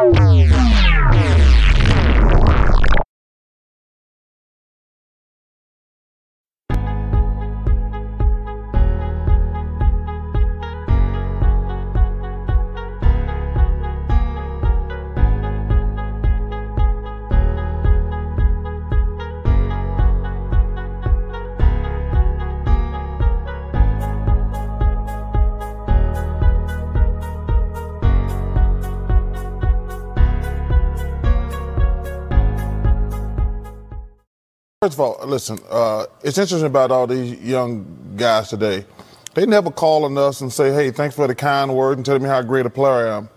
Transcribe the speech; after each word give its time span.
Bye. 0.00 0.29
First 34.82 34.94
of 34.94 35.00
all, 35.00 35.18
listen, 35.26 35.58
uh, 35.68 36.06
it's 36.22 36.38
interesting 36.38 36.66
about 36.66 36.90
all 36.90 37.06
these 37.06 37.38
young 37.42 38.14
guys 38.16 38.48
today. 38.48 38.86
They 39.34 39.44
never 39.44 39.70
call 39.70 40.06
on 40.06 40.16
us 40.16 40.40
and 40.40 40.50
say, 40.50 40.72
hey, 40.72 40.90
thanks 40.90 41.14
for 41.14 41.26
the 41.26 41.34
kind 41.34 41.76
words 41.76 41.98
and 41.98 42.06
telling 42.06 42.22
me 42.22 42.30
how 42.30 42.40
great 42.40 42.64
a 42.64 42.70
player 42.70 43.08
I 43.08 43.16
am. 43.18 43.28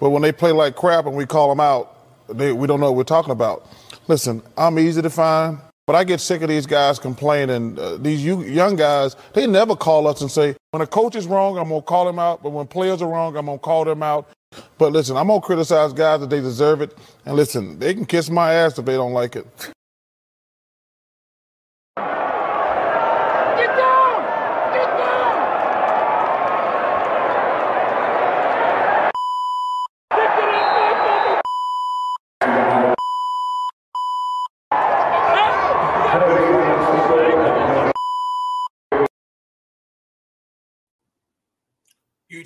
But 0.00 0.08
when 0.08 0.22
they 0.22 0.32
play 0.32 0.52
like 0.52 0.74
crap 0.74 1.04
and 1.04 1.14
we 1.14 1.26
call 1.26 1.50
them 1.50 1.60
out, 1.60 1.98
they, 2.34 2.50
we 2.50 2.66
don't 2.66 2.80
know 2.80 2.86
what 2.86 2.96
we're 2.96 3.04
talking 3.04 3.32
about. 3.32 3.68
Listen, 4.08 4.42
I'm 4.56 4.78
easy 4.78 5.02
to 5.02 5.10
find, 5.10 5.58
but 5.86 5.96
I 5.96 6.02
get 6.02 6.18
sick 6.18 6.40
of 6.40 6.48
these 6.48 6.64
guys 6.64 6.98
complaining. 6.98 7.78
Uh, 7.78 7.98
these 7.98 8.24
young 8.24 8.76
guys, 8.76 9.16
they 9.34 9.46
never 9.46 9.76
call 9.76 10.06
us 10.06 10.22
and 10.22 10.30
say, 10.30 10.56
when 10.70 10.80
a 10.80 10.86
coach 10.86 11.14
is 11.14 11.26
wrong, 11.26 11.58
I'm 11.58 11.68
going 11.68 11.82
to 11.82 11.86
call 11.86 12.08
him 12.08 12.18
out. 12.18 12.42
But 12.42 12.52
when 12.52 12.66
players 12.66 13.02
are 13.02 13.10
wrong, 13.10 13.36
I'm 13.36 13.44
going 13.44 13.58
to 13.58 13.62
call 13.62 13.84
them 13.84 14.02
out. 14.02 14.30
But 14.78 14.94
listen, 14.94 15.18
I'm 15.18 15.26
going 15.26 15.42
to 15.42 15.46
criticize 15.46 15.92
guys 15.92 16.20
that 16.20 16.30
they 16.30 16.40
deserve 16.40 16.80
it. 16.80 16.96
And 17.26 17.36
listen, 17.36 17.78
they 17.78 17.92
can 17.92 18.06
kiss 18.06 18.30
my 18.30 18.54
ass 18.54 18.78
if 18.78 18.86
they 18.86 18.94
don't 18.94 19.12
like 19.12 19.36
it. 19.36 19.46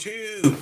YouTube. 0.00 0.54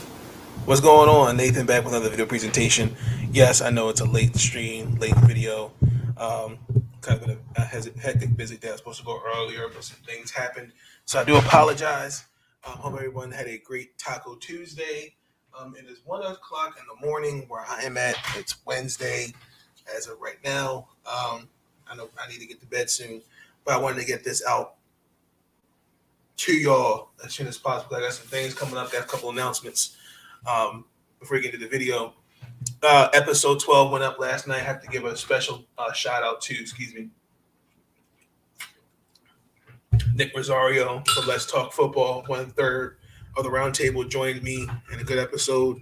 What's 0.65 0.81
going 0.81 1.09
on? 1.09 1.37
Nathan 1.37 1.65
back 1.65 1.85
with 1.85 1.95
another 1.95 2.11
video 2.11 2.27
presentation. 2.27 2.97
Yes, 3.31 3.61
I 3.61 3.71
know 3.71 3.89
it's 3.89 4.01
a 4.01 4.05
late 4.05 4.35
stream, 4.35 4.97
late 4.97 5.15
video. 5.19 5.71
Um, 6.17 6.59
kind 7.03 7.21
of 7.21 7.27
been 7.27 7.39
a, 7.57 7.61
a 7.61 7.65
hectic, 8.01 8.37
busy 8.37 8.57
day. 8.57 8.71
I 8.71 8.73
was 8.73 8.81
supposed 8.81 8.99
to 8.99 9.05
go 9.05 9.23
earlier, 9.37 9.69
but 9.73 9.85
some 9.85 9.99
things 10.05 10.33
happened. 10.33 10.73
So 11.05 11.21
I 11.21 11.25
do 11.25 11.37
apologize. 11.37 12.25
I 12.67 12.73
um, 12.73 12.79
hope 12.79 12.95
everyone 12.95 13.31
had 13.31 13.47
a 13.47 13.59
great 13.59 13.97
Taco 13.97 14.35
Tuesday. 14.35 15.15
Um, 15.57 15.77
it 15.79 15.89
is 15.89 16.01
one 16.05 16.23
o'clock 16.23 16.77
in 16.77 16.85
the 16.89 17.07
morning 17.07 17.45
where 17.47 17.65
I 17.65 17.83
am 17.83 17.97
at. 17.97 18.17
It's 18.35 18.57
Wednesday 18.67 19.33
as 19.97 20.09
of 20.09 20.21
right 20.21 20.39
now. 20.45 20.89
Um, 21.07 21.49
I 21.89 21.95
know 21.97 22.09
I 22.21 22.29
need 22.29 22.41
to 22.41 22.47
get 22.47 22.61
to 22.61 22.67
bed 22.67 22.91
soon, 22.91 23.23
but 23.65 23.75
I 23.75 23.79
wanted 23.79 24.01
to 24.01 24.07
get 24.07 24.25
this 24.25 24.45
out 24.45 24.78
to 26.39 26.53
y'all 26.53 27.11
as 27.25 27.35
soon 27.35 27.47
as 27.47 27.59
possible. 27.59 27.97
I 27.97 28.01
got 28.01 28.13
some 28.13 28.27
things 28.27 28.55
coming 28.55 28.77
up, 28.77 28.91
got 28.93 29.03
a 29.05 29.07
couple 29.07 29.31
announcements 29.31 29.97
um, 30.47 30.85
before 31.21 31.37
we 31.37 31.43
get 31.43 31.53
into 31.53 31.67
the 31.67 31.71
video. 31.71 32.15
Uh, 32.83 33.09
episode 33.13 33.61
12 33.61 33.93
went 33.93 34.05
up 34.05 34.19
last 34.19 34.47
night. 34.47 34.61
I 34.61 34.65
have 34.65 34.81
to 34.83 34.89
give 34.89 35.05
a 35.05 35.17
special 35.17 35.65
uh, 35.77 35.93
shout 35.93 36.23
out 36.23 36.41
to, 36.43 36.59
excuse 36.59 36.95
me, 36.95 37.09
Nick 40.15 40.35
Rosario 40.35 41.03
from 41.07 41.27
Let's 41.27 41.51
Talk 41.51 41.73
Football, 41.73 42.25
one 42.27 42.51
third 42.51 42.99
of 43.37 43.45
the 43.45 43.51
roundtable, 43.51 44.09
joined 44.09 44.43
me 44.43 44.67
in 44.93 45.01
a 45.01 45.05
good 45.05 45.19
episode. 45.19 45.81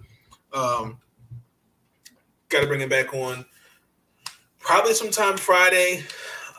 Um, 0.53 0.99
got 2.49 2.61
to 2.61 2.67
bring 2.67 2.81
him 2.81 2.89
back 2.89 3.13
on 3.15 3.45
probably 4.59 4.95
sometime 4.95 5.37
Friday. 5.37 6.03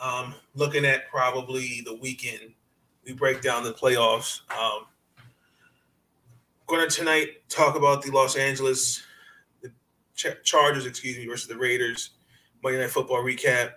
Um, 0.00 0.34
looking 0.54 0.84
at 0.84 1.08
probably 1.10 1.82
the 1.84 1.94
weekend 1.94 2.52
we 3.08 3.14
break 3.14 3.40
down 3.40 3.64
the 3.64 3.72
playoffs. 3.72 4.42
Um, 4.50 4.84
going 6.66 6.86
to 6.86 6.94
tonight 6.94 7.48
talk 7.48 7.74
about 7.74 8.02
the 8.02 8.10
Los 8.10 8.36
Angeles 8.36 9.02
the 9.62 9.72
Ch- 10.14 10.36
Chargers, 10.44 10.84
excuse 10.84 11.16
me, 11.16 11.26
versus 11.26 11.48
the 11.48 11.56
Raiders. 11.56 12.10
Monday 12.62 12.80
Night 12.80 12.90
Football 12.90 13.24
recap. 13.24 13.72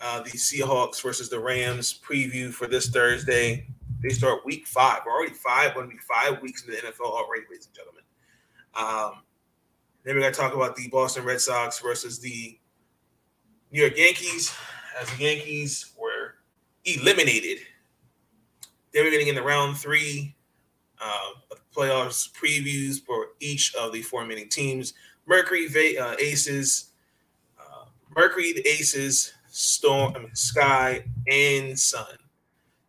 Uh, 0.00 0.20
the 0.22 0.30
Seahawks 0.30 1.02
versus 1.02 1.28
the 1.30 1.40
Rams 1.40 1.98
preview 2.06 2.52
for 2.52 2.66
this 2.66 2.88
Thursday. 2.90 3.66
They 4.00 4.10
start 4.10 4.44
week 4.44 4.66
five. 4.66 5.00
We're 5.04 5.12
already 5.12 5.34
five. 5.34 5.74
Going 5.74 5.88
to 5.88 5.96
be 5.96 6.00
five 6.02 6.40
weeks 6.42 6.64
in 6.64 6.70
the 6.70 6.76
NFL 6.76 7.06
already, 7.06 7.44
ladies 7.50 7.66
and 7.66 7.74
gentlemen. 7.74 8.04
Um, 8.74 9.22
then 10.04 10.14
we're 10.14 10.20
going 10.20 10.32
to 10.32 10.38
talk 10.38 10.54
about 10.54 10.76
the 10.76 10.88
Boston 10.88 11.24
Red 11.24 11.40
Sox 11.40 11.80
versus 11.80 12.20
the 12.20 12.58
New 13.72 13.80
York 13.80 13.96
Yankees, 13.96 14.54
as 15.00 15.10
the 15.16 15.24
Yankees 15.24 15.92
were 15.98 16.34
eliminated 16.84 17.58
then 18.92 19.04
we're 19.04 19.10
getting 19.10 19.28
in 19.28 19.34
the 19.34 19.42
round 19.42 19.76
three 19.76 20.34
uh, 21.00 21.30
playoffs 21.74 22.30
previews 22.32 23.04
for 23.04 23.28
each 23.40 23.74
of 23.74 23.92
the 23.92 24.02
four 24.02 24.22
remaining 24.22 24.48
teams. 24.48 24.94
Mercury, 25.26 25.98
uh, 25.98 26.16
Aces, 26.18 26.90
uh, 27.58 27.84
Mercury, 28.16 28.52
the 28.52 28.66
Aces, 28.66 29.32
Storm, 29.48 30.14
I 30.16 30.20
mean, 30.20 30.34
Sky, 30.34 31.04
and 31.30 31.78
Sun. 31.78 32.16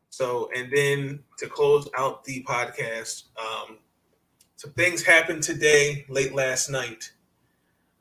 So, 0.09 0.49
and 0.55 0.71
then 0.73 1.19
to 1.37 1.47
close 1.47 1.87
out 1.97 2.23
the 2.23 2.43
podcast, 2.43 3.23
um, 3.39 3.77
some 4.55 4.71
things 4.71 5.01
happened 5.03 5.43
today, 5.43 6.05
late 6.09 6.33
last 6.33 6.69
night. 6.69 7.11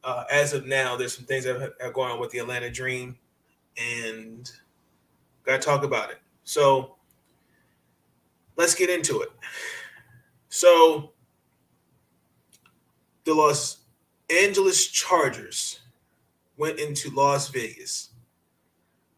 Uh, 0.03 0.25
as 0.30 0.53
of 0.53 0.66
now, 0.66 0.97
there's 0.97 1.15
some 1.16 1.26
things 1.26 1.44
that 1.44 1.75
are 1.80 1.92
going 1.92 2.10
on 2.10 2.20
with 2.20 2.30
the 2.30 2.38
Atlanta 2.38 2.70
Dream, 2.70 3.16
and 3.76 4.50
got 5.44 5.60
to 5.60 5.66
talk 5.66 5.84
about 5.84 6.10
it. 6.10 6.19
So, 6.44 6.97
let's 8.59 8.75
get 8.75 8.91
into 8.91 9.23
it. 9.23 9.31
So, 10.51 11.13
the 13.25 13.33
Los 13.33 13.79
Angeles 14.29 14.87
Chargers 14.89 15.81
went 16.59 16.79
into 16.79 17.11
Las 17.11 17.49
Vegas. 17.49 18.11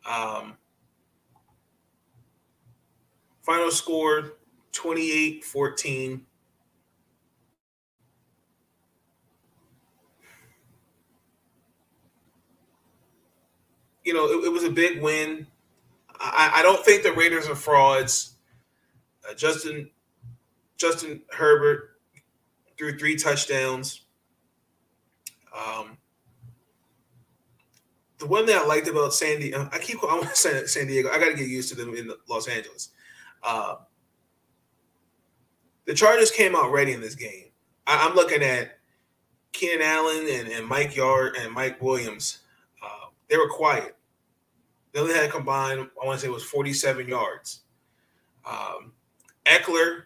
Um, 0.09 0.55
final 3.43 3.71
score 3.71 4.35
28 4.73 5.45
14. 5.45 6.27
You 14.03 14.15
know, 14.15 14.27
it, 14.27 14.47
it 14.47 14.53
was 14.53 14.65
a 14.65 14.71
big 14.71 15.03
win. 15.03 15.47
I, 16.19 16.53
I 16.57 16.63
don't 16.63 16.85
think 16.85 17.03
the 17.03 17.13
Raiders 17.13 17.49
are 17.49 17.55
frauds. 17.55 18.30
Uh, 19.29 19.35
Justin 19.35 19.91
Justin 20.77 21.23
Herbert 21.31 21.97
threw 22.79 22.99
three 22.99 23.17
touchdowns. 23.17 24.03
Um, 25.55 25.99
the 28.19 28.27
one 28.27 28.47
that 28.47 28.63
I 28.63 28.67
liked 28.67 28.89
about 28.89 29.13
San 29.13 29.41
Diego, 29.41 29.69
I 29.73 29.79
keep 29.79 29.99
I 30.03 30.23
San 30.35 30.87
Diego. 30.87 31.11
I 31.11 31.19
got 31.19 31.31
to 31.31 31.35
get 31.35 31.49
used 31.49 31.69
to 31.71 31.75
them 31.75 31.95
in 31.95 32.11
Los 32.29 32.49
Angeles. 32.49 32.91
Uh, 33.43 33.77
the 35.87 35.95
Chargers 35.95 36.31
came 36.31 36.55
out 36.55 36.71
ready 36.71 36.93
in 36.93 37.01
this 37.01 37.15
game. 37.15 37.47
I, 37.87 38.07
am 38.07 38.15
looking 38.15 38.43
at 38.43 38.79
Keenan 39.53 39.83
Allen 39.83 40.27
and, 40.31 40.49
and, 40.49 40.67
Mike 40.67 40.95
Yard 40.95 41.37
and 41.41 41.53
Mike 41.53 41.83
Williams. 41.83 42.41
Uh, 42.83 43.09
they 43.29 43.37
were 43.37 43.49
quiet. 43.49 43.97
They 44.93 45.01
only 45.01 45.15
had 45.15 45.31
combined, 45.31 45.89
I 46.01 46.07
want 46.07 46.21
to 46.21 46.27
say 46.27 46.31
it 46.31 46.35
was 46.35 46.45
47 46.45 47.09
yards. 47.09 47.63
Um, 48.49 48.93
Ekeler 49.51 50.03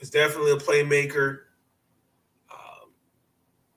is 0.00 0.10
definitely 0.10 0.52
a 0.52 0.56
playmaker. 0.56 1.40
Um, 2.50 2.90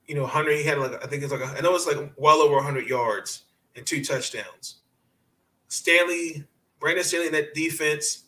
you 0.08 0.16
know, 0.16 0.26
Hunter, 0.26 0.52
he 0.52 0.64
had 0.64 0.78
like 0.80 1.04
I 1.04 1.08
think 1.08 1.24
it's 1.24 1.32
like 1.32 1.42
a, 1.42 1.58
I 1.58 1.62
know 1.62 1.76
it's 1.76 1.86
like 1.86 2.12
well 2.16 2.42
over 2.42 2.56
100 2.56 2.88
yards 2.88 3.44
and 3.76 3.86
two 3.86 4.04
touchdowns. 4.04 4.78
Stanley, 5.68 6.46
Brandon 6.80 7.04
Stanley, 7.04 7.28
in 7.28 7.34
that 7.34 7.54
defense 7.54 8.24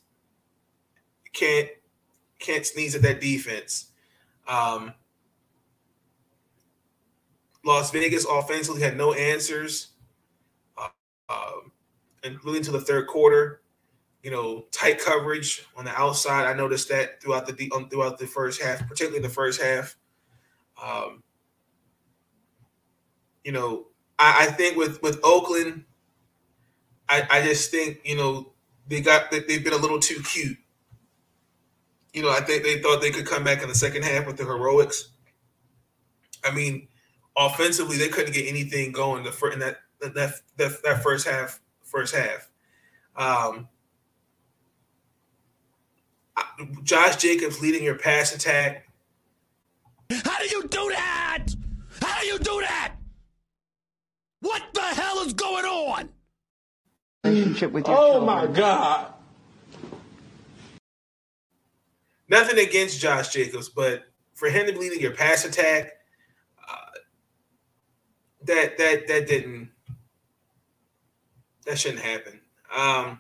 can't 1.33 1.69
can't 2.39 2.65
sneeze 2.65 2.93
at 2.93 3.01
that 3.03 3.21
defense. 3.21 3.91
Um, 4.47 4.93
Las 7.63 7.91
Vegas 7.91 8.25
offensively 8.25 8.81
had 8.81 8.97
no 8.97 9.13
answers, 9.13 9.89
uh, 10.77 10.89
um, 11.29 11.71
and 12.23 12.43
really 12.43 12.57
into 12.57 12.71
the 12.71 12.81
third 12.81 13.07
quarter 13.07 13.60
you 14.23 14.29
know, 14.31 14.65
tight 14.71 14.99
coverage 14.99 15.65
on 15.75 15.85
the 15.85 15.91
outside. 15.91 16.45
I 16.45 16.53
noticed 16.53 16.89
that 16.89 17.21
throughout 17.21 17.47
the 17.47 17.71
um, 17.75 17.89
throughout 17.89 18.19
the 18.19 18.27
first 18.27 18.61
half, 18.61 18.87
particularly 18.87 19.21
the 19.21 19.33
first 19.33 19.61
half. 19.61 19.95
Um, 20.83 21.23
you 23.43 23.51
know, 23.51 23.87
I, 24.19 24.45
I 24.47 24.51
think 24.51 24.77
with 24.77 25.01
with 25.01 25.19
Oakland, 25.23 25.85
I, 27.09 27.27
I 27.29 27.41
just 27.41 27.71
think 27.71 27.99
you 28.03 28.15
know 28.15 28.53
they 28.87 29.01
got 29.01 29.31
they've 29.31 29.63
been 29.63 29.73
a 29.73 29.77
little 29.77 29.99
too 29.99 30.21
cute. 30.23 30.57
You 32.13 32.21
know, 32.23 32.29
I 32.29 32.41
think 32.41 32.63
they 32.63 32.81
thought 32.81 33.01
they 33.01 33.11
could 33.11 33.25
come 33.25 33.43
back 33.43 33.61
in 33.63 33.69
the 33.69 33.75
second 33.75 34.03
half 34.03 34.27
with 34.27 34.37
the 34.37 34.43
heroics. 34.43 35.11
I 36.43 36.51
mean, 36.51 36.87
offensively, 37.37 37.97
they 37.97 38.09
couldn't 38.09 38.33
get 38.33 38.47
anything 38.47 38.91
going 38.91 39.23
the 39.23 39.49
in 39.51 39.59
that 39.59 39.77
that 40.01 40.13
that, 40.57 40.83
that 40.83 41.03
first 41.03 41.27
half. 41.27 41.59
First 41.83 42.15
half. 42.15 42.49
Um, 43.17 43.67
Josh 46.83 47.15
Jacobs 47.17 47.61
leading 47.61 47.83
your 47.83 47.95
pass 47.97 48.33
attack. 48.35 48.87
How 50.09 50.37
do 50.39 50.47
you 50.49 50.61
do 50.67 50.89
that? 50.89 51.47
How 52.01 52.19
do 52.21 52.27
you 52.27 52.37
do 52.39 52.59
that? 52.61 52.95
What 54.41 54.61
the 54.73 54.81
hell 54.81 55.19
is 55.19 55.33
going 55.33 55.65
on? 55.65 56.09
Relationship 57.23 57.71
with 57.71 57.87
your 57.87 57.95
Oh 57.97 58.11
children. 58.19 58.25
my 58.25 58.47
God. 58.47 59.13
Nothing 62.29 62.59
against 62.65 62.99
Josh 62.99 63.29
Jacobs, 63.29 63.69
but 63.69 64.03
for 64.33 64.49
him 64.49 64.65
to 64.65 64.73
be 64.73 64.79
leading 64.79 65.01
your 65.01 65.11
pass 65.13 65.45
attack, 65.45 65.91
uh, 66.69 66.75
that 68.45 68.77
that 68.77 69.07
that 69.07 69.27
didn't 69.27 69.69
that 71.65 71.77
shouldn't 71.77 72.01
happen. 72.01 72.39
Um, 72.75 73.19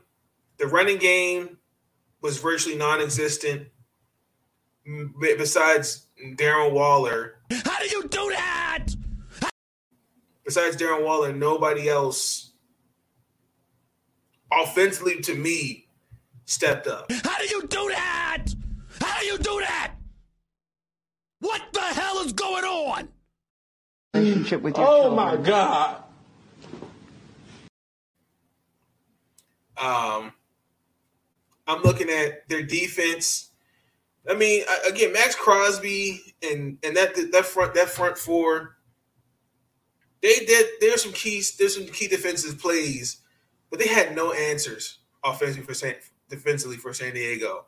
the 0.57 0.67
running 0.67 0.97
game 0.97 1.57
was 2.21 2.37
virtually 2.39 2.75
non-existent. 2.77 3.67
m- 4.85 5.13
Besides 5.19 6.07
Darren 6.37 6.71
Waller, 6.71 7.35
How 7.51 7.79
do 7.79 7.87
you 7.89 8.07
do 8.07 8.29
that? 8.31 8.87
besides 10.45 10.75
Darren 10.75 11.03
Waller, 11.05 11.31
nobody 11.33 11.87
else 11.89 12.51
offensively 14.51 15.21
to 15.21 15.33
me 15.35 15.87
stepped 16.45 16.87
up. 16.87 17.11
How 17.11 17.37
do 17.37 17.45
you 17.47 17.61
do 17.67 17.89
that? 17.89 18.45
How 18.99 19.19
do 19.19 19.25
you 19.25 19.37
do 19.37 19.59
that? 19.61 19.93
What 21.39 21.61
the 21.73 21.79
hell 21.81 22.19
is 22.19 22.33
going 22.33 22.65
on? 22.65 23.07
Relationship 24.13 24.61
with 24.61 24.77
your 24.77 24.85
Oh 24.87 25.01
children. 25.03 25.15
my 25.15 25.35
God. 25.37 26.03
Um, 29.77 30.33
I'm 31.67 31.81
looking 31.83 32.09
at 32.09 32.47
their 32.49 32.63
defense. 32.63 33.51
I 34.29 34.33
mean, 34.35 34.63
again, 34.87 35.13
Maxx 35.13 35.35
Crosby 35.35 36.35
and 36.43 36.77
and 36.83 36.95
that 36.95 37.15
that 37.31 37.45
front 37.45 37.73
that 37.75 37.89
front 37.89 38.17
four. 38.17 38.77
They 40.21 40.45
did. 40.45 40.67
There's 40.79 41.03
some 41.03 41.13
keys. 41.13 41.57
There's 41.57 41.75
some 41.75 41.87
key 41.87 42.07
defensive 42.07 42.59
plays, 42.59 43.21
but 43.69 43.79
they 43.79 43.87
had 43.87 44.15
no 44.15 44.33
answers 44.33 44.99
offensively 45.23 45.65
for 45.65 45.73
San, 45.73 45.95
defensively 46.29 46.77
for 46.77 46.93
San 46.93 47.13
Diego. 47.13 47.65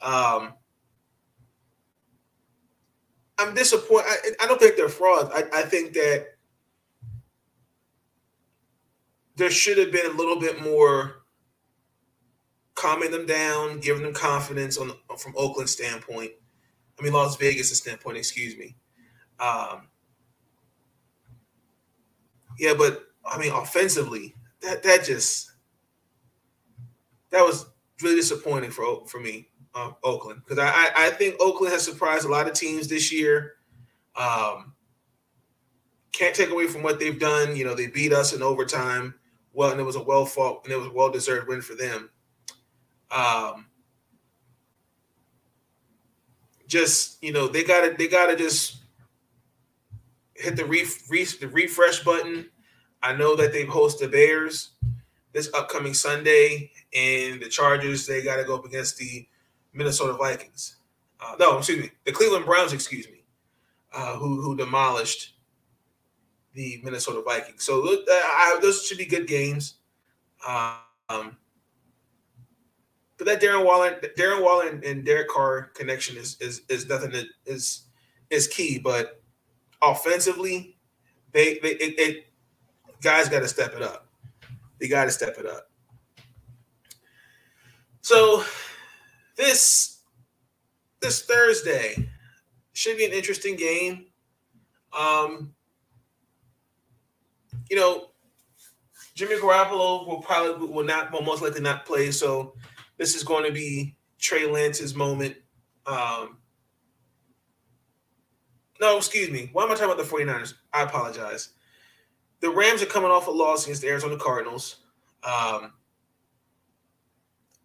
Um, 0.00 0.54
I'm 3.38 3.54
disappointed. 3.54 4.06
I, 4.08 4.44
I 4.44 4.46
don't 4.46 4.60
think 4.60 4.76
they're 4.76 4.88
frauds. 4.88 5.30
I, 5.34 5.44
I 5.52 5.62
think 5.62 5.92
that 5.94 6.28
there 9.36 9.50
should 9.50 9.78
have 9.78 9.92
been 9.92 10.06
a 10.06 10.16
little 10.16 10.38
bit 10.38 10.62
more 10.62 11.17
calming 12.78 13.10
them 13.10 13.26
down, 13.26 13.80
giving 13.80 14.04
them 14.04 14.12
confidence 14.12 14.78
on 14.78 14.92
from 15.18 15.34
Oakland 15.36 15.68
standpoint. 15.68 16.30
I 16.98 17.02
mean 17.02 17.12
Las 17.12 17.36
Vegas 17.36 17.76
standpoint, 17.76 18.16
excuse 18.16 18.56
me. 18.56 18.76
Um, 19.40 19.88
yeah, 22.58 22.74
but 22.78 23.06
I 23.26 23.38
mean 23.38 23.52
offensively, 23.52 24.34
that 24.62 24.82
that 24.84 25.04
just 25.04 25.50
that 27.30 27.42
was 27.42 27.66
really 28.00 28.16
disappointing 28.16 28.70
for 28.70 29.06
for 29.06 29.18
me, 29.20 29.48
uh, 29.74 29.90
Oakland, 30.04 30.42
because 30.44 30.58
I, 30.58 30.90
I 30.96 31.10
think 31.10 31.36
Oakland 31.40 31.72
has 31.72 31.84
surprised 31.84 32.24
a 32.24 32.28
lot 32.28 32.46
of 32.46 32.54
teams 32.54 32.86
this 32.86 33.12
year. 33.12 33.54
Um, 34.14 34.74
can't 36.12 36.34
take 36.34 36.50
away 36.50 36.66
from 36.68 36.82
what 36.82 36.98
they've 36.98 37.18
done. 37.18 37.56
You 37.56 37.64
know, 37.64 37.74
they 37.74 37.88
beat 37.88 38.12
us 38.12 38.32
in 38.32 38.42
overtime. 38.42 39.14
Well, 39.52 39.70
and 39.70 39.80
it 39.80 39.84
was 39.84 39.96
a 39.96 40.02
well 40.02 40.26
fought 40.26 40.64
and 40.64 40.72
it 40.72 40.76
was 40.76 40.86
a 40.86 40.92
well 40.92 41.10
deserved 41.10 41.48
win 41.48 41.60
for 41.60 41.74
them. 41.74 42.10
Um, 43.10 43.66
just 46.66 47.22
you 47.22 47.32
know, 47.32 47.48
they 47.48 47.64
gotta 47.64 47.94
they 47.96 48.08
gotta 48.08 48.36
just 48.36 48.78
hit 50.34 50.56
the 50.56 50.64
ref, 50.64 51.10
re, 51.10 51.24
the 51.24 51.48
refresh 51.48 52.04
button. 52.04 52.50
I 53.02 53.14
know 53.14 53.36
that 53.36 53.52
they've 53.52 53.68
hosted 53.68 54.00
the 54.00 54.08
Bears 54.08 54.70
this 55.32 55.50
upcoming 55.54 55.94
Sunday, 55.94 56.70
and 56.94 57.40
the 57.40 57.48
Chargers 57.48 58.06
they 58.06 58.22
got 58.22 58.36
to 58.36 58.44
go 58.44 58.56
up 58.56 58.64
against 58.64 58.96
the 58.98 59.26
Minnesota 59.72 60.14
Vikings. 60.14 60.76
Uh, 61.20 61.34
no, 61.38 61.58
excuse 61.58 61.84
me, 61.84 61.90
the 62.04 62.12
Cleveland 62.12 62.44
Browns. 62.44 62.72
Excuse 62.72 63.06
me, 63.08 63.24
uh, 63.92 64.16
who 64.16 64.40
who 64.40 64.56
demolished 64.56 65.34
the 66.54 66.80
Minnesota 66.82 67.22
Vikings. 67.22 67.64
So 67.64 67.86
uh, 67.86 67.96
I, 68.10 68.58
those 68.60 68.84
should 68.84 68.98
be 68.98 69.06
good 69.06 69.26
games. 69.26 69.74
Um, 70.46 71.36
but 73.18 73.26
that 73.26 73.42
Darren 73.42 73.64
Waller, 73.64 74.00
Darren 74.16 74.42
Waller 74.42 74.68
and, 74.68 74.82
and 74.84 75.04
Derek 75.04 75.28
Carr 75.28 75.70
connection 75.74 76.16
is 76.16 76.36
is 76.40 76.62
is 76.68 76.88
nothing 76.88 77.10
that 77.10 77.26
is 77.44 77.82
is 78.30 78.46
key. 78.46 78.78
But 78.78 79.20
offensively, 79.82 80.76
they 81.32 81.58
they 81.58 81.72
it, 81.72 81.98
it 81.98 82.26
guys 83.02 83.28
got 83.28 83.40
to 83.40 83.48
step 83.48 83.74
it 83.74 83.82
up. 83.82 84.06
They 84.80 84.86
got 84.86 85.04
to 85.04 85.10
step 85.10 85.36
it 85.36 85.46
up. 85.46 85.68
So 88.00 88.44
this 89.36 90.00
this 91.00 91.22
Thursday 91.24 92.08
should 92.72 92.96
be 92.96 93.04
an 93.04 93.12
interesting 93.12 93.56
game. 93.56 94.06
Um, 94.96 95.54
you 97.68 97.76
know, 97.76 98.10
Jimmy 99.14 99.34
Garoppolo 99.34 100.06
will 100.06 100.22
probably 100.22 100.68
will 100.68 100.84
not 100.84 101.10
will 101.10 101.22
most 101.22 101.42
likely 101.42 101.60
not 101.60 101.84
play. 101.84 102.12
So 102.12 102.54
this 102.98 103.14
is 103.14 103.22
going 103.22 103.44
to 103.44 103.52
be 103.52 103.96
Trey 104.18 104.46
Lance's 104.46 104.94
moment. 104.94 105.36
Um, 105.86 106.38
no, 108.80 108.96
excuse 108.96 109.30
me. 109.30 109.50
Why 109.52 109.64
am 109.64 109.70
I 109.70 109.74
talking 109.74 109.92
about 109.92 109.98
the 109.98 110.16
49ers? 110.16 110.54
I 110.72 110.82
apologize. 110.82 111.50
The 112.40 112.50
Rams 112.50 112.82
are 112.82 112.86
coming 112.86 113.10
off 113.10 113.26
a 113.26 113.30
loss 113.30 113.64
against 113.64 113.82
the 113.82 113.88
Arizona 113.88 114.16
Cardinals. 114.16 114.76
Um, 115.24 115.72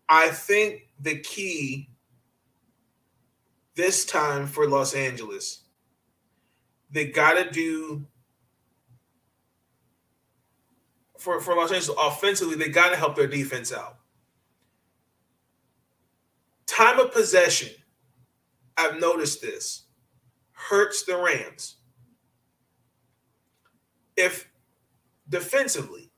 I 0.10 0.30
think 0.30 0.88
the 1.00 1.20
key 1.20 1.90
this 3.76 4.06
time 4.06 4.48
for 4.48 4.68
Los 4.68 4.94
Angeles, 4.94 5.62
they 6.92 7.08
got 7.08 7.34
to 7.34 7.50
do 7.50 8.06
for, 11.18 11.40
for 11.40 11.56
Los 11.56 11.72
Angeles 11.72 11.98
offensively, 12.00 12.56
they 12.56 12.70
got 12.70 12.90
to 12.90 12.96
help 12.96 13.16
their 13.16 13.28
defense 13.28 13.72
out. 13.72 13.98
Time 16.66 17.00
of 17.00 17.14
possession, 17.14 17.70
I've 18.78 19.00
noticed 19.00 19.42
this, 19.42 19.86
hurts 20.52 21.04
the 21.04 21.18
Rams. 21.18 21.78
If 24.16 24.50
defensively, 25.30 26.12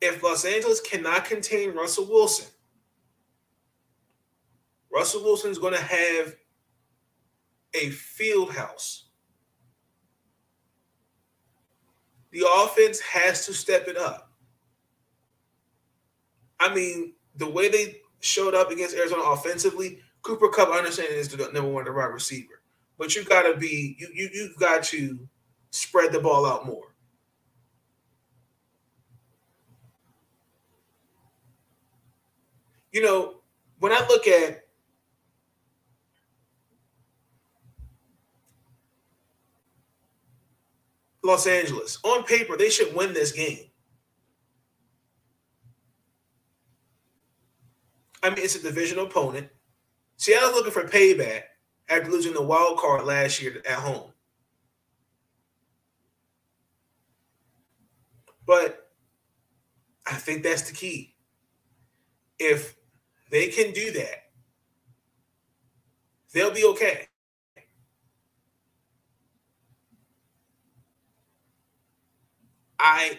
if 0.00 0.22
Los 0.22 0.44
Angeles 0.44 0.80
cannot 0.80 1.24
contain 1.24 1.74
Russell 1.74 2.06
Wilson, 2.06 2.46
Russell 4.92 5.22
Wilson's 5.22 5.58
going 5.58 5.74
to 5.74 5.80
have 5.80 6.34
a 7.74 7.90
field 7.90 8.52
house. 8.52 9.06
The 12.32 12.46
offense 12.56 13.00
has 13.00 13.46
to 13.46 13.52
step 13.52 13.88
it 13.88 13.96
up. 13.96 14.32
I 16.58 16.74
mean, 16.74 17.14
the 17.40 17.50
way 17.50 17.68
they 17.68 17.96
showed 18.20 18.54
up 18.54 18.70
against 18.70 18.94
Arizona 18.94 19.22
offensively, 19.22 19.98
Cooper 20.22 20.48
Kupp, 20.48 20.68
I 20.68 20.78
understand 20.78 21.08
is 21.12 21.28
the 21.28 21.50
number 21.52 21.70
one 21.70 21.84
the 21.84 21.90
right 21.90 22.12
receiver, 22.12 22.62
but 22.98 23.16
you 23.16 23.24
got 23.24 23.42
to 23.42 23.56
be 23.56 23.96
you 23.98 24.08
you 24.14 24.28
you've 24.32 24.56
got 24.58 24.84
to 24.84 25.18
spread 25.70 26.12
the 26.12 26.20
ball 26.20 26.46
out 26.46 26.66
more. 26.66 26.94
You 32.92 33.02
know, 33.02 33.36
when 33.78 33.92
I 33.92 34.06
look 34.08 34.26
at 34.26 34.66
Los 41.22 41.46
Angeles, 41.46 41.98
on 42.02 42.24
paper, 42.24 42.56
they 42.56 42.68
should 42.68 42.94
win 42.94 43.14
this 43.14 43.32
game. 43.32 43.69
I 48.22 48.30
mean, 48.30 48.38
it's 48.38 48.56
a 48.56 48.62
divisional 48.62 49.06
opponent. 49.06 49.48
Seattle's 50.16 50.54
looking 50.54 50.72
for 50.72 50.84
payback 50.84 51.42
after 51.88 52.10
losing 52.10 52.34
the 52.34 52.42
wild 52.42 52.78
card 52.78 53.04
last 53.04 53.40
year 53.40 53.62
at 53.66 53.78
home. 53.78 54.12
But 58.46 58.90
I 60.06 60.14
think 60.14 60.42
that's 60.42 60.62
the 60.62 60.74
key. 60.74 61.14
If 62.38 62.74
they 63.30 63.48
can 63.48 63.72
do 63.72 63.92
that, 63.92 64.24
they'll 66.32 66.50
be 66.50 66.64
okay. 66.64 67.06
I 72.78 73.18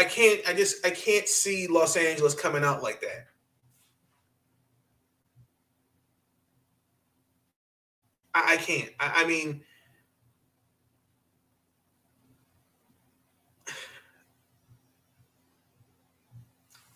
I 0.00 0.04
can't 0.04 0.40
I 0.48 0.54
just 0.54 0.84
I 0.86 0.88
can't 0.88 1.28
see 1.28 1.66
Los 1.66 1.94
Angeles 1.94 2.34
coming 2.34 2.64
out 2.64 2.82
like 2.82 3.02
that. 3.02 3.26
I, 8.34 8.54
I 8.54 8.56
can't. 8.56 8.88
I, 8.98 9.24
I 9.24 9.26
mean 9.26 9.62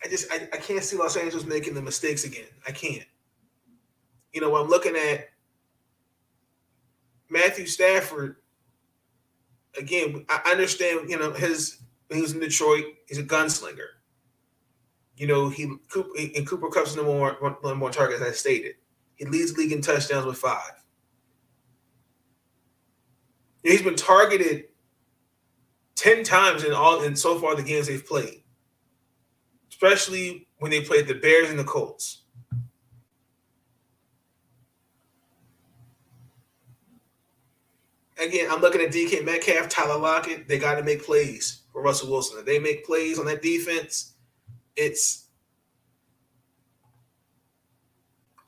I 0.02 0.08
just 0.08 0.32
I, 0.32 0.48
I 0.50 0.56
can't 0.56 0.82
see 0.82 0.96
Los 0.96 1.18
Angeles 1.18 1.44
making 1.44 1.74
the 1.74 1.82
mistakes 1.82 2.24
again. 2.24 2.48
I 2.66 2.72
can't. 2.72 3.04
You 4.32 4.40
know, 4.40 4.56
I'm 4.56 4.70
looking 4.70 4.96
at 4.96 5.28
Matthew 7.28 7.66
Stafford 7.66 8.36
again. 9.78 10.24
I 10.30 10.52
understand, 10.52 11.10
you 11.10 11.18
know, 11.18 11.32
his 11.32 11.84
he 12.14 12.22
was 12.22 12.32
in 12.32 12.40
Detroit, 12.40 12.84
he's 13.06 13.18
a 13.18 13.22
gunslinger. 13.22 13.88
You 15.16 15.26
know, 15.26 15.48
he 15.48 15.64
and 15.64 16.46
Cooper 16.46 16.68
Kupp's 16.68 16.96
number 16.96 17.16
one, 17.16 17.36
number 17.40 17.76
one 17.76 17.92
target, 17.92 18.20
as 18.20 18.28
I 18.28 18.32
stated. 18.32 18.74
He 19.14 19.24
leads 19.26 19.52
the 19.52 19.62
league 19.62 19.72
in 19.72 19.80
touchdowns 19.80 20.26
with 20.26 20.38
five. 20.38 20.82
He's 23.62 23.80
been 23.80 23.94
targeted 23.94 24.64
10 25.94 26.24
times 26.24 26.64
in 26.64 26.72
all 26.72 27.02
in 27.02 27.14
so 27.14 27.38
far 27.38 27.54
the 27.54 27.62
games 27.62 27.86
they've 27.86 28.04
played 28.04 28.44
especially 29.74 30.46
when 30.58 30.70
they 30.70 30.80
played 30.80 31.06
the 31.06 31.14
Bears 31.14 31.50
and 31.50 31.58
the 31.58 31.64
Colts. 31.64 32.22
Again, 38.22 38.48
I'm 38.50 38.60
looking 38.60 38.80
at 38.80 38.92
DK 38.92 39.24
Metcalf, 39.24 39.68
Tyler 39.68 39.98
Lockett. 39.98 40.48
They 40.48 40.58
got 40.58 40.76
to 40.76 40.84
make 40.84 41.04
plays 41.04 41.62
for 41.74 41.82
Russell 41.82 42.10
Wilson. 42.10 42.38
If 42.38 42.46
they 42.46 42.58
make 42.58 42.86
plays 42.86 43.18
on 43.18 43.26
that 43.26 43.42
defense, 43.42 44.14
it's 44.76 45.26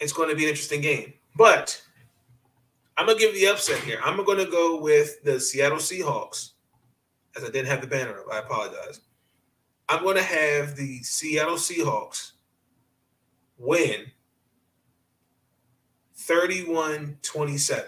it's 0.01 0.13
going 0.13 0.31
to 0.31 0.37
be 0.37 0.45
an 0.45 0.51
interesting 0.51 0.81
game. 0.81 1.13
But 1.35 1.83
I'm 2.97 3.07
gonna 3.07 3.19
give 3.19 3.35
the 3.35 3.49
upset 3.49 3.81
here. 3.81 3.99
I'm 4.03 4.25
going 4.25 4.39
to 4.39 4.51
go 4.51 4.81
with 4.81 5.23
the 5.25 5.39
Seattle 5.41 5.79
Seahawks, 5.79 6.53
as 7.37 7.43
I 7.43 7.49
didn't 7.49 7.67
have 7.67 7.81
the 7.83 7.89
banner 7.89 8.21
up. 8.21 8.27
I 8.33 8.39
apologize. 8.39 9.01
I'm 9.89 10.03
going 10.03 10.17
to 10.17 10.23
have 10.23 10.77
the 10.77 11.03
Seattle 11.03 11.57
Seahawks 11.57 12.33
win 13.59 14.07
31 16.15 17.19
27. 17.23 17.85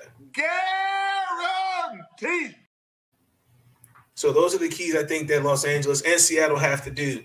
Guaranteed. 2.21 2.58
So 4.19 4.33
those 4.33 4.53
are 4.53 4.59
the 4.59 4.69
keys 4.69 4.97
I 4.97 5.05
think 5.05 5.29
that 5.29 5.45
Los 5.45 5.65
Angeles 5.65 6.03
and 6.03 6.21
Seattle 6.21 6.59
have 6.59 6.83
to 6.83 6.91
do. 6.91 7.23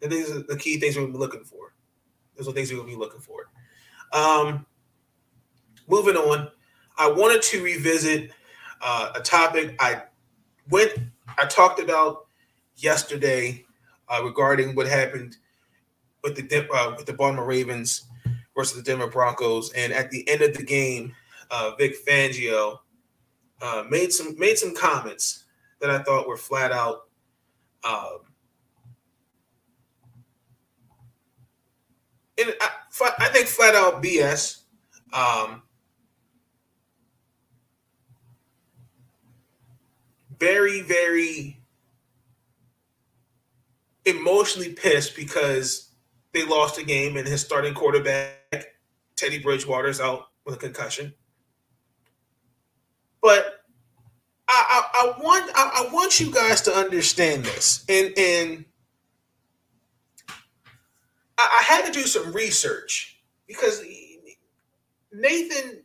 And 0.00 0.12
these 0.12 0.30
are 0.30 0.44
the 0.44 0.56
key 0.56 0.78
things 0.78 0.96
we're 0.96 1.08
be 1.08 1.18
looking 1.18 1.42
for. 1.42 1.74
Those 2.36 2.46
are 2.46 2.52
things 2.52 2.72
we're 2.72 2.78
to 2.78 2.84
be 2.84 2.94
looking 2.94 3.18
for. 3.18 3.48
Um, 4.12 4.64
moving 5.88 6.14
on, 6.14 6.48
I 6.96 7.10
wanted 7.10 7.42
to 7.42 7.64
revisit 7.64 8.30
uh, 8.80 9.10
a 9.16 9.20
topic 9.22 9.74
I 9.80 10.04
went, 10.70 10.92
I 11.36 11.46
talked 11.46 11.80
about 11.80 12.28
yesterday 12.76 13.64
uh, 14.08 14.22
regarding 14.22 14.76
what 14.76 14.86
happened 14.86 15.38
with 16.22 16.36
the 16.36 16.68
uh, 16.72 16.94
with 16.96 17.06
the 17.06 17.12
Baltimore 17.12 17.44
Ravens 17.44 18.06
versus 18.56 18.76
the 18.76 18.84
Denver 18.84 19.08
Broncos. 19.08 19.72
And 19.72 19.92
at 19.92 20.12
the 20.12 20.28
end 20.28 20.42
of 20.42 20.56
the 20.56 20.62
game, 20.62 21.12
uh, 21.50 21.72
Vic 21.76 21.96
Fangio 22.06 22.78
uh, 23.60 23.82
made 23.90 24.12
some 24.12 24.38
made 24.38 24.58
some 24.58 24.76
comments 24.76 25.42
that 25.80 25.90
I 25.90 25.98
thought 25.98 26.28
were 26.28 26.36
flat 26.36 26.72
out. 26.72 27.08
Um, 27.84 28.18
and 32.38 32.54
I, 32.60 32.68
I, 33.18 33.28
think 33.28 33.46
flat 33.46 33.74
out 33.74 34.02
BS. 34.02 34.62
Um, 35.12 35.62
very, 40.38 40.82
very 40.82 41.60
emotionally 44.04 44.72
pissed 44.72 45.16
because 45.16 45.90
they 46.32 46.44
lost 46.44 46.78
a 46.78 46.84
game 46.84 47.16
and 47.16 47.26
his 47.26 47.40
starting 47.40 47.74
quarterback, 47.74 48.74
Teddy 49.16 49.38
Bridgewater, 49.38 49.88
is 49.88 50.00
out 50.00 50.28
with 50.44 50.56
a 50.56 50.58
concussion. 50.58 51.14
But 53.22 53.55
I, 54.48 54.82
I, 54.94 55.20
want 55.20 55.50
I, 55.54 55.86
I, 55.88 55.92
want 55.92 56.20
you 56.20 56.32
guys 56.32 56.60
to 56.62 56.72
understand 56.72 57.44
this. 57.44 57.84
And 57.88 58.12
and 58.16 58.64
I, 61.36 61.60
I 61.60 61.62
had 61.64 61.86
to 61.86 61.92
do 61.92 62.06
some 62.06 62.32
research 62.32 63.20
because 63.46 63.82
Nathan, 65.12 65.82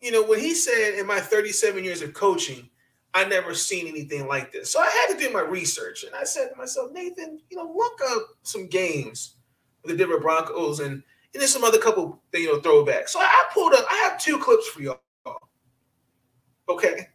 you 0.00 0.12
know, 0.12 0.24
when 0.24 0.38
he 0.38 0.54
said 0.54 0.94
in 0.98 1.06
my 1.06 1.20
37 1.20 1.82
years 1.82 2.02
of 2.02 2.14
coaching, 2.14 2.68
I 3.14 3.24
never 3.24 3.54
seen 3.54 3.88
anything 3.88 4.26
like 4.26 4.52
this. 4.52 4.70
So 4.70 4.80
I 4.80 4.88
had 4.88 5.14
to 5.14 5.20
do 5.20 5.32
my 5.32 5.40
research. 5.40 6.04
And 6.04 6.14
I 6.14 6.24
said 6.24 6.50
to 6.50 6.56
myself, 6.56 6.92
Nathan, 6.92 7.40
you 7.50 7.56
know, 7.56 7.72
look 7.74 7.98
up 8.10 8.28
some 8.42 8.68
games 8.68 9.36
with 9.82 9.92
the 9.92 9.98
Denver 9.98 10.20
Broncos 10.20 10.80
and, 10.80 10.92
and 10.92 11.40
then 11.40 11.48
some 11.48 11.64
other 11.64 11.78
couple, 11.78 12.22
you 12.34 12.52
know, 12.52 12.60
throwbacks. 12.60 13.08
So 13.08 13.20
I 13.20 13.44
pulled 13.52 13.72
up, 13.72 13.86
I 13.90 13.96
have 13.96 14.20
two 14.20 14.38
clips 14.38 14.68
for 14.68 14.82
y'all. 14.82 15.00
Okay. 16.68 17.08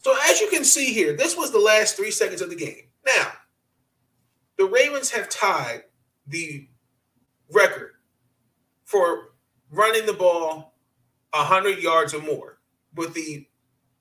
So 0.00 0.16
as 0.28 0.40
you 0.40 0.48
can 0.48 0.64
see 0.64 0.92
here, 0.92 1.14
this 1.14 1.36
was 1.36 1.52
the 1.52 1.58
last 1.58 1.96
three 1.96 2.10
seconds 2.10 2.40
of 2.40 2.48
the 2.50 2.56
game. 2.56 2.88
Now, 3.06 3.32
the 4.56 4.64
Ravens 4.64 5.10
have 5.10 5.28
tied 5.28 5.84
the 6.26 6.68
record 7.52 7.92
for 8.84 9.32
running 9.70 10.06
the 10.06 10.12
ball 10.14 10.74
100 11.32 11.78
yards 11.78 12.14
or 12.14 12.22
more 12.22 12.58
with 12.94 13.14
the 13.14 13.46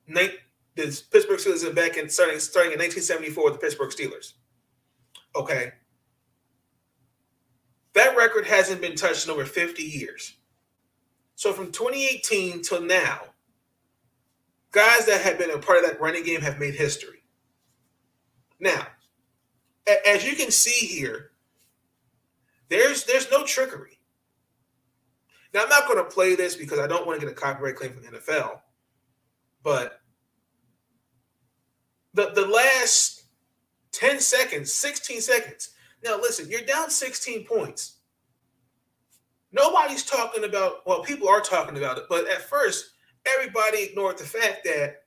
the 0.07 1.03
Pittsburgh 1.11 1.37
Steelers 1.37 1.75
back 1.75 1.97
in 1.97 2.09
starting 2.09 2.39
starting 2.39 2.71
in 2.71 2.79
1974 2.79 3.43
with 3.43 3.53
the 3.53 3.59
Pittsburgh 3.59 3.91
Steelers. 3.91 4.33
Okay. 5.35 5.73
That 7.93 8.15
record 8.15 8.45
hasn't 8.45 8.81
been 8.81 8.95
touched 8.95 9.25
in 9.25 9.31
over 9.31 9.45
50 9.45 9.83
years. 9.83 10.37
So 11.35 11.53
from 11.53 11.71
2018 11.71 12.61
till 12.61 12.81
now, 12.81 13.19
guys 14.71 15.05
that 15.05 15.21
have 15.21 15.37
been 15.37 15.51
a 15.51 15.57
part 15.57 15.83
of 15.83 15.89
that 15.89 16.01
running 16.01 16.23
game 16.23 16.41
have 16.41 16.59
made 16.59 16.75
history. 16.75 17.23
Now, 18.59 18.87
as 20.05 20.25
you 20.25 20.35
can 20.35 20.51
see 20.51 20.85
here, 20.85 21.31
there's 22.69 23.05
there's 23.05 23.31
no 23.31 23.43
trickery. 23.43 23.99
Now 25.53 25.63
I'm 25.63 25.69
not 25.69 25.87
going 25.87 25.97
to 25.97 26.03
play 26.03 26.35
this 26.35 26.55
because 26.55 26.79
I 26.79 26.87
don't 26.87 27.07
want 27.07 27.19
to 27.19 27.25
get 27.25 27.31
a 27.31 27.35
copyright 27.35 27.75
claim 27.75 27.93
from 27.93 28.03
the 28.03 28.19
NFL, 28.19 28.59
but 29.63 29.99
the, 32.13 32.31
the 32.35 32.45
last 32.45 33.23
10 33.93 34.19
seconds, 34.19 34.73
16 34.73 35.21
seconds. 35.21 35.69
Now, 36.03 36.17
listen, 36.17 36.49
you're 36.49 36.61
down 36.61 36.89
16 36.89 37.45
points. 37.45 37.97
Nobody's 39.51 40.03
talking 40.03 40.43
about, 40.43 40.85
well, 40.85 41.01
people 41.03 41.27
are 41.27 41.41
talking 41.41 41.77
about 41.77 41.97
it, 41.97 42.03
but 42.07 42.29
at 42.29 42.41
first, 42.41 42.91
everybody 43.25 43.83
ignored 43.83 44.17
the 44.17 44.23
fact 44.23 44.63
that 44.65 45.03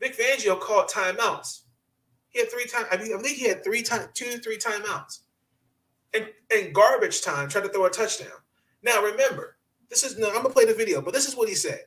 Vic 0.00 0.16
Fangio 0.16 0.58
called 0.58 0.88
timeouts. 0.88 1.62
He 2.30 2.40
had 2.40 2.50
three 2.50 2.66
times, 2.66 2.86
I 2.90 2.96
mean, 2.96 3.12
I 3.14 3.20
think 3.20 3.36
he 3.36 3.48
had 3.48 3.64
three 3.64 3.82
times, 3.82 4.08
two, 4.14 4.38
three 4.38 4.58
timeouts. 4.58 5.20
And, 6.14 6.26
and 6.54 6.74
garbage 6.74 7.22
time, 7.22 7.48
tried 7.48 7.62
to 7.62 7.68
throw 7.68 7.86
a 7.86 7.90
touchdown. 7.90 8.28
Now, 8.82 9.02
remember, 9.02 9.56
this 9.88 10.02
is, 10.04 10.18
no, 10.18 10.30
I'm 10.30 10.42
to 10.42 10.48
play 10.48 10.64
the 10.64 10.74
video, 10.74 11.02
but 11.02 11.12
this 11.12 11.26
is 11.26 11.36
what 11.36 11.48
he 11.48 11.54
said. 11.54 11.80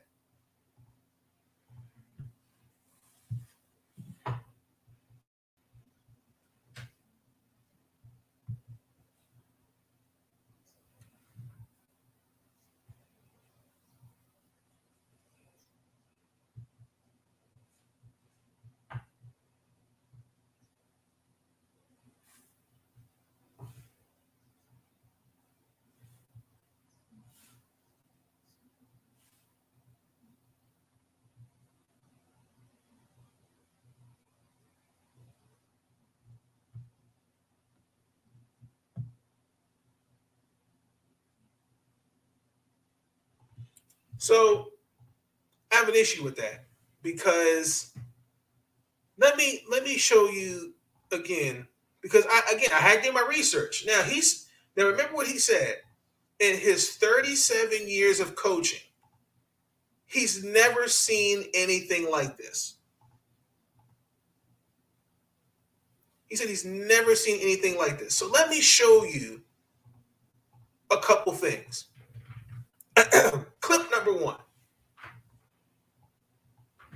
So 44.24 44.70
I 45.70 45.74
have 45.74 45.88
an 45.90 45.94
issue 45.94 46.24
with 46.24 46.36
that 46.36 46.64
because 47.02 47.92
let 49.18 49.36
me 49.36 49.60
let 49.70 49.84
me 49.84 49.98
show 49.98 50.30
you 50.30 50.72
again 51.12 51.68
because 52.00 52.24
I 52.30 52.40
again 52.54 52.70
I 52.72 52.78
had 52.78 53.02
to 53.02 53.08
do 53.10 53.12
my 53.12 53.26
research. 53.28 53.84
Now 53.86 54.00
he's 54.00 54.46
now 54.78 54.86
remember 54.86 55.14
what 55.14 55.26
he 55.26 55.38
said 55.38 55.76
in 56.40 56.56
his 56.56 56.96
37 56.96 57.86
years 57.86 58.18
of 58.18 58.34
coaching. 58.34 58.80
He's 60.06 60.42
never 60.42 60.88
seen 60.88 61.44
anything 61.52 62.10
like 62.10 62.38
this. 62.38 62.76
He 66.30 66.36
said 66.36 66.48
he's 66.48 66.64
never 66.64 67.14
seen 67.14 67.40
anything 67.42 67.76
like 67.76 67.98
this. 67.98 68.14
So 68.14 68.30
let 68.30 68.48
me 68.48 68.62
show 68.62 69.04
you 69.04 69.42
a 70.90 70.96
couple 70.96 71.34
things. 71.34 71.88
Clip 73.64 73.90
number 73.90 74.12
one. 74.12 74.36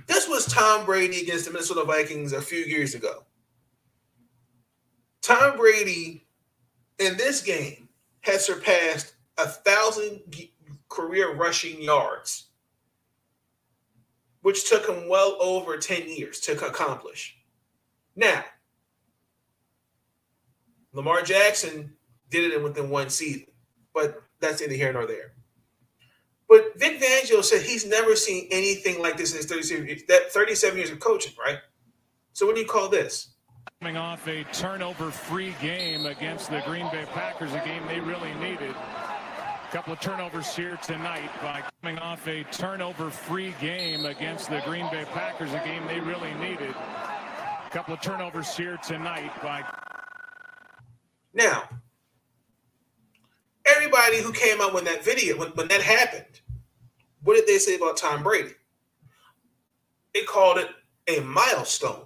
This 0.05 0.29
was 0.29 0.45
Tom 0.45 0.85
Brady 0.85 1.21
against 1.21 1.45
the 1.45 1.51
Minnesota 1.51 1.83
Vikings 1.83 2.31
a 2.31 2.39
few 2.39 2.59
years 2.59 2.93
ago. 2.93 3.23
Tom 5.23 5.57
Brady 5.57 6.27
in 6.99 7.17
this 7.17 7.41
game 7.41 7.89
has 8.21 8.45
surpassed 8.45 9.15
a 9.39 9.47
thousand 9.47 10.21
career 10.89 11.33
rushing 11.33 11.81
yards, 11.81 12.49
which 14.43 14.69
took 14.69 14.87
him 14.87 15.09
well 15.09 15.37
over 15.41 15.75
10 15.75 16.07
years 16.07 16.39
to 16.41 16.51
accomplish. 16.51 17.35
Now, 18.15 18.45
Lamar 20.93 21.23
Jackson 21.23 21.95
did 22.29 22.53
it 22.53 22.61
within 22.61 22.91
one 22.91 23.09
season, 23.09 23.47
but 23.91 24.21
that's 24.39 24.61
neither 24.61 24.75
here 24.75 24.93
nor 24.93 25.07
there. 25.07 25.33
But 26.49 26.77
Vic 26.77 26.99
Fangio 26.99 27.43
said 27.43 27.61
he's 27.61 27.85
never 27.85 28.15
seen 28.15 28.47
anything 28.49 28.99
like 28.99 29.17
this 29.17 29.31
in 29.31 29.37
his 29.37 29.45
37 29.45 29.87
years, 29.87 30.01
that 30.07 30.31
37 30.31 30.77
years 30.77 30.89
of 30.89 30.99
coaching, 30.99 31.33
right? 31.39 31.59
So 32.33 32.47
what 32.47 32.55
do 32.55 32.61
you 32.61 32.67
call 32.67 32.89
this? 32.89 33.35
Coming 33.79 33.97
off 33.97 34.27
a 34.27 34.43
turnover-free 34.45 35.53
game 35.61 36.07
against 36.07 36.49
the 36.49 36.61
Green 36.65 36.89
Bay 36.91 37.05
Packers, 37.13 37.53
a 37.53 37.59
game 37.63 37.85
they 37.87 37.99
really 37.99 38.33
needed. 38.35 38.71
A 38.71 39.71
couple 39.71 39.93
of 39.93 39.99
turnovers 39.99 40.55
here 40.55 40.77
tonight 40.77 41.29
by 41.43 41.63
coming 41.81 41.99
off 41.99 42.27
a 42.27 42.43
turnover-free 42.45 43.53
game 43.61 44.05
against 44.05 44.49
the 44.49 44.61
Green 44.65 44.89
Bay 44.91 45.05
Packers, 45.13 45.53
a 45.53 45.61
game 45.63 45.85
they 45.87 45.99
really 45.99 46.33
needed. 46.33 46.71
A 46.71 47.69
couple 47.69 47.93
of 47.93 48.01
turnovers 48.01 48.57
here 48.57 48.77
tonight 48.77 49.31
by 49.43 49.63
now, 51.35 51.69
everybody 54.09 54.25
who 54.25 54.33
came 54.33 54.61
out 54.61 54.73
when 54.73 54.85
that 54.85 55.03
video, 55.03 55.37
when, 55.37 55.49
when 55.49 55.67
that 55.67 55.81
happened, 55.81 56.41
what 57.23 57.35
did 57.35 57.47
they 57.47 57.57
say 57.57 57.75
about 57.75 57.97
Tom 57.97 58.23
Brady? 58.23 58.53
They 60.13 60.23
called 60.23 60.57
it 60.57 60.69
a 61.07 61.21
milestone. 61.21 62.05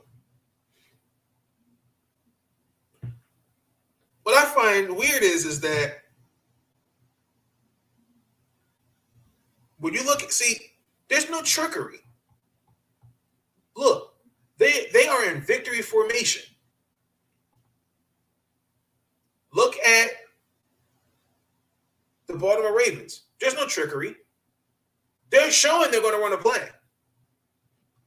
What 4.24 4.36
I 4.36 4.46
find 4.46 4.96
weird 4.96 5.24
is, 5.24 5.46
is 5.46 5.62
that 5.62 6.00
when 9.80 9.94
you 9.94 10.04
look 10.06 10.24
at 10.24 10.32
see, 10.32 10.58
there's 11.10 11.30
no 11.30 11.42
trickery. 11.42 12.00
Look, 13.76 14.14
they 14.58 14.88
they 14.94 15.08
are 15.08 15.30
in 15.30 15.42
victory 15.42 15.82
formation. 15.82 16.44
Look 19.54 19.76
at 19.78 20.10
the 22.34 22.40
Baltimore 22.40 22.78
Ravens. 22.78 23.24
There's 23.40 23.56
no 23.56 23.68
trickery. 23.68 24.16
They're 25.30 25.52
showing 25.52 25.92
they're 25.92 26.02
going 26.02 26.16
to 26.16 26.22
run 26.22 26.34
a 26.34 26.38
play. 26.38 26.70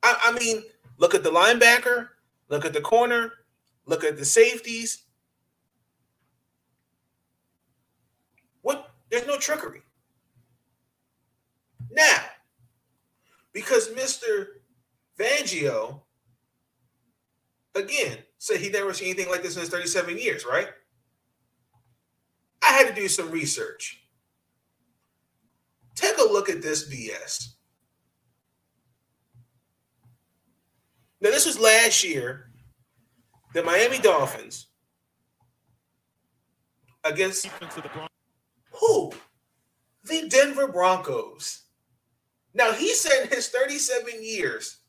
I, 0.02 0.16
I 0.24 0.38
mean, 0.38 0.62
look 0.98 1.14
at 1.14 1.22
the 1.22 1.30
linebacker, 1.30 2.08
look 2.48 2.64
at 2.64 2.72
the 2.72 2.80
corner, 2.80 3.32
look 3.86 4.04
at 4.04 4.16
the 4.16 4.24
safeties. 4.24 5.04
What? 8.62 8.90
There's 9.10 9.26
no 9.26 9.38
trickery. 9.38 9.82
Now, 11.90 12.18
because 13.52 13.88
Mr. 13.88 14.46
Vangio, 15.18 16.00
again, 17.74 18.18
said 18.38 18.60
he 18.60 18.68
never 18.68 18.92
seen 18.92 19.08
anything 19.08 19.30
like 19.30 19.42
this 19.42 19.54
in 19.54 19.60
his 19.60 19.70
37 19.70 20.18
years, 20.18 20.44
right? 20.44 20.68
I 22.62 22.72
had 22.72 22.88
to 22.88 22.94
do 22.94 23.08
some 23.08 23.30
research. 23.30 24.05
Take 25.96 26.18
a 26.18 26.32
look 26.32 26.48
at 26.48 26.62
this 26.62 26.88
BS. 26.88 27.54
Now, 31.20 31.30
this 31.30 31.46
was 31.46 31.58
last 31.58 32.04
year. 32.04 32.50
The 33.54 33.62
Miami 33.62 33.98
Dolphins 33.98 34.66
against 37.04 37.48
who? 38.72 39.12
The 40.04 40.28
Denver 40.28 40.68
Broncos. 40.68 41.62
Now, 42.52 42.72
he 42.72 42.92
said 42.94 43.22
in 43.24 43.28
his 43.28 43.48
37 43.48 44.22
years, 44.22 44.80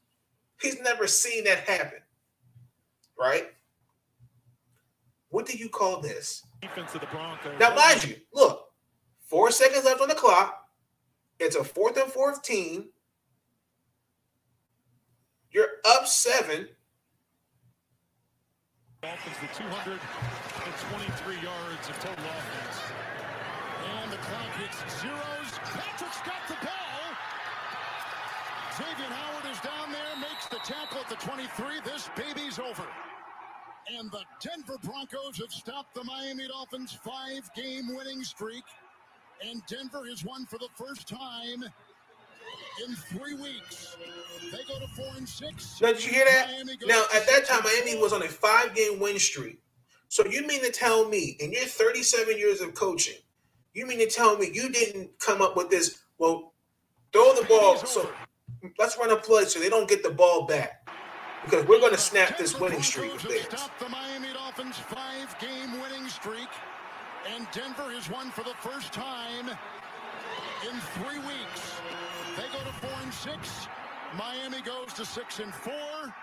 he's 0.61 0.81
never 0.81 1.07
seen 1.07 1.45
that 1.45 1.59
happen. 1.59 1.99
Right? 3.17 3.47
What 5.29 5.45
do 5.45 5.57
you 5.57 5.69
call 5.69 6.01
this? 6.01 6.43
defense 6.61 6.93
of 6.95 7.01
the 7.01 7.07
Broncos. 7.07 7.59
Now, 7.59 7.75
mind 7.75 8.03
you, 8.03 8.15
look, 8.33 8.67
four 9.25 9.51
seconds 9.51 9.85
left 9.85 10.01
on 10.01 10.07
the 10.07 10.15
clock. 10.15 10.66
It's 11.39 11.55
a 11.55 11.63
fourth 11.63 11.97
and 11.97 12.11
14. 12.11 12.89
You're 15.51 15.67
up 15.85 16.07
seven. 16.07 16.67
Dolphins 19.01 19.35
with 19.41 19.53
223 19.57 21.35
yards 21.35 21.89
of 21.89 21.95
total 21.99 22.25
offense. 22.25 22.77
And 24.01 24.11
the 24.11 24.17
clock 24.17 24.51
hits 24.57 24.81
zeros. 25.01 25.51
Patrick's 25.77 26.21
got 26.25 26.41
the 26.47 26.57
ball. 26.65 26.97
Xavier 28.75 29.09
Howard 29.09 29.51
is 29.51 29.59
down 29.61 29.91
there, 29.91 30.17
makes 30.19 30.47
the 30.47 30.57
tackle 30.65 31.01
at 31.01 31.09
the 31.09 31.15
23. 31.15 31.81
This 31.85 32.09
baby's 32.17 32.59
over. 32.59 32.85
And 33.97 34.11
the 34.11 34.21
Denver 34.41 34.77
Broncos 34.83 35.37
have 35.37 35.51
stopped 35.51 35.93
the 35.93 36.03
Miami 36.03 36.47
Dolphins' 36.47 36.93
five-game 36.93 37.95
winning 37.95 38.23
streak. 38.23 38.63
And 39.45 39.61
Denver 39.67 40.05
has 40.09 40.23
won 40.25 40.45
for 40.45 40.57
the 40.57 40.69
first 40.75 41.07
time 41.07 41.63
in 42.85 42.95
three 42.95 43.35
weeks. 43.35 43.95
They 44.51 44.63
go 44.67 44.79
to 44.79 44.87
four 44.95 45.11
and 45.15 45.27
six. 45.27 45.79
Now, 45.81 45.93
did 45.93 46.03
you 46.05 46.11
hear 46.11 46.25
that? 46.25 46.49
Now, 46.85 47.03
at 47.13 47.27
that 47.27 47.45
time, 47.45 47.61
Miami 47.63 47.99
was 47.99 48.13
on 48.13 48.23
a 48.23 48.27
five 48.27 48.73
game 48.75 48.99
win 48.99 49.19
streak. 49.19 49.59
So, 50.09 50.25
you 50.25 50.45
mean 50.47 50.63
to 50.63 50.71
tell 50.71 51.07
me, 51.09 51.37
in 51.39 51.51
your 51.51 51.65
37 51.65 52.37
years 52.37 52.61
of 52.61 52.73
coaching, 52.73 53.17
you 53.73 53.85
mean 53.85 53.99
to 53.99 54.07
tell 54.07 54.37
me 54.37 54.49
you 54.53 54.69
didn't 54.71 55.19
come 55.19 55.41
up 55.41 55.55
with 55.57 55.69
this? 55.69 55.99
Well, 56.17 56.53
throw 57.13 57.33
the 57.33 57.45
ball. 57.47 57.77
So, 57.77 58.09
let's 58.79 58.97
run 58.97 59.11
a 59.11 59.17
play 59.17 59.45
so 59.45 59.59
they 59.59 59.69
don't 59.69 59.89
get 59.89 60.03
the 60.03 60.09
ball 60.11 60.45
back. 60.45 60.87
Because 61.43 61.65
we're 61.65 61.79
going 61.79 61.93
to 61.93 61.99
snap 61.99 62.37
this 62.37 62.59
winning 62.59 62.81
streak 62.81 63.13
of 63.13 63.21
Broncos 63.21 63.41
theirs. 63.41 63.61
stopped 63.61 63.79
the 63.79 63.87
Miami 63.89 64.33
Dolphins' 64.33 64.77
five-game 64.77 65.79
winning 65.81 66.07
streak, 66.09 66.49
and 67.33 67.47
Denver 67.51 67.91
has 67.91 68.09
won 68.09 68.31
for 68.31 68.43
the 68.43 68.55
first 68.59 68.93
time 68.93 69.49
in 69.49 70.79
three 70.95 71.19
weeks. 71.19 71.81
They 72.35 72.43
go 72.53 72.63
to 72.63 72.73
four 72.73 72.97
and 73.03 73.13
six. 73.13 73.67
Miami 74.17 74.61
goes 74.61 74.93
to 74.93 75.05
six 75.05 75.39
and 75.39 75.53
four. 75.53 76.13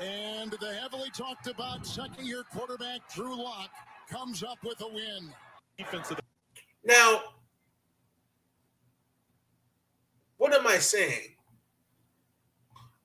And 0.00 0.50
the 0.50 0.74
heavily 0.74 1.10
talked 1.10 1.46
about 1.46 1.86
second-year 1.86 2.44
quarterback 2.52 3.00
Drew 3.14 3.36
Lock 3.36 3.70
comes 4.10 4.42
up 4.42 4.58
with 4.64 4.80
a 4.80 4.88
win. 4.88 5.32
defense 5.78 6.12
Now, 6.84 7.20
what 10.36 10.52
am 10.52 10.66
I 10.66 10.78
saying? 10.78 11.36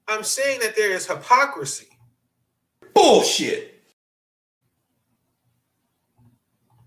I'm 0.08 0.24
saying 0.24 0.62
that 0.62 0.76
there 0.76 0.92
is 0.92 1.06
hypocrisy 1.06 1.90
Bullshit. 2.94 3.69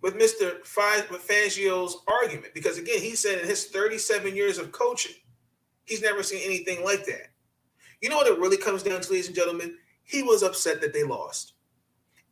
With 0.03 0.17
Mr. 0.17 0.61
Fangio's 0.65 1.97
argument 2.09 2.53
because 2.55 2.77
again, 2.77 3.01
he 3.01 3.15
said 3.15 3.39
in 3.39 3.47
his 3.47 3.67
37 3.67 4.35
years 4.35 4.59
of 4.59 4.73
coaching, 4.73 5.15
he's 5.85 6.03
never 6.03 6.23
seen 6.23 6.43
anything 6.45 6.85
like 6.85 7.07
that. 7.07 7.29
You 8.01 8.09
know 8.09 8.17
what 8.17 8.27
it 8.27 8.39
really 8.39 8.57
comes 8.57 8.83
down 8.83 9.01
to, 9.01 9.11
ladies 9.11 9.29
and 9.29 9.37
gentlemen? 9.37 9.79
He 10.03 10.23
was 10.23 10.43
upset 10.43 10.81
that 10.81 10.93
they 10.93 11.05
lost. 11.05 11.55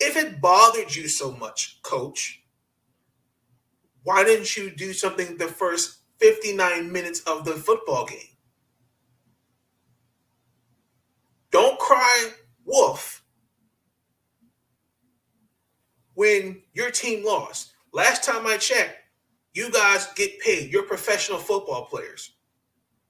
If 0.00 0.16
it 0.16 0.40
bothered 0.40 0.94
you 0.94 1.06
so 1.06 1.32
much, 1.32 1.80
coach, 1.82 2.42
why 4.02 4.24
didn't 4.24 4.56
you 4.56 4.70
do 4.70 4.92
something 4.92 5.36
the 5.36 5.46
first 5.46 6.00
59 6.18 6.90
minutes 6.90 7.20
of 7.20 7.44
the 7.44 7.52
football 7.52 8.06
game? 8.06 8.18
Don't 11.52 11.78
cry 11.78 12.30
wolf 12.64 13.22
when 16.20 16.60
your 16.74 16.90
team 16.90 17.24
lost. 17.24 17.72
Last 17.94 18.22
time 18.22 18.46
I 18.46 18.58
checked, 18.58 18.94
you 19.54 19.70
guys 19.70 20.06
get 20.16 20.38
paid. 20.40 20.70
You're 20.70 20.82
professional 20.82 21.38
football 21.38 21.86
players. 21.86 22.32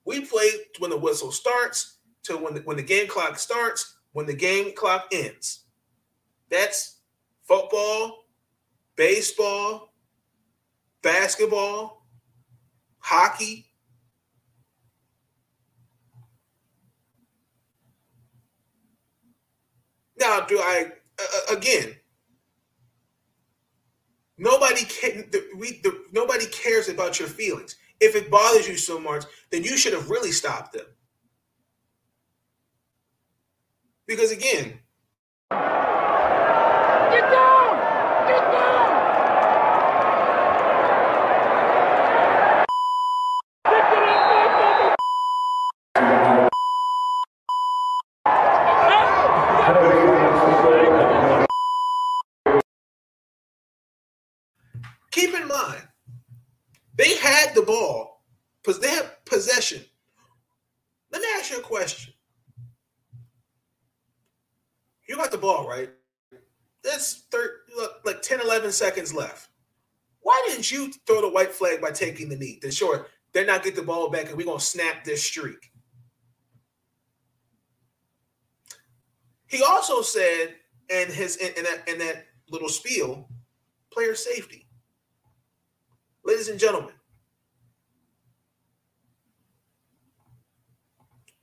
We 0.04 0.20
play 0.20 0.48
when 0.78 0.92
the 0.92 0.96
whistle 0.96 1.32
starts 1.32 1.96
to 2.22 2.36
when 2.36 2.54
the, 2.54 2.60
when 2.60 2.76
the 2.76 2.84
game 2.84 3.08
clock 3.08 3.36
starts, 3.36 3.96
when 4.12 4.26
the 4.26 4.32
game 4.32 4.76
clock 4.76 5.08
ends. 5.10 5.64
That's 6.50 6.98
football, 7.48 8.26
baseball, 8.94 9.92
basketball, 11.02 12.06
hockey. 13.00 13.66
Now, 20.16 20.46
do 20.46 20.60
I 20.60 20.92
uh, 21.18 21.56
again? 21.56 21.96
Nobody 24.40 24.84
can. 24.86 25.26
The, 25.30 25.44
we 25.54 25.80
the, 25.82 26.02
nobody 26.12 26.46
cares 26.46 26.88
about 26.88 27.20
your 27.20 27.28
feelings. 27.28 27.76
If 28.00 28.16
it 28.16 28.30
bothers 28.30 28.66
you 28.66 28.78
so 28.78 28.98
much, 28.98 29.24
then 29.50 29.64
you 29.64 29.76
should 29.76 29.92
have 29.92 30.08
really 30.08 30.32
stopped 30.32 30.72
them. 30.72 30.86
Because 34.06 34.32
again, 34.32 34.80
Get 37.10 37.22
down! 37.30 37.76
Get 38.28 38.52
down! 38.52 39.06
Pick 43.64 43.74
it 43.74 44.08
up, 44.08 44.52
motherfucker! 44.60 44.96
keep 55.10 55.34
in 55.34 55.48
mind, 55.48 55.82
they 56.96 57.16
had 57.18 57.54
the 57.54 57.62
ball, 57.62 58.24
because 58.62 58.80
they 58.80 58.88
had 58.88 59.24
possession. 59.26 59.82
Let 61.12 61.22
me 61.22 61.28
ask 61.38 61.50
you 61.50 61.58
a 61.58 61.62
question. 61.62 62.14
You 65.08 65.16
got 65.16 65.32
the 65.32 65.38
ball, 65.38 65.68
right? 65.68 65.90
That's 66.84 67.14
thir- 67.32 67.62
look, 67.76 68.00
like 68.04 68.22
10, 68.22 68.40
11 68.40 68.69
seconds 68.80 69.12
left. 69.14 69.50
Why 70.22 70.42
didn't 70.48 70.72
you 70.72 70.90
throw 71.06 71.20
the 71.20 71.28
white 71.28 71.52
flag 71.52 71.80
by 71.80 71.90
taking 71.90 72.28
the 72.28 72.36
knee? 72.36 72.58
Then 72.60 72.70
sure, 72.70 73.06
they're 73.32 73.46
not 73.46 73.62
get 73.62 73.76
the 73.76 73.82
ball 73.82 74.10
back 74.10 74.28
and 74.28 74.36
we're 74.36 74.46
gonna 74.46 74.58
snap 74.58 75.04
this 75.04 75.22
streak. 75.22 75.70
He 79.46 79.62
also 79.62 80.00
said 80.00 80.54
in 80.88 81.08
his 81.10 81.36
in, 81.36 81.52
in 81.56 81.64
that 81.64 81.88
in 81.88 81.98
that 81.98 82.24
little 82.50 82.68
spiel, 82.68 83.28
player 83.92 84.14
safety. 84.14 84.66
Ladies 86.24 86.48
and 86.48 86.58
gentlemen, 86.58 86.94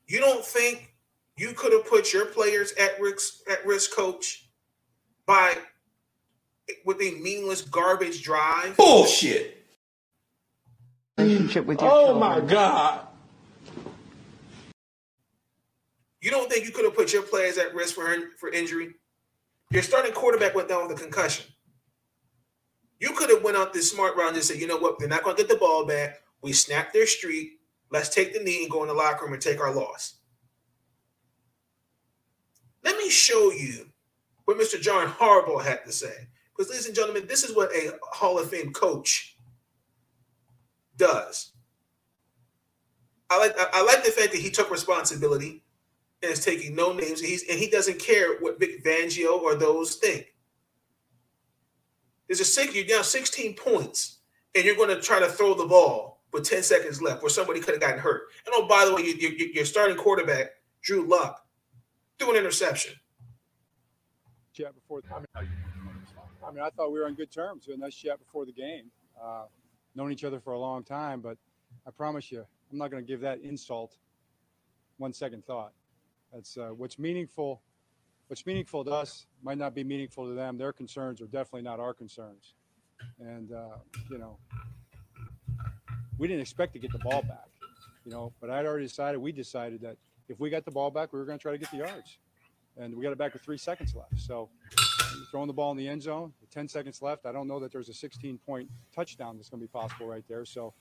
you 0.07 0.19
don't 0.19 0.43
think 0.45 0.93
you 1.37 1.53
could 1.53 1.71
have 1.71 1.87
put 1.87 2.13
your 2.13 2.25
players 2.25 2.73
at 2.73 2.99
risk 2.99 3.47
at 3.49 3.65
risk, 3.65 3.93
coach, 3.95 4.49
by 5.25 5.55
with 6.85 7.01
a 7.01 7.11
meaningless 7.21 7.61
garbage 7.61 8.23
drive? 8.23 8.77
Bullshit. 8.77 9.65
Relationship 11.17 11.65
with 11.65 11.81
your 11.81 11.89
Oh 11.91 12.19
my. 12.19 12.39
God. 12.41 13.07
You 16.21 16.31
don't 16.31 16.51
think 16.51 16.65
you 16.65 16.71
could 16.71 16.85
have 16.85 16.95
put 16.95 17.13
your 17.13 17.21
players 17.21 17.57
at 17.57 17.73
risk 17.73 17.95
for 17.95 18.15
for 18.37 18.49
injury? 18.49 18.93
Your 19.71 19.83
starting 19.83 20.13
quarterback 20.13 20.55
went 20.55 20.69
down 20.69 20.87
with 20.87 20.97
a 20.97 21.01
concussion. 21.01 21.45
You 22.99 23.11
could 23.11 23.29
have 23.29 23.43
went 23.43 23.57
out 23.57 23.73
this 23.73 23.91
smart 23.91 24.15
round 24.15 24.35
and 24.35 24.43
said, 24.43 24.57
you 24.57 24.67
know 24.67 24.77
what, 24.77 24.97
they're 24.97 25.07
not 25.07 25.23
going 25.23 25.35
to 25.35 25.43
get 25.43 25.49
the 25.49 25.57
ball 25.57 25.85
back. 25.85 26.21
We 26.41 26.53
snap 26.53 26.93
their 26.93 27.05
streak. 27.05 27.59
Let's 27.91 28.09
take 28.09 28.33
the 28.33 28.39
knee 28.39 28.63
and 28.63 28.71
go 28.71 28.81
in 28.81 28.87
the 28.87 28.93
locker 28.93 29.25
room 29.25 29.33
and 29.33 29.41
take 29.41 29.59
our 29.59 29.73
loss. 29.73 30.15
Let 32.83 32.97
me 32.97 33.09
show 33.09 33.51
you 33.51 33.87
what 34.45 34.57
Mr. 34.57 34.79
John 34.81 35.07
Harbaugh 35.07 35.63
had 35.63 35.85
to 35.85 35.91
say. 35.91 36.27
Because, 36.57 36.71
ladies 36.71 36.87
and 36.87 36.95
gentlemen, 36.95 37.27
this 37.27 37.43
is 37.43 37.55
what 37.55 37.71
a 37.75 37.91
Hall 38.01 38.39
of 38.39 38.49
Fame 38.49 38.73
coach 38.73 39.37
does. 40.97 41.51
I 43.29 43.37
like 43.37 43.55
I 43.57 43.83
like 43.83 44.03
the 44.03 44.11
fact 44.11 44.31
that 44.31 44.41
he 44.41 44.49
took 44.49 44.71
responsibility 44.71 45.63
and 46.23 46.31
is 46.31 46.43
taking 46.43 46.75
no 46.75 46.93
names. 46.93 47.19
He's 47.21 47.47
and 47.47 47.59
he 47.59 47.69
doesn't 47.69 47.99
care 47.99 48.39
what 48.39 48.59
Vic 48.59 48.83
Fangio 48.83 49.39
or 49.39 49.55
those 49.55 49.95
think. 49.95 50.33
There's 52.27 52.39
a 52.39 52.45
six, 52.45 52.75
you're 52.75 52.85
down 52.85 53.03
16 53.03 53.55
points, 53.55 54.19
and 54.53 54.65
you're 54.65 54.75
going 54.75 54.89
to 54.89 55.01
try 55.01 55.19
to 55.19 55.27
throw 55.27 55.53
the 55.53 55.65
ball 55.65 56.21
with 56.33 56.43
10 56.43 56.61
seconds 56.61 57.01
left, 57.01 57.21
where 57.21 57.29
somebody 57.29 57.61
could 57.61 57.73
have 57.73 57.81
gotten 57.81 57.99
hurt. 57.99 58.23
And 58.45 58.53
oh, 58.53 58.67
by 58.67 58.83
the 58.83 58.93
way, 58.93 59.03
you, 59.03 59.13
you, 59.13 59.51
your 59.53 59.63
starting 59.63 59.95
quarterback, 59.95 60.47
Drew 60.81 61.07
Lock, 61.07 61.45
threw 62.19 62.31
an 62.31 62.35
interception. 62.35 62.95
chat 64.53 64.75
before. 64.75 65.01
Mean, 65.09 65.47
I 66.47 66.51
mean, 66.51 66.63
I 66.63 66.69
thought 66.69 66.91
we 66.91 66.99
were 66.99 67.07
on 67.07 67.13
good 67.13 67.31
terms. 67.31 67.67
We 67.67 67.73
had 67.73 67.79
a 67.79 67.83
nice 67.83 67.95
chat 67.95 68.19
before 68.19 68.45
the 68.45 68.53
game. 68.53 68.85
Uh, 69.21 69.43
known 69.95 70.11
each 70.11 70.23
other 70.23 70.39
for 70.39 70.53
a 70.53 70.59
long 70.59 70.83
time, 70.83 71.19
but 71.19 71.37
I 71.85 71.91
promise 71.91 72.31
you, 72.31 72.45
I'm 72.71 72.77
not 72.77 72.91
going 72.91 73.03
to 73.03 73.07
give 73.07 73.21
that 73.21 73.41
insult 73.41 73.97
one 74.97 75.11
second 75.11 75.45
thought. 75.45 75.73
That's 76.33 76.57
uh, 76.57 76.69
what's 76.69 76.99
meaningful. 76.99 77.61
What's 78.27 78.45
meaningful 78.45 78.83
to 78.85 78.91
us 78.91 79.25
might 79.41 79.57
not 79.57 79.73
be 79.73 79.83
meaningful 79.83 80.27
to 80.27 80.33
them. 80.33 80.57
Their 80.57 80.73
concerns 80.73 81.21
are 81.21 81.25
definitely 81.25 81.63
not 81.63 81.79
our 81.79 81.93
concerns. 81.93 82.53
And 83.19 83.51
uh, 83.51 83.77
you 84.09 84.17
know, 84.17 84.37
we 86.17 86.27
didn't 86.27 86.41
expect 86.41 86.73
to 86.73 86.79
get 86.79 86.91
the 86.91 86.99
ball 86.99 87.21
back. 87.21 87.47
You 88.05 88.11
know, 88.11 88.33
but 88.39 88.49
I'd 88.49 88.65
already 88.65 88.85
decided. 88.85 89.19
We 89.19 89.31
decided 89.31 89.81
that 89.81 89.97
if 90.29 90.39
we 90.39 90.49
got 90.49 90.65
the 90.65 90.71
ball 90.71 90.91
back, 90.91 91.11
we 91.11 91.19
were 91.19 91.25
going 91.25 91.37
to 91.37 91.41
try 91.41 91.51
to 91.51 91.57
get 91.57 91.71
the 91.71 91.77
yards 91.77 92.17
and 92.79 92.95
we 92.95 93.03
got 93.03 93.11
it 93.11 93.17
back 93.17 93.33
with 93.33 93.41
three 93.41 93.57
seconds 93.57 93.95
left. 93.95 94.19
So 94.19 94.49
throwing 95.25 95.47
the 95.47 95.53
ball 95.53 95.71
in 95.71 95.77
the 95.77 95.87
end 95.87 96.01
zone, 96.01 96.33
with 96.41 96.49
10 96.51 96.67
seconds 96.67 97.01
left, 97.01 97.25
I 97.25 97.31
don't 97.31 97.47
know 97.47 97.59
that 97.59 97.71
there's 97.71 97.89
a 97.89 97.93
16 97.93 98.37
point 98.45 98.69
touchdown 98.93 99.37
that's 99.37 99.49
going 99.49 99.61
to 99.61 99.67
be 99.67 99.71
possible 99.71 100.07
right 100.07 100.23
there. 100.27 100.45
So, 100.45 100.73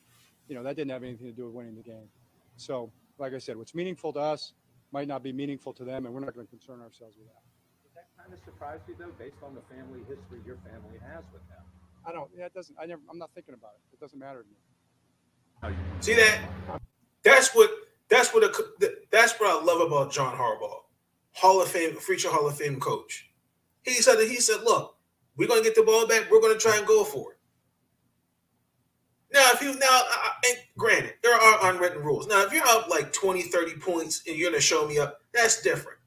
you 0.49 0.55
know, 0.55 0.63
that 0.63 0.77
didn't 0.77 0.91
have 0.91 1.03
anything 1.03 1.27
to 1.27 1.33
do 1.33 1.47
with 1.47 1.55
winning 1.55 1.75
the 1.75 1.83
game. 1.83 2.09
So, 2.57 2.91
like 3.19 3.35
I 3.35 3.39
said, 3.39 3.57
what's 3.57 3.75
meaningful 3.75 4.13
to 4.15 4.21
us 4.21 4.53
might 4.93 5.09
not 5.09 5.23
be 5.23 5.33
meaningful 5.33 5.73
to 5.75 5.85
them, 5.85 6.07
and 6.07 6.15
we're 6.15 6.21
not 6.21 6.35
going 6.35 6.47
to 6.47 6.51
concern 6.51 6.81
ourselves 6.81 7.17
with 7.17 7.27
that. 7.27 7.43
Did 7.83 7.93
that 7.97 8.09
kind 8.21 8.33
of 8.33 8.39
surprise 8.45 8.81
you 8.89 8.95
though, 8.99 9.13
based 9.19 9.43
on 9.45 9.55
the 9.55 9.63
family 9.75 10.01
history 10.01 10.41
your 10.47 10.57
family 10.57 10.99
has 11.13 11.25
with 11.33 11.47
them? 11.49 11.65
I 12.07 12.13
don't, 12.13 12.31
yeah, 12.37 12.47
it 12.47 12.55
doesn't, 12.55 12.77
I 12.81 12.87
never, 12.87 13.01
I'm 13.11 13.19
not 13.19 13.31
thinking 13.35 13.55
about 13.55 13.73
it. 13.75 13.95
It 13.95 14.01
doesn't 14.01 14.19
matter 14.19 14.43
to 14.43 14.49
me. 14.49 15.77
See 16.01 16.15
that? 16.15 16.39
That's 17.23 17.55
what 17.55 17.71
that's 18.09 18.33
what 18.33 18.45
a, 18.45 18.93
that's 19.11 19.33
what 19.41 19.51
I 19.51 19.65
love 19.65 19.81
about 19.81 20.13
John 20.13 20.37
Harbaugh, 20.37 20.81
Hall 21.33 21.61
of 21.61 21.69
Fame, 21.69 21.97
future 21.97 22.29
Hall 22.29 22.47
of 22.47 22.57
Fame 22.57 22.79
coach. 22.79 23.29
He 23.87 23.95
said 24.03 24.19
he 24.29 24.37
said, 24.41 24.63
look, 24.65 24.97
we're 25.37 25.49
gonna 25.49 25.63
get 25.63 25.77
the 25.77 25.85
ball 25.85 26.09
back. 26.09 26.31
We're 26.31 26.43
gonna 26.43 26.57
try 26.59 26.79
and 26.79 26.87
go 26.87 27.05
for 27.05 27.33
it. 27.33 27.39
Now, 29.33 29.51
if 29.55 29.63
you 29.63 29.79
now, 29.79 30.03
and 30.49 30.59
granted, 30.79 31.15
there 31.23 31.35
are 31.35 31.73
unwritten 31.73 32.03
rules. 32.03 32.27
Now, 32.29 32.45
if 32.45 32.53
you're 32.53 32.67
up 32.67 32.89
like 32.89 33.13
20, 33.13 33.43
30 33.43 33.73
points 33.81 34.23
and 34.27 34.37
you're 34.37 34.51
gonna 34.51 34.61
show 34.63 34.89
me 34.89 34.99
up, 34.99 35.21
that's 35.35 35.63
different. 35.63 35.99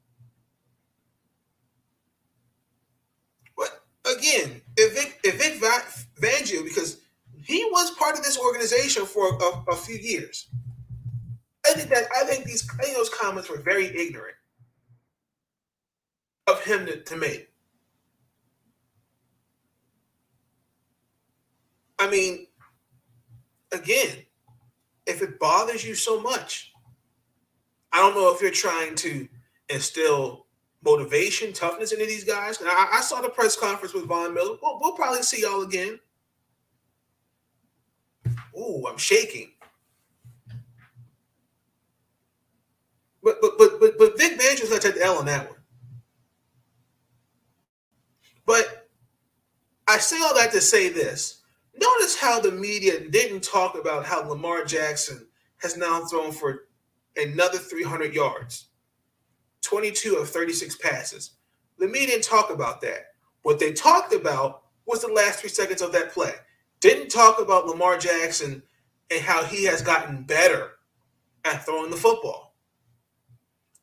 But 3.56 3.82
again, 4.16 4.62
if 4.76 4.94
Vic, 4.94 5.20
if 5.24 5.40
Vic 5.42 5.60
Va- 5.60 6.26
Fangio, 6.26 6.64
because 6.64 7.00
he 7.44 7.64
was 7.72 7.92
part 7.92 8.18
of 8.18 8.24
this 8.24 8.38
organization 8.38 9.06
for 9.06 9.28
a, 9.28 9.72
a 9.72 9.76
few 9.76 9.96
years, 9.96 10.48
I 11.66 11.72
think 11.74 11.90
that 11.90 12.04
I 12.16 12.24
think 12.26 12.44
these 12.46 12.68
I 12.80 12.84
think 12.84 12.96
those 12.96 13.10
comments 13.10 13.50
were 13.50 13.58
very 13.58 13.86
ignorant 13.86 14.36
of 16.48 16.64
him 16.64 16.86
to, 16.86 17.02
to 17.02 17.16
make. 17.16 17.49
I 22.00 22.08
mean, 22.10 22.46
again, 23.72 24.16
if 25.06 25.20
it 25.20 25.38
bothers 25.38 25.84
you 25.86 25.94
so 25.94 26.20
much, 26.20 26.72
I 27.92 27.98
don't 27.98 28.14
know 28.14 28.34
if 28.34 28.40
you're 28.40 28.50
trying 28.50 28.94
to 28.96 29.28
instill 29.68 30.46
motivation, 30.82 31.52
toughness 31.52 31.92
into 31.92 32.06
these 32.06 32.24
guys. 32.24 32.58
I, 32.64 32.88
I 32.94 33.00
saw 33.02 33.20
the 33.20 33.28
press 33.28 33.54
conference 33.54 33.92
with 33.92 34.06
Von 34.06 34.32
Miller. 34.32 34.56
We'll, 34.62 34.78
we'll 34.80 34.92
probably 34.94 35.22
see 35.22 35.42
y'all 35.42 35.62
again. 35.62 36.00
Ooh, 38.56 38.86
I'm 38.88 38.96
shaking. 38.96 39.50
But 43.22 43.36
but 43.42 43.58
but 43.58 43.78
but 43.78 43.98
but 43.98 44.18
Vic 44.18 44.40
Fangio's 44.40 44.70
gonna 44.70 44.94
the 44.96 45.04
L 45.04 45.18
on 45.18 45.26
that 45.26 45.46
one. 45.50 45.58
But 48.46 48.88
I 49.86 49.98
say 49.98 50.18
all 50.22 50.34
that 50.34 50.52
to 50.52 50.60
say 50.62 50.88
this. 50.88 51.39
Notice 51.80 52.18
how 52.18 52.40
the 52.40 52.52
media 52.52 53.08
didn't 53.08 53.42
talk 53.42 53.74
about 53.74 54.04
how 54.04 54.28
Lamar 54.28 54.64
Jackson 54.64 55.26
has 55.58 55.76
now 55.76 56.04
thrown 56.04 56.30
for 56.30 56.66
another 57.16 57.56
300 57.56 58.14
yards, 58.14 58.66
22 59.62 60.16
of 60.16 60.28
36 60.28 60.76
passes. 60.76 61.32
The 61.78 61.86
media 61.86 62.08
didn't 62.08 62.24
talk 62.24 62.50
about 62.50 62.82
that. 62.82 63.14
What 63.42 63.58
they 63.58 63.72
talked 63.72 64.12
about 64.12 64.64
was 64.84 65.00
the 65.00 65.08
last 65.12 65.40
three 65.40 65.48
seconds 65.48 65.80
of 65.80 65.92
that 65.92 66.12
play. 66.12 66.34
Didn't 66.80 67.08
talk 67.08 67.40
about 67.40 67.66
Lamar 67.66 67.96
Jackson 67.96 68.62
and 69.10 69.20
how 69.22 69.44
he 69.44 69.64
has 69.64 69.80
gotten 69.80 70.24
better 70.24 70.72
at 71.44 71.64
throwing 71.64 71.90
the 71.90 71.96
football. 71.96 72.54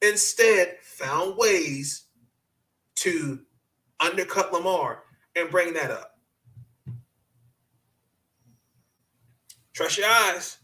Instead, 0.04 0.78
found 0.84 1.38
ways 1.38 2.04
to 2.96 3.40
undercut 4.00 4.54
Lamar 4.54 5.04
and 5.36 5.50
bring 5.50 5.74
that 5.74 5.90
up. 5.90 6.17
Trust 9.78 10.00
your 10.00 10.08
eyes. 10.08 10.58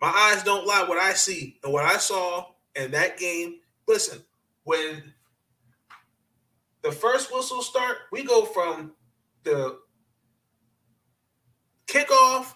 My 0.00 0.08
eyes 0.08 0.42
don't 0.42 0.66
lie. 0.66 0.84
What 0.88 0.98
I 0.98 1.12
see 1.12 1.60
and 1.62 1.72
what 1.72 1.84
I 1.84 1.96
saw 1.96 2.46
in 2.74 2.90
that 2.90 3.18
game. 3.18 3.60
Listen, 3.86 4.18
when 4.64 5.14
the 6.82 6.90
first 6.90 7.32
whistle 7.32 7.62
start, 7.62 7.98
we 8.10 8.24
go 8.24 8.46
from 8.46 8.94
the 9.44 9.78
kickoff, 11.86 12.52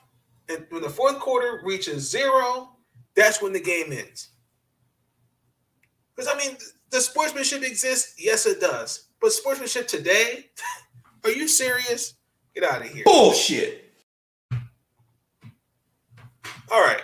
and 0.49 0.67
when 0.71 0.83
the 0.83 0.91
fourth 0.91 1.21
quarter 1.21 1.61
reaches 1.65 2.11
zero, 2.11 2.71
that's 3.15 3.41
when 3.41 3.53
the 3.53 3.61
game 3.61 3.93
ends. 3.93 4.31
Because 6.17 6.35
I 6.35 6.37
mean, 6.37 6.57
the 6.91 7.01
sportsmanship 7.01 7.63
exists? 7.63 8.17
Yes, 8.19 8.45
it 8.45 8.61
does. 8.61 9.07
But 9.21 9.31
sportsmanship 9.31 9.87
today? 9.87 10.47
Are 11.25 11.31
you 11.31 11.47
serious? 11.47 12.15
Get 12.57 12.65
out 12.65 12.85
of 12.85 12.89
here. 12.89 13.05
Bullshit. 13.05 13.90
All 16.71 16.81
right. 16.81 17.03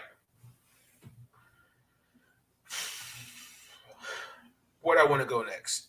Where 4.80 4.96
do 4.96 5.02
I 5.04 5.10
want 5.10 5.22
to 5.22 5.28
go 5.28 5.42
next? 5.42 5.88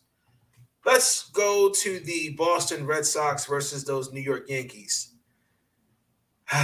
Let's 0.83 1.29
go 1.29 1.71
to 1.71 1.99
the 1.99 2.33
Boston 2.35 2.87
Red 2.87 3.05
Sox 3.05 3.45
versus 3.45 3.83
those 3.83 4.11
New 4.11 4.21
York 4.21 4.49
Yankees. 4.49 5.13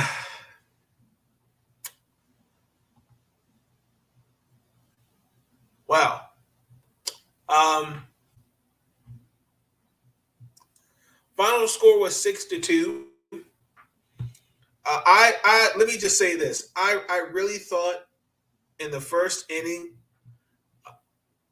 wow. 5.88 6.22
Um, 7.48 8.06
final 11.38 11.68
score 11.68 12.00
was 12.00 12.16
six 12.16 12.46
to 12.46 12.60
two. 12.60 13.10
Uh, 14.86 15.02
I, 15.06 15.34
I 15.44 15.70
let 15.78 15.88
me 15.88 15.98
just 15.98 16.18
say 16.18 16.36
this. 16.36 16.72
I, 16.76 17.02
I 17.10 17.26
really 17.32 17.58
thought 17.58 18.06
in 18.80 18.92
the 18.92 19.00
first 19.00 19.50
inning, 19.50 19.94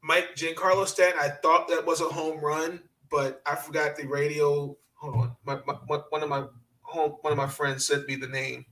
Mike 0.02 0.34
Giancarlo 0.36 0.86
Stanton, 0.86 1.20
I 1.20 1.28
thought 1.28 1.68
that 1.68 1.86
was 1.86 2.00
a 2.00 2.04
home 2.04 2.40
run, 2.40 2.80
but 3.10 3.40
I 3.46 3.54
forgot 3.54 3.96
the 3.96 4.06
radio. 4.06 4.76
Hold 4.94 5.14
on, 5.14 5.36
my, 5.44 5.58
my, 5.66 5.74
one 6.10 6.22
of 6.22 6.28
my 6.28 6.44
home, 6.82 7.16
one 7.22 7.32
of 7.32 7.36
my 7.38 7.48
friends 7.48 7.86
sent 7.86 8.06
me 8.06 8.16
the 8.16 8.28
name 8.28 8.66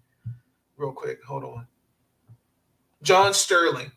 real 0.77 0.93
quick. 0.93 1.25
Hold 1.25 1.45
on, 1.45 1.67
John 3.03 3.33
Sterling. 3.33 3.91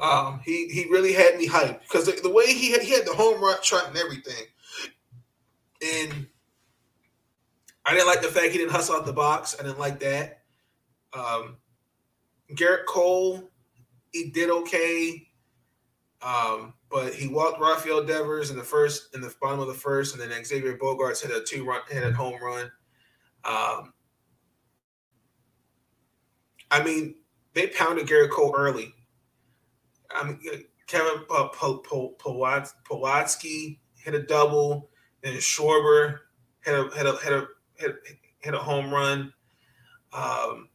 Um, 0.00 0.40
he 0.44 0.68
he 0.68 0.86
really 0.90 1.12
had 1.12 1.36
me 1.36 1.46
hyped 1.46 1.82
because 1.82 2.06
the, 2.06 2.18
the, 2.20 2.30
way 2.30 2.46
he 2.46 2.72
had, 2.72 2.82
he 2.82 2.92
had 2.92 3.06
the 3.06 3.12
home 3.12 3.40
run 3.40 3.58
trot 3.62 3.88
and 3.88 3.96
everything, 3.96 4.44
and 5.82 6.26
I 7.86 7.92
didn't 7.92 8.06
like 8.06 8.22
the 8.22 8.28
fact 8.28 8.52
he 8.52 8.58
didn't 8.58 8.72
hustle 8.72 8.96
out 8.96 9.06
the 9.06 9.12
box. 9.12 9.56
I 9.58 9.62
didn't 9.62 9.78
like 9.78 10.00
that. 10.00 10.42
Um, 11.12 11.58
Gerrit 12.54 12.86
Cole, 12.86 13.50
he 14.12 14.30
did 14.30 14.50
okay, 14.50 15.26
um, 16.22 16.74
but 16.90 17.14
he 17.14 17.28
walked 17.28 17.60
Rafael 17.60 18.04
Devers 18.04 18.50
in 18.50 18.56
the 18.56 18.62
first 18.62 19.14
in 19.14 19.20
the 19.20 19.34
bottom 19.40 19.60
of 19.60 19.66
the 19.66 19.74
first, 19.74 20.14
and 20.14 20.30
then 20.30 20.44
Xavier 20.44 20.76
Bogaerts 20.78 21.22
hit 21.22 21.36
a 21.36 21.42
two 21.44 21.64
run 21.64 21.80
hit 21.88 22.02
a 22.02 22.12
home 22.12 22.42
run. 22.42 22.70
Um, 23.44 23.92
I 26.70 26.82
mean, 26.82 27.16
they 27.52 27.68
pounded 27.68 28.06
Gerrit 28.06 28.30
Cole 28.30 28.54
early. 28.56 28.94
I 30.10 30.24
mean, 30.24 30.40
Kevin 30.86 31.24
uh, 31.30 31.48
hit 34.04 34.14
a 34.14 34.22
double, 34.22 34.90
then 35.22 35.34
Schwarber 35.34 36.18
hit 36.64 36.74
a 36.74 36.88
hit 36.96 37.06
a 37.06 37.16
hit 37.16 37.32
a 37.32 37.48
hit, 37.76 37.96
hit 38.40 38.54
a 38.54 38.58
home 38.58 38.92
run. 38.92 39.32
Um, 40.12 40.68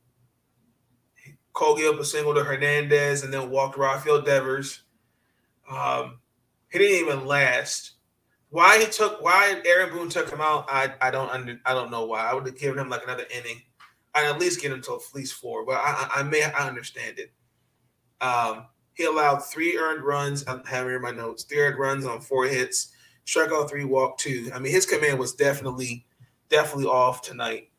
Cole 1.53 1.77
a 1.77 2.05
single 2.05 2.33
to 2.33 2.43
Hernandez 2.43 3.23
and 3.23 3.33
then 3.33 3.49
walked 3.49 3.77
Rafael 3.77 4.21
Devers. 4.21 4.83
Um, 5.69 6.19
he 6.71 6.79
didn't 6.79 7.05
even 7.05 7.25
last. 7.25 7.93
Why 8.49 8.79
he 8.79 8.85
took 8.85 9.21
why 9.21 9.62
Aaron 9.65 9.91
Boone 9.93 10.09
took 10.09 10.29
him 10.29 10.41
out, 10.41 10.65
I, 10.69 10.93
I 11.01 11.12
don't 11.12 11.29
under 11.29 11.59
I 11.65 11.73
don't 11.73 11.91
know 11.91 12.05
why. 12.05 12.21
I 12.21 12.33
would 12.33 12.45
have 12.45 12.57
given 12.57 12.79
him 12.79 12.89
like 12.89 13.03
another 13.03 13.25
inning. 13.29 13.62
I'd 14.15 14.25
at 14.25 14.39
least 14.39 14.62
get 14.62 14.71
him 14.71 14.81
to 14.83 14.95
at 14.95 15.01
least 15.13 15.35
four, 15.35 15.65
but 15.65 15.75
I, 15.75 16.09
I 16.15 16.23
may 16.23 16.43
I 16.43 16.67
understand 16.67 17.19
it. 17.19 17.31
Um, 18.21 18.65
he 18.93 19.05
allowed 19.05 19.39
three 19.39 19.77
earned 19.77 20.03
runs. 20.03 20.45
I 20.47 20.53
have 20.65 20.85
here 20.85 20.95
in 20.95 21.01
my 21.01 21.12
notes. 21.12 21.43
Three 21.43 21.59
earned 21.59 21.77
runs 21.77 22.05
on 22.05 22.21
four 22.21 22.45
hits, 22.45 22.89
struck 23.25 23.51
out 23.51 23.69
three, 23.69 23.85
walked 23.85 24.19
two. 24.19 24.49
I 24.53 24.59
mean, 24.59 24.73
his 24.73 24.85
command 24.85 25.19
was 25.19 25.35
definitely, 25.35 26.05
definitely 26.49 26.85
off 26.85 27.21
tonight. 27.21 27.69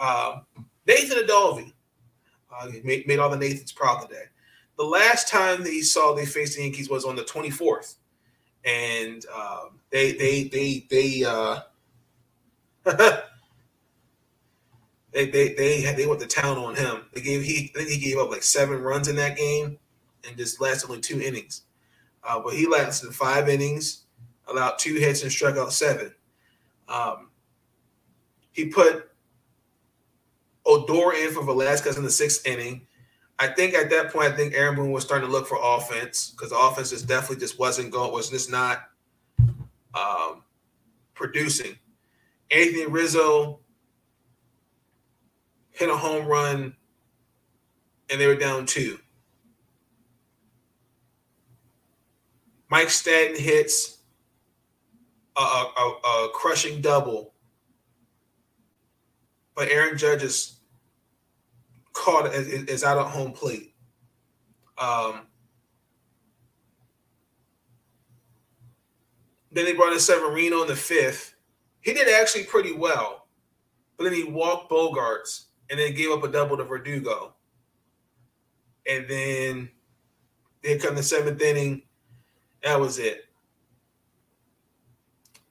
Um, 0.00 0.46
Nathan 0.86 1.24
Eovaldi 1.26 1.72
uh, 2.54 2.68
made, 2.84 3.06
made 3.06 3.18
all 3.18 3.30
the 3.30 3.36
Nathans 3.36 3.72
proud 3.72 4.00
today. 4.02 4.24
The 4.78 4.84
last 4.84 5.28
time 5.28 5.62
they 5.62 5.80
saw 5.80 6.14
they 6.14 6.26
faced 6.26 6.56
the 6.56 6.62
Yankees 6.62 6.88
was 6.88 7.04
on 7.04 7.16
the 7.16 7.22
24th, 7.22 7.96
and 8.64 9.24
um, 9.26 9.80
they 9.90 10.12
they 10.12 10.44
they 10.44 10.86
they 10.90 11.24
uh, 11.24 11.60
they 15.12 15.26
they 15.26 15.54
they 15.54 15.94
they 15.94 16.06
went 16.06 16.20
to 16.20 16.26
town 16.26 16.58
on 16.58 16.74
him. 16.74 17.02
They 17.12 17.20
gave 17.20 17.42
he 17.42 17.70
I 17.74 17.78
think 17.78 17.90
he 17.90 17.98
gave 17.98 18.18
up 18.18 18.30
like 18.30 18.42
seven 18.42 18.80
runs 18.80 19.08
in 19.08 19.16
that 19.16 19.36
game 19.36 19.78
and 20.26 20.36
just 20.36 20.60
lasted 20.60 20.88
only 20.88 21.00
two 21.02 21.20
innings. 21.20 21.62
Uh, 22.24 22.40
but 22.40 22.54
he 22.54 22.66
lasted 22.66 23.14
five 23.14 23.48
innings, 23.48 24.04
allowed 24.46 24.78
two 24.78 24.94
hits, 24.94 25.22
and 25.22 25.30
struck 25.30 25.56
out 25.56 25.72
seven. 25.72 26.14
Um, 26.88 27.28
he 28.52 28.66
put 28.66 29.10
Odor 30.64 31.14
in 31.14 31.32
for 31.32 31.42
Velazquez 31.44 31.96
in 31.96 32.04
the 32.04 32.10
sixth 32.10 32.46
inning. 32.46 32.86
I 33.38 33.48
think 33.48 33.74
at 33.74 33.90
that 33.90 34.12
point, 34.12 34.32
I 34.32 34.36
think 34.36 34.54
Aaron 34.54 34.76
Boone 34.76 34.92
was 34.92 35.04
starting 35.04 35.26
to 35.26 35.32
look 35.32 35.48
for 35.48 35.58
offense 35.60 36.30
because 36.30 36.50
the 36.50 36.58
offense 36.58 36.90
just 36.90 37.08
definitely 37.08 37.40
just 37.40 37.58
wasn't 37.58 37.90
going, 37.90 38.12
was 38.12 38.30
just 38.30 38.50
not 38.50 38.82
um, 39.94 40.42
producing. 41.14 41.76
Anthony 42.50 42.86
Rizzo 42.86 43.60
hit 45.70 45.88
a 45.88 45.96
home 45.96 46.26
run, 46.26 46.76
and 48.10 48.20
they 48.20 48.26
were 48.26 48.36
down 48.36 48.66
two. 48.66 48.98
Mike 52.70 52.90
Stanton 52.90 53.42
hits 53.42 53.98
a, 55.36 55.40
a, 55.40 55.98
a, 56.04 56.30
crushing 56.32 56.80
double, 56.80 57.31
but 59.54 59.68
Aaron 59.68 59.98
Judge 59.98 60.22
is 60.22 60.60
caught 61.92 62.32
is, 62.34 62.84
out 62.84 62.98
at 62.98 63.12
home 63.12 63.32
plate. 63.32 63.74
Um, 64.78 65.26
then 69.50 69.64
they 69.64 69.74
brought 69.74 69.92
in 69.92 70.00
Severino 70.00 70.62
in 70.62 70.68
the 70.68 70.76
fifth. 70.76 71.34
He 71.80 71.92
did 71.92 72.08
actually 72.08 72.44
pretty 72.44 72.72
well, 72.72 73.26
but 73.96 74.04
then 74.04 74.14
he 74.14 74.24
walked 74.24 74.70
Bogaerts 74.70 75.46
and 75.70 75.78
then 75.78 75.94
gave 75.94 76.10
up 76.10 76.24
a 76.24 76.28
double 76.28 76.56
to 76.56 76.64
Verdugo. 76.64 77.34
And 78.88 79.06
then 79.08 79.68
they 80.62 80.78
come 80.78 80.94
the 80.94 81.02
seventh 81.02 81.40
inning. 81.40 81.82
That 82.62 82.80
was 82.80 82.98
it. 82.98 83.26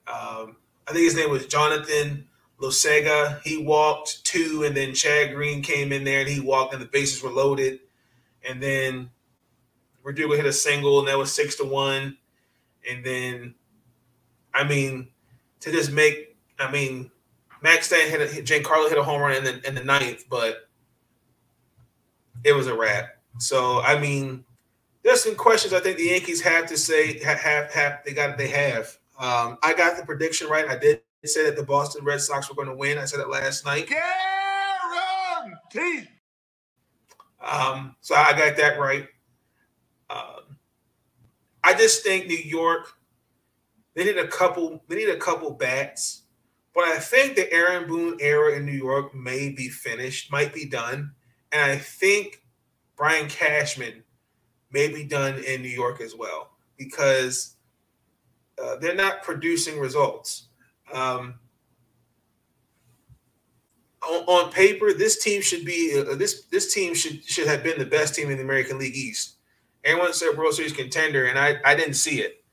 Um, 0.06 0.56
I 0.86 0.92
think 0.92 1.04
his 1.04 1.16
name 1.16 1.30
was 1.30 1.46
Jonathan 1.46 2.28
Loaisiga. 2.62 3.42
He 3.42 3.58
walked 3.58 4.24
two, 4.24 4.62
and 4.64 4.76
then 4.76 4.94
Chad 4.94 5.34
Green 5.34 5.62
came 5.62 5.92
in 5.92 6.04
there 6.04 6.20
and 6.20 6.28
he 6.28 6.40
walked, 6.40 6.72
and 6.72 6.80
the 6.80 6.86
bases 6.86 7.22
were 7.22 7.30
loaded. 7.30 7.80
And 8.48 8.62
then 8.62 9.10
Verdugo 10.04 10.34
hit 10.34 10.46
a 10.46 10.52
single, 10.52 11.00
and 11.00 11.08
that 11.08 11.18
was 11.18 11.32
six 11.32 11.56
to 11.56 11.64
one. 11.64 12.16
And 12.88 13.04
then, 13.04 13.54
I 14.54 14.64
mean, 14.64 15.08
to 15.60 15.70
just 15.70 15.92
make, 15.92 16.36
I 16.58 16.70
mean, 16.70 17.10
Max 17.62 17.86
Stan 17.86 18.08
hit 18.08 18.20
a 18.20 18.42
Giancarlo 18.42 18.88
hit 18.88 18.98
a 18.98 19.02
home 19.02 19.20
run 19.20 19.36
in 19.36 19.44
the 19.44 19.66
in 19.66 19.74
the 19.74 19.84
ninth, 19.84 20.24
but 20.28 20.68
it 22.44 22.52
was 22.52 22.66
a 22.66 22.74
wrap. 22.74 23.16
So 23.38 23.80
I 23.80 23.98
mean, 23.98 24.44
there's 25.04 25.22
some 25.22 25.36
questions 25.36 25.72
I 25.72 25.80
think 25.80 25.96
the 25.96 26.06
Yankees 26.06 26.40
have 26.40 26.66
to 26.66 26.76
say 26.76 27.20
have, 27.22 27.72
have 27.72 28.00
they 28.04 28.12
got 28.12 28.36
they 28.36 28.48
have. 28.48 28.98
Um, 29.18 29.58
I 29.62 29.74
got 29.74 29.96
the 29.96 30.04
prediction 30.04 30.48
right. 30.48 30.68
I 30.68 30.76
did 30.76 31.02
say 31.28 31.44
that 31.44 31.56
the 31.56 31.62
Boston 31.62 32.04
Red 32.04 32.20
Sox 32.20 32.48
were 32.48 32.56
going 32.56 32.68
to 32.68 32.76
win. 32.76 32.98
I 32.98 33.04
said 33.04 33.20
it 33.20 33.28
last 33.28 33.64
night. 33.64 33.88
Guaranteed. 35.74 36.08
Um, 37.40 37.96
so 38.00 38.14
I 38.14 38.32
got 38.32 38.56
that 38.56 38.78
right. 38.78 39.08
Um, 40.10 40.58
I 41.64 41.74
just 41.74 42.02
think 42.02 42.26
New 42.26 42.36
York 42.36 42.88
they 43.94 44.04
need 44.04 44.18
a 44.18 44.26
couple 44.26 44.82
they 44.88 44.96
need 44.96 45.08
a 45.10 45.18
couple 45.18 45.50
bats, 45.52 46.22
but 46.74 46.84
I 46.84 46.98
think 46.98 47.36
the 47.36 47.52
Aaron 47.52 47.86
Boone 47.86 48.16
era 48.20 48.56
in 48.56 48.64
New 48.64 48.72
York 48.72 49.14
may 49.14 49.50
be 49.50 49.68
finished, 49.68 50.32
might 50.32 50.54
be 50.54 50.64
done, 50.64 51.12
and 51.50 51.60
I 51.70 51.76
think 51.76 52.42
Brian 52.96 53.28
Cashman 53.28 54.02
may 54.70 54.88
be 54.88 55.04
done 55.04 55.38
in 55.44 55.60
New 55.60 55.68
York 55.68 56.00
as 56.00 56.14
well 56.16 56.52
because 56.78 57.56
uh, 58.62 58.76
they're 58.76 58.94
not 58.94 59.22
producing 59.22 59.78
results. 59.78 60.48
Um, 60.92 61.34
on, 64.02 64.24
on, 64.26 64.52
paper, 64.52 64.92
this 64.92 65.22
team 65.22 65.42
should 65.42 65.64
be 65.64 65.98
uh, 65.98 66.16
this 66.16 66.42
this 66.46 66.72
team 66.74 66.94
should 66.94 67.24
should 67.24 67.46
have 67.46 67.62
been 67.62 67.78
the 67.78 67.86
best 67.86 68.14
team 68.14 68.30
in 68.30 68.36
the 68.36 68.42
American 68.42 68.78
League 68.78 68.96
East. 68.96 69.36
Everyone 69.84 70.12
said 70.12 70.36
World 70.36 70.54
Series 70.54 70.72
contender, 70.72 71.26
and 71.26 71.38
I, 71.38 71.56
I 71.64 71.74
didn't 71.74 71.94
see 71.94 72.20
it. 72.20 72.44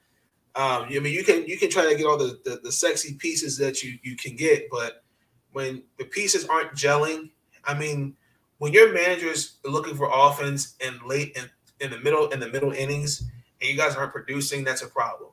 Um, 0.55 0.85
I 0.89 0.99
mean, 0.99 1.13
you 1.13 1.23
can 1.23 1.45
you 1.45 1.57
can 1.57 1.69
try 1.69 1.89
to 1.89 1.95
get 1.95 2.05
all 2.05 2.17
the, 2.17 2.39
the, 2.43 2.59
the 2.63 2.71
sexy 2.71 3.13
pieces 3.15 3.57
that 3.57 3.83
you 3.83 3.97
you 4.03 4.15
can 4.15 4.35
get, 4.35 4.69
but 4.69 5.03
when 5.51 5.83
the 5.97 6.05
pieces 6.05 6.45
aren't 6.45 6.73
gelling, 6.73 7.29
I 7.65 7.73
mean, 7.73 8.15
when 8.57 8.73
your 8.73 8.93
manager's 8.93 9.57
looking 9.65 9.95
for 9.95 10.09
offense 10.11 10.75
and 10.85 11.01
late 11.05 11.37
in, 11.37 11.49
in 11.85 11.91
the 11.91 11.99
middle 11.99 12.29
in 12.29 12.39
the 12.39 12.49
middle 12.49 12.71
innings, 12.71 13.21
and 13.61 13.69
you 13.69 13.77
guys 13.77 13.95
aren't 13.95 14.11
producing, 14.11 14.63
that's 14.63 14.81
a 14.81 14.87
problem. 14.87 15.29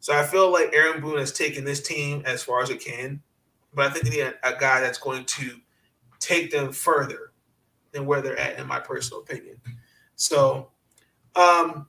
So 0.00 0.16
I 0.16 0.24
feel 0.24 0.50
like 0.50 0.72
Aaron 0.72 1.00
Boone 1.00 1.18
has 1.18 1.32
taken 1.32 1.64
this 1.64 1.82
team 1.82 2.22
as 2.24 2.42
far 2.42 2.62
as 2.62 2.70
it 2.70 2.82
can, 2.82 3.22
but 3.74 3.86
I 3.86 3.90
think 3.90 4.06
they 4.06 4.10
need 4.10 4.20
a, 4.22 4.34
a 4.42 4.58
guy 4.58 4.80
that's 4.80 4.98
going 4.98 5.26
to 5.26 5.60
take 6.18 6.50
them 6.50 6.72
further 6.72 7.32
than 7.92 8.06
where 8.06 8.22
they're 8.22 8.38
at, 8.38 8.58
in 8.58 8.66
my 8.66 8.80
personal 8.80 9.20
opinion. 9.20 9.60
So 10.16 10.70
um, 11.36 11.86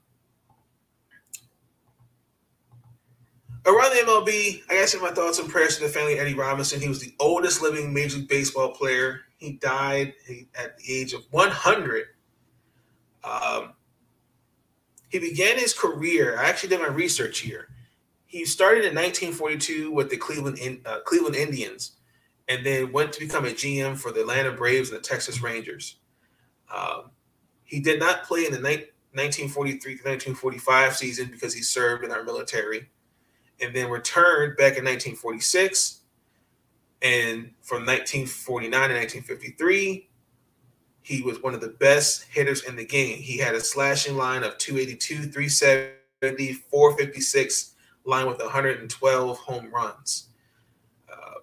around 3.65 3.91
the 3.91 4.03
MLB, 4.05 4.63
I 4.69 4.73
guess 4.73 4.95
my 5.01 5.11
thoughts 5.11 5.39
and 5.39 5.49
prayers 5.49 5.77
to 5.77 5.83
the 5.83 5.89
family 5.89 6.13
of 6.13 6.19
Eddie 6.19 6.33
Robinson. 6.33 6.81
He 6.81 6.89
was 6.89 6.99
the 6.99 7.13
oldest 7.19 7.61
living 7.61 7.93
Major 7.93 8.17
League 8.17 8.27
Baseball 8.27 8.73
player. 8.73 9.21
He 9.37 9.53
died 9.53 10.13
at 10.55 10.77
the 10.77 10.93
age 10.93 11.13
of 11.13 11.23
100. 11.31 12.05
Um, 13.23 13.73
he 15.09 15.19
began 15.19 15.57
his 15.57 15.73
career. 15.73 16.37
I 16.39 16.45
actually 16.45 16.69
did 16.69 16.81
my 16.81 16.87
research 16.87 17.39
here. 17.39 17.67
He 18.31 18.45
started 18.45 18.85
in 18.85 18.95
1942 18.95 19.91
with 19.91 20.09
the 20.09 20.15
Cleveland 20.15 20.57
uh, 20.85 20.99
Cleveland 21.01 21.35
Indians, 21.35 21.97
and 22.47 22.65
then 22.65 22.93
went 22.93 23.11
to 23.11 23.19
become 23.19 23.43
a 23.43 23.49
GM 23.49 23.97
for 23.97 24.13
the 24.13 24.21
Atlanta 24.21 24.53
Braves 24.53 24.89
and 24.89 24.97
the 24.97 25.03
Texas 25.03 25.43
Rangers. 25.43 25.97
Um, 26.73 27.11
he 27.65 27.81
did 27.81 27.99
not 27.99 28.23
play 28.23 28.45
in 28.45 28.53
the 28.53 28.59
night 28.59 28.93
1943 29.13 29.79
to 29.81 30.03
1945 30.03 30.95
season 30.95 31.29
because 31.29 31.53
he 31.53 31.61
served 31.61 32.05
in 32.05 32.11
our 32.11 32.23
military 32.23 32.89
and 33.59 33.75
then 33.75 33.89
returned 33.89 34.55
back 34.55 34.77
in 34.77 34.85
1946 34.85 35.99
and 37.01 37.51
from 37.61 37.85
1949 37.85 38.71
to 38.71 38.95
1953 38.95 40.07
he 41.01 41.21
was 41.21 41.43
one 41.43 41.53
of 41.53 41.59
the 41.59 41.75
best 41.79 42.23
hitters 42.29 42.63
in 42.63 42.77
the 42.77 42.85
game 42.85 43.17
he 43.17 43.37
had 43.37 43.55
a 43.55 43.59
slashing 43.59 44.15
line 44.15 44.43
of 44.43 44.57
282 44.57 45.23
370 45.31 46.53
456 46.53 47.70
line 48.05 48.27
with 48.27 48.39
112 48.39 49.37
home 49.37 49.69
runs 49.71 50.29
uh, 51.11 51.39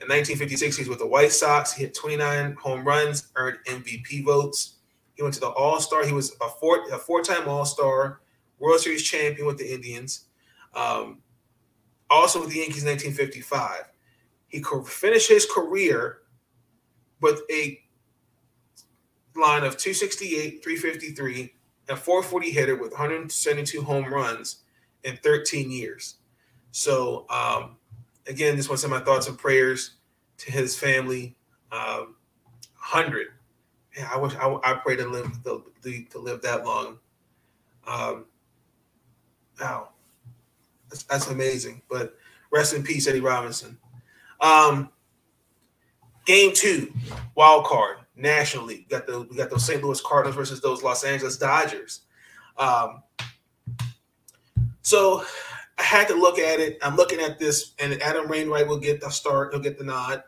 in 0.00 0.08
1956 0.08 0.76
he 0.76 0.82
was 0.82 0.88
with 0.88 0.98
the 0.98 1.06
white 1.06 1.32
sox 1.32 1.72
he 1.72 1.84
hit 1.84 1.94
29 1.94 2.56
home 2.60 2.84
runs 2.84 3.28
earned 3.36 3.58
mvp 3.66 4.24
votes 4.24 4.76
he 5.14 5.22
went 5.22 5.34
to 5.34 5.40
the 5.40 5.48
All 5.48 5.80
Star. 5.80 6.04
He 6.04 6.12
was 6.12 6.34
a 6.40 6.48
four 6.48 6.84
a 6.92 6.98
four 6.98 7.22
time 7.22 7.48
All 7.48 7.64
Star, 7.64 8.20
World 8.58 8.80
Series 8.80 9.02
champion 9.02 9.46
with 9.46 9.58
the 9.58 9.72
Indians. 9.72 10.26
Um, 10.74 11.18
also 12.10 12.40
with 12.40 12.50
the 12.50 12.58
Yankees 12.58 12.82
in 12.82 12.90
1955. 12.90 13.90
He 14.48 14.62
finished 14.86 15.28
his 15.28 15.46
career 15.46 16.18
with 17.20 17.40
a 17.50 17.80
line 19.34 19.64
of 19.64 19.78
268, 19.78 20.62
353, 20.62 21.54
and 21.88 21.98
440 21.98 22.50
hitter 22.50 22.76
with 22.76 22.90
172 22.90 23.82
home 23.82 24.12
runs 24.12 24.61
in 25.04 25.16
13 25.16 25.70
years. 25.70 26.16
So, 26.70 27.26
um, 27.28 27.76
again, 28.26 28.56
just 28.56 28.68
want 28.68 28.78
to 28.78 28.82
send 28.82 28.92
my 28.92 29.00
thoughts 29.00 29.28
and 29.28 29.38
prayers 29.38 29.96
to 30.38 30.52
his 30.52 30.78
family. 30.78 31.36
Um, 31.70 32.16
100 32.76 33.28
yeah, 33.96 34.08
I 34.12 34.16
wish 34.16 34.34
I, 34.36 34.58
I 34.64 34.74
pray 34.74 34.96
to 34.96 35.06
live 35.06 35.30
to, 35.44 35.62
to 35.82 36.18
live 36.18 36.42
that 36.42 36.64
long. 36.64 36.98
Um, 37.86 38.24
wow, 39.60 39.90
that's, 40.88 41.02
that's 41.04 41.28
amazing. 41.28 41.82
But 41.90 42.16
rest 42.50 42.74
in 42.74 42.82
peace, 42.82 43.06
Eddie 43.06 43.20
Robinson. 43.20 43.78
Um, 44.40 44.90
game 46.24 46.52
two, 46.54 46.92
wild 47.34 47.64
card, 47.64 47.98
National 48.16 48.64
League. 48.64 48.86
We 48.90 48.96
got 48.96 49.06
the 49.06 49.22
we 49.22 49.36
got 49.36 49.50
those 49.50 49.66
St. 49.66 49.82
Louis 49.82 50.00
Cardinals 50.00 50.36
versus 50.36 50.60
those 50.60 50.82
Los 50.82 51.04
Angeles 51.04 51.36
Dodgers. 51.36 52.02
Um, 52.56 53.02
so 54.82 55.24
I 55.78 55.82
had 55.82 56.08
to 56.08 56.14
look 56.14 56.38
at 56.38 56.60
it. 56.60 56.78
I'm 56.82 56.96
looking 56.96 57.20
at 57.20 57.38
this, 57.38 57.72
and 57.78 58.00
Adam 58.02 58.28
Wainwright 58.28 58.68
will 58.68 58.78
get 58.78 59.00
the 59.00 59.10
start. 59.10 59.52
He'll 59.52 59.62
get 59.62 59.78
the 59.78 59.84
nod. 59.84 60.22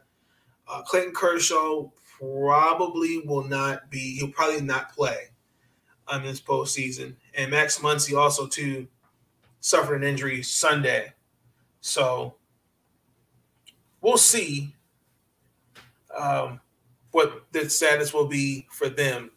Uh, 0.67 0.83
Clayton 0.83 1.13
Kershaw 1.13 1.91
probably 2.19 3.23
will 3.27 3.45
not 3.45 3.91
be. 3.91 4.17
He'll 4.17 4.31
probably 4.31 4.63
not 4.63 4.93
play 4.95 5.29
on 6.09 6.23
this 6.23 6.41
postseason. 6.41 7.15
And 7.37 7.51
Max 7.51 7.79
Muncy 7.79 8.17
also 8.17 8.47
too 8.47 8.87
suffered 9.61 10.03
an 10.03 10.09
injury 10.09 10.43
Sunday, 10.43 11.13
so 11.81 12.37
we'll 14.01 14.17
see 14.17 14.75
um, 16.17 16.61
what 17.11 17.45
the 17.53 17.69
status 17.69 18.15
will 18.15 18.27
be 18.27 18.67
for 18.71 18.89
them. 18.89 19.31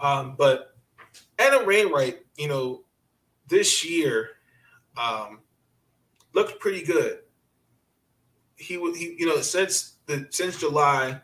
Um, 0.00 0.34
but 0.36 0.74
Adam 1.38 1.66
Wainwright, 1.66 2.20
you 2.36 2.48
know, 2.48 2.84
this 3.48 3.84
year 3.84 4.37
um, 4.98 5.40
looked 6.34 6.60
pretty 6.60 6.84
good. 6.84 7.20
He, 8.56 8.74
he, 8.74 9.16
you 9.18 9.26
know, 9.26 9.40
since 9.40 9.96
the 10.06 10.26
since 10.30 10.58
July, 10.58 11.20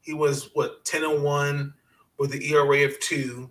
he 0.00 0.14
was 0.14 0.50
what 0.54 0.84
10 0.84 1.04
and 1.04 1.22
1 1.22 1.74
with 2.18 2.30
the 2.30 2.52
ERA 2.52 2.86
of 2.86 2.98
two. 3.00 3.50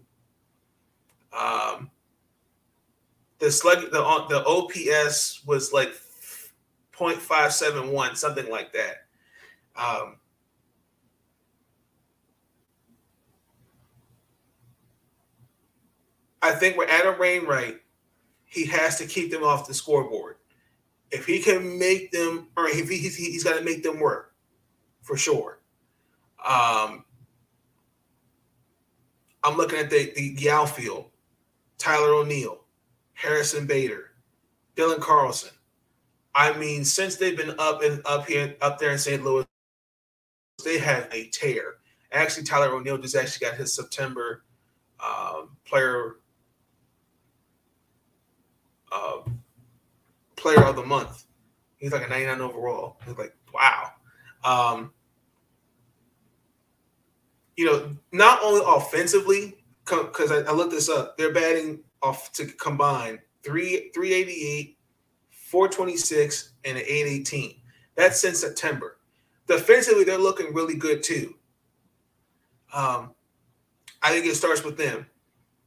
Um, 1.37 1.91
the 3.39 3.51
slug 3.51 3.91
the 3.91 4.03
uh, 4.03 4.27
the 4.27 4.43
OPS 4.45 5.45
was 5.45 5.71
like 5.71 5.93
0.571, 6.97 8.17
something 8.17 8.49
like 8.49 8.73
that. 8.73 9.05
Um, 9.75 10.15
I 16.41 16.51
think 16.53 16.77
with 16.77 16.89
Adam 16.89 17.19
Wainwright, 17.19 17.81
he 18.47 18.65
has 18.65 18.97
to 18.97 19.05
keep 19.05 19.29
them 19.29 19.43
off 19.43 19.67
the 19.67 19.73
scoreboard. 19.73 20.37
If 21.11 21.25
he 21.25 21.39
can 21.39 21.77
make 21.77 22.11
them, 22.11 22.47
or 22.57 22.67
if 22.67 22.89
he, 22.89 22.97
he's, 22.97 23.15
he's 23.15 23.43
got 23.43 23.57
to 23.57 23.63
make 23.63 23.83
them 23.83 23.99
work 23.99 24.33
for 25.01 25.15
sure. 25.15 25.59
Um, 26.43 27.03
I'm 29.43 29.55
looking 29.55 29.79
at 29.79 29.89
the, 29.89 30.11
the, 30.35 30.49
outfield 30.49 31.05
Tyler 31.77 32.13
O'Neill, 32.13 32.63
Harrison 33.13 33.67
Bader, 33.67 34.11
Dylan 34.75 34.99
Carlson. 34.99 35.51
I 36.33 36.57
mean, 36.57 36.85
since 36.85 37.15
they've 37.15 37.37
been 37.37 37.55
up 37.59 37.81
and 37.83 38.01
up 38.05 38.27
here, 38.27 38.55
up 38.61 38.79
there 38.79 38.91
in 38.91 38.97
St. 38.97 39.23
Louis, 39.23 39.45
they 40.63 40.77
have 40.77 41.07
a 41.11 41.27
tear. 41.29 41.75
Actually, 42.11 42.43
Tyler 42.43 42.73
O'Neill 42.73 42.97
just 42.97 43.15
actually 43.15 43.47
got 43.47 43.57
his 43.57 43.75
September 43.75 44.43
um, 44.99 45.57
player 45.65 46.17
uh, 48.91 49.19
player 50.35 50.63
of 50.63 50.75
the 50.75 50.85
month. 50.85 51.25
He's 51.77 51.91
like 51.91 52.05
a 52.05 52.09
99 52.09 52.41
overall. 52.41 52.97
He's 53.05 53.17
like, 53.17 53.35
wow. 53.53 53.91
Um, 54.43 54.91
you 57.55 57.65
know, 57.65 57.95
not 58.11 58.39
only 58.43 58.61
offensively, 58.65 59.57
because 59.85 60.31
I, 60.31 60.39
I, 60.41 60.51
looked 60.51 60.71
this 60.71 60.89
up, 60.89 61.17
they're 61.17 61.33
batting 61.33 61.79
off 62.01 62.31
to 62.33 62.45
combine 62.45 63.19
three 63.43 63.89
388, 63.93 64.77
426, 65.29 66.53
and 66.65 66.77
an 66.77 66.83
818. 66.83 67.55
That's 67.95 68.21
since 68.21 68.39
September. 68.39 68.97
Defensively, 69.47 70.03
they're 70.03 70.17
looking 70.17 70.53
really 70.53 70.75
good 70.75 71.01
too. 71.01 71.35
Um, 72.73 73.11
I 74.03 74.11
think 74.11 74.25
it 74.25 74.35
starts 74.35 74.63
with 74.63 74.77
them. 74.77 75.07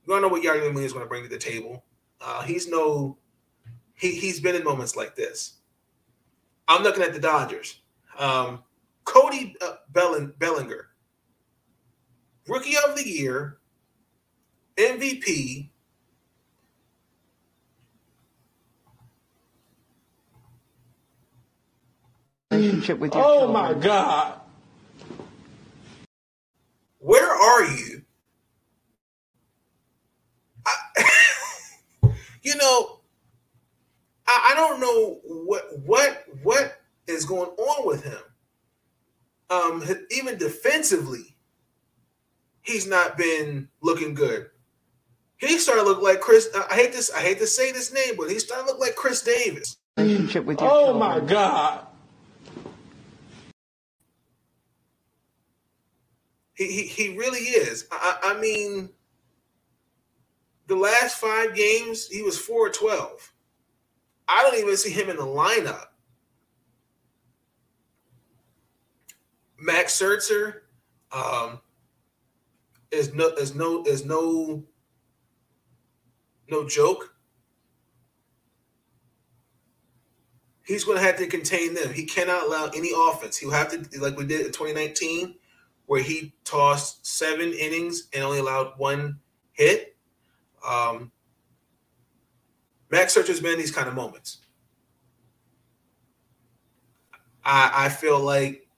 You 0.07 0.12
don't 0.12 0.23
know 0.23 0.29
what 0.29 0.43
Molina 0.43 0.81
is 0.81 0.93
going 0.93 1.05
to 1.05 1.09
bring 1.09 1.23
to 1.25 1.29
the 1.29 1.39
table. 1.39 1.85
Uh, 2.21 2.43
he's 2.43 2.68
no, 2.68 3.18
he 3.95 4.12
he's 4.12 4.41
been 4.41 4.55
in 4.55 4.64
moments 4.64 4.97
like 4.97 5.14
this. 5.16 5.55
I'm 6.68 6.83
looking 6.83 7.03
at 7.03 7.12
the 7.12 7.21
Dodgers. 7.21 7.81
Um, 8.18 8.62
Cody 9.05 9.57
uh, 9.62 9.77
Bellinger 9.91 10.89
Rookie 12.49 12.77
of 12.87 12.97
the 12.97 13.09
Year, 13.09 13.59
MVP. 14.77 15.71
Relationship 22.51 22.99
with 22.99 23.14
your 23.14 23.25
Oh 23.25 23.39
children. 23.41 23.53
my 23.53 23.75
God. 23.75 24.41
Where 26.99 27.31
are 27.31 27.64
you 27.64 28.03
You 32.43 32.57
know, 32.57 33.01
I, 34.26 34.53
I 34.53 34.55
don't 34.55 34.80
know 34.80 35.20
what 35.24 35.78
what 35.84 36.24
what 36.43 36.80
is 37.07 37.24
going 37.24 37.51
on 37.51 37.86
with 37.86 38.05
him. 38.05 38.18
Um, 39.51 39.82
even 40.11 40.38
defensively, 40.38 41.36
he's 42.62 42.86
not 42.86 43.18
been 43.18 43.68
looking 43.82 44.14
good. 44.14 44.47
He 45.38 45.59
started 45.59 45.82
to 45.82 45.88
look 45.88 46.03
like 46.03 46.20
Chris. 46.20 46.49
I 46.70 46.74
hate 46.74 46.93
this. 46.93 47.11
I 47.12 47.20
hate 47.20 47.38
to 47.38 47.47
say 47.47 47.72
this 47.72 47.93
name, 47.93 48.14
but 48.16 48.30
he 48.30 48.38
started 48.38 48.66
to 48.66 48.72
look 48.72 48.80
like 48.80 48.95
Chris 48.95 49.22
Davis. 49.22 49.76
Relationship 49.97 50.45
with 50.45 50.61
your 50.61 50.70
Oh 50.70 50.84
children. 50.86 50.99
my 50.99 51.20
God. 51.20 51.86
He 56.55 56.66
he, 56.70 56.82
he 56.82 57.16
really 57.18 57.41
is. 57.41 57.86
I, 57.91 58.18
I 58.22 58.34
I 58.34 58.41
mean, 58.41 58.91
the 60.71 60.77
last 60.77 61.16
five 61.16 61.53
games 61.57 62.07
he 62.07 62.23
was 62.23 62.39
4 62.39 62.71
12. 62.71 63.33
I 64.29 64.43
don't 64.45 64.57
even 64.57 64.77
see 64.77 64.93
him 64.93 65.11
in 65.11 65.16
the 65.16 65.23
lineup. 65.23 65.87
Max 69.59 70.01
Scherzer 70.01 70.61
um, 71.11 71.61
is 72.93 73.12
no 73.12 73.31
is 73.31 73.57
no 73.57 73.83
is 73.83 74.05
no 74.05 74.62
no 76.49 76.68
joke. 76.68 77.16
He's 80.64 80.85
going 80.85 80.99
to 80.99 81.05
have 81.05 81.16
to 81.16 81.27
contain 81.27 81.75
them. 81.75 81.93
He 81.93 82.05
cannot 82.05 82.47
allow 82.47 82.71
any 82.77 82.93
offense. 82.97 83.37
He'll 83.37 83.51
have 83.51 83.71
to 83.73 84.01
like 84.01 84.16
we 84.16 84.25
did 84.25 84.47
in 84.47 84.53
2019, 84.53 85.35
where 85.87 86.01
he 86.01 86.33
tossed 86.45 87.05
seven 87.05 87.53
innings 87.53 88.07
and 88.14 88.23
only 88.23 88.39
allowed 88.39 88.75
one 88.79 89.18
hit. 89.53 89.97
Um, 90.67 91.13
Max 92.91 93.17
Scherzer 93.17 93.29
has 93.29 93.41
been 93.41 93.59
these 93.59 93.71
kind 93.71 93.89
of 93.89 93.95
moments. 93.95 94.39
I, 97.45 97.87
I 97.87 97.89
feel 97.89 98.19
like 98.19 98.69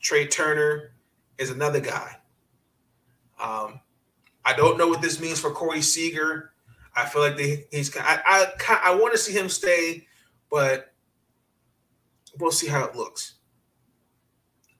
Trea 0.00 0.26
Turner 0.26 0.92
is 1.36 1.50
another 1.50 1.80
guy. 1.80 2.16
Um, 3.40 3.80
I 4.44 4.54
don't 4.54 4.78
know 4.78 4.88
what 4.88 5.02
this 5.02 5.20
means 5.20 5.38
for 5.38 5.50
Corey 5.50 5.82
Seager. 5.82 6.52
I 6.96 7.04
feel 7.04 7.22
like 7.22 7.36
they, 7.36 7.66
he's. 7.70 7.96
I 7.96 8.20
I, 8.24 8.80
I 8.84 8.94
want 8.94 9.12
to 9.12 9.18
see 9.18 9.32
him 9.32 9.48
stay, 9.48 10.06
but 10.50 10.92
we'll 12.38 12.50
see 12.50 12.66
how 12.66 12.84
it 12.84 12.96
looks. 12.96 13.34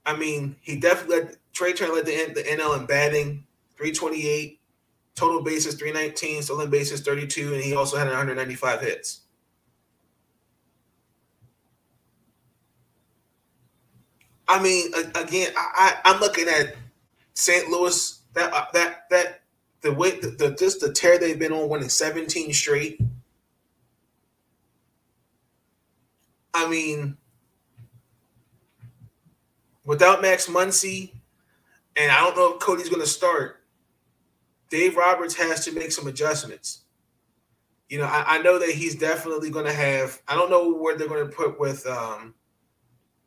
I 0.05 0.15
mean, 0.15 0.55
he 0.61 0.77
definitely 0.79 1.17
led 1.17 1.37
Trea 1.53 1.73
Turner 1.73 1.93
led 1.93 2.05
the, 2.05 2.33
the 2.33 2.43
NL 2.43 2.79
in 2.79 2.85
batting, 2.85 3.45
328, 3.77 4.58
total 5.19 5.41
bases 5.43 5.75
319, 5.75 6.41
stolen 6.41 6.69
bases 6.69 7.01
32, 7.01 7.53
and 7.53 7.61
he 7.61 7.75
also 7.75 7.97
had 7.97 8.07
195 8.07 8.81
hits. 8.81 9.21
I 14.47 14.61
mean, 14.63 14.91
again, 15.15 15.51
I, 15.55 15.97
I'm 16.05 16.19
looking 16.19 16.47
at 16.47 16.75
St. 17.33 17.69
Louis. 17.69 18.15
That 18.33 18.53
uh, 18.53 18.65
that 18.73 19.09
that 19.09 19.41
the 19.81 19.93
way 19.93 20.19
the, 20.19 20.29
the 20.29 20.51
just 20.51 20.79
the 20.79 20.91
tear 20.91 21.17
they've 21.19 21.37
been 21.37 21.51
on, 21.51 21.67
winning 21.67 21.89
17 21.89 22.53
straight. 22.53 23.01
I 26.53 26.67
mean, 26.67 27.17
without 29.85 30.21
Max 30.21 30.47
Muncy, 30.47 31.11
and 31.95 32.11
I 32.11 32.19
don't 32.21 32.35
know 32.35 32.53
if 32.53 32.59
Cody's 32.59 32.89
going 32.89 33.01
to 33.01 33.07
start. 33.07 33.58
Dave 34.69 34.95
Roberts 34.95 35.35
has 35.35 35.65
to 35.65 35.71
make 35.71 35.91
some 35.91 36.07
adjustments. 36.07 36.81
You 37.89 37.97
know, 37.97 38.05
I, 38.05 38.37
I 38.37 38.41
know 38.41 38.59
that 38.59 38.69
he's 38.69 38.95
definitely 38.95 39.49
going 39.49 39.65
to 39.65 39.73
have. 39.73 40.21
I 40.27 40.35
don't 40.35 40.51
know 40.51 40.73
where 40.73 40.97
they're 40.97 41.07
going 41.07 41.27
to 41.27 41.35
put 41.35 41.59
with 41.59 41.85
um, 41.87 42.35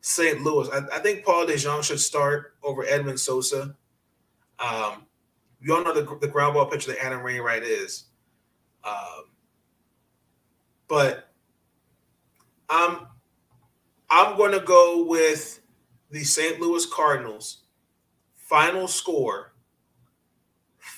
St. 0.01 0.43
Louis. 0.43 0.69
I, 0.73 0.97
I 0.97 0.99
think 1.01 1.25
Paul 1.25 1.47
DeJong 1.47 1.83
should 1.83 2.01
start 2.01 2.55
over 2.63 2.85
Edmund 2.85 3.19
Sosa. 3.19 3.75
Um, 4.61 5.07
we 5.61 5.73
all 5.73 5.83
know 5.83 5.93
the, 5.95 6.19
the 6.21 6.29
ground 6.29 6.55
ball 6.55 6.67
pitcher 6.67 6.93
that 6.93 7.05
Adam 7.05 7.23
Wainwright 7.25 7.65
is. 7.65 8.05
Um, 8.85 9.25
but 10.89 11.29
I'm 12.69 13.07
I'm 14.11 14.37
going 14.37 14.53
to 14.53 14.61
go 14.61 15.05
with 15.05 15.61
the 16.11 16.23
St. 16.23 16.61
Louis 16.61 16.85
Cardinals. 16.87 17.63
Final 18.37 18.87
score 18.87 19.52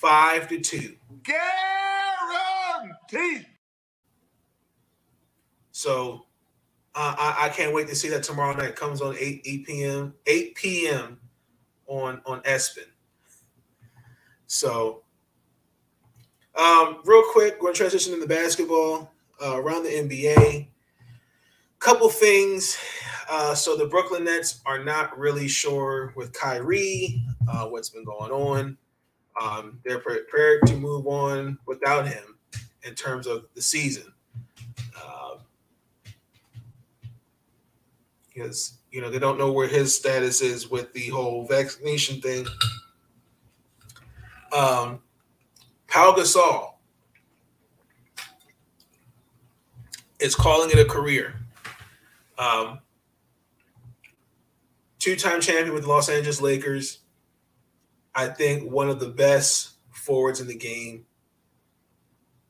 five 0.05 0.47
to 0.49 0.59
two. 0.59 0.95
Guarantee. 1.23 1.47
So 5.71 6.27
uh, 6.93 7.15
I, 7.17 7.47
I 7.47 7.49
can't 7.49 7.73
wait 7.73 7.87
to 7.87 7.95
see 7.95 8.09
that 8.09 8.21
tomorrow 8.21 8.55
night. 8.55 8.69
It 8.69 8.75
comes 8.75 9.01
on 9.01 9.15
8, 9.19 9.41
8 9.43 9.65
p.m. 9.65 10.13
8 10.27 10.55
p.m. 10.55 11.19
on 11.87 12.21
on 12.25 12.41
ESPN. 12.41 12.85
So 14.45 15.01
um, 16.55 17.01
real 17.03 17.23
quick, 17.31 17.55
we're 17.55 17.61
going 17.61 17.73
to 17.73 17.79
transition 17.79 18.13
into 18.13 18.27
basketball 18.27 19.11
uh, 19.43 19.59
around 19.59 19.83
the 19.83 19.89
NBA. 19.89 20.67
Couple 21.79 22.09
things. 22.09 22.77
Uh, 23.29 23.55
so 23.55 23.75
the 23.75 23.87
Brooklyn 23.87 24.23
Nets 24.23 24.61
are 24.65 24.83
not 24.83 25.17
really 25.17 25.47
sure 25.47 26.13
with 26.15 26.31
Kyrie 26.31 27.23
uh, 27.51 27.65
what's 27.65 27.89
been 27.89 28.05
going 28.05 28.31
on. 28.31 28.77
Um, 29.41 29.79
they're 29.83 29.99
prepared 29.99 30.65
to 30.67 30.75
move 30.77 31.07
on 31.07 31.57
without 31.65 32.07
him 32.07 32.37
in 32.83 32.95
terms 32.95 33.27
of 33.27 33.45
the 33.53 33.61
season. 33.61 34.13
Uh, 34.95 35.37
because 38.27 38.79
you 38.91 39.01
know 39.01 39.09
they 39.09 39.19
don't 39.19 39.37
know 39.37 39.51
where 39.51 39.67
his 39.67 39.95
status 39.95 40.41
is 40.41 40.69
with 40.69 40.91
the 40.93 41.07
whole 41.09 41.45
vaccination 41.45 42.21
thing. 42.21 42.45
Um, 44.51 44.99
Pau 45.87 46.13
Gasol 46.13 46.73
is 50.19 50.35
calling 50.35 50.69
it 50.69 50.79
a 50.79 50.85
career. 50.85 51.35
Um, 52.37 52.79
two-time 54.99 55.39
champion 55.39 55.73
with 55.73 55.83
the 55.83 55.89
Los 55.89 56.09
Angeles 56.09 56.41
Lakers. 56.41 56.99
I 58.15 58.27
think 58.27 58.71
one 58.71 58.89
of 58.89 58.99
the 58.99 59.09
best 59.09 59.71
forwards 59.91 60.39
in 60.39 60.47
the 60.47 60.55
game. 60.55 61.05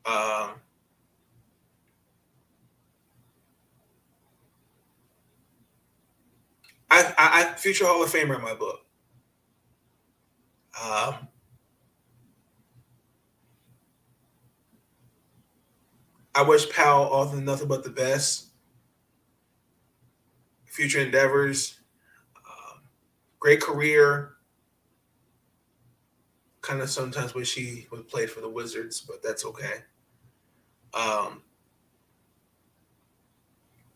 Um, 0.06 0.52
I, 6.92 7.02
I, 7.02 7.14
I 7.18 7.54
future 7.58 7.86
Hall 7.86 8.04
of 8.04 8.12
Famer 8.12 8.36
in 8.36 8.44
my 8.44 8.54
book. 8.54 8.82
Um, 10.84 11.28
I 16.36 16.44
wish 16.44 16.70
Powell 16.70 17.08
all 17.08 17.26
the 17.26 17.42
nothing 17.42 17.68
but 17.68 17.84
the 17.84 17.90
best. 17.90 18.48
Future 20.66 21.00
endeavors, 21.00 21.80
um, 22.36 22.82
great 23.40 23.62
career. 23.62 24.35
Kind 26.66 26.82
of 26.82 26.90
sometimes 26.90 27.36
wish 27.36 27.54
he 27.54 27.86
would 27.92 28.08
play 28.08 28.26
for 28.26 28.42
the 28.42 28.50
Wizards, 28.50 29.00
but 29.00 29.22
that's 29.22 29.46
okay. 29.46 29.84
Um, 30.96 31.44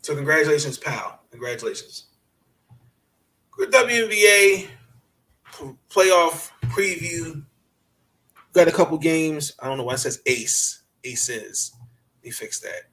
so 0.04 0.14
congratulations, 0.14 0.78
pal. 0.78 1.24
Congratulations. 1.32 2.06
Good 3.50 3.72
WNBA 3.72 4.68
playoff 5.90 6.52
preview. 6.66 7.44
Got 8.54 8.68
a 8.68 8.72
couple 8.72 9.00
games. 9.00 9.54
I 9.60 9.68
don't 9.68 9.80
know 9.80 9.84
why 9.86 9.96
it 9.96 10.00
says 10.00 10.22
Ace. 10.28 10.84
Aces. 11.04 11.72
Let 12.18 12.26
me 12.26 12.30
fix 12.30 12.60
that. 12.60 12.84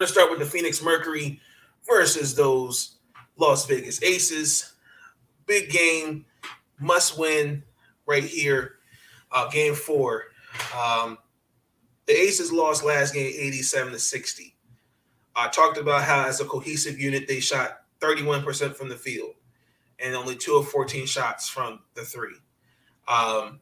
Let's 0.00 0.10
start 0.10 0.30
with 0.30 0.40
the 0.40 0.46
Phoenix 0.46 0.82
Mercury 0.82 1.40
versus 1.88 2.34
those 2.34 2.98
Las 3.36 3.66
Vegas 3.66 4.02
Aces. 4.02 4.72
Big 5.46 5.70
game, 5.70 6.24
must 6.78 7.18
win 7.18 7.62
right 8.06 8.24
here. 8.24 8.74
Uh, 9.32 9.48
game 9.48 9.74
four. 9.74 10.24
Um, 10.76 11.18
the 12.06 12.12
Aces 12.12 12.52
lost 12.52 12.84
last 12.84 13.14
game 13.14 13.32
87 13.36 13.92
to 13.92 13.98
60. 13.98 14.56
I 15.34 15.48
talked 15.48 15.76
about 15.76 16.02
how, 16.02 16.26
as 16.26 16.40
a 16.40 16.44
cohesive 16.44 16.98
unit, 16.98 17.28
they 17.28 17.40
shot 17.40 17.80
31% 18.00 18.74
from 18.74 18.88
the 18.88 18.96
field 18.96 19.34
and 19.98 20.14
only 20.14 20.36
two 20.36 20.56
of 20.56 20.68
14 20.68 21.06
shots 21.06 21.48
from 21.48 21.80
the 21.94 22.02
three. 22.02 22.36
Um, 23.08 23.60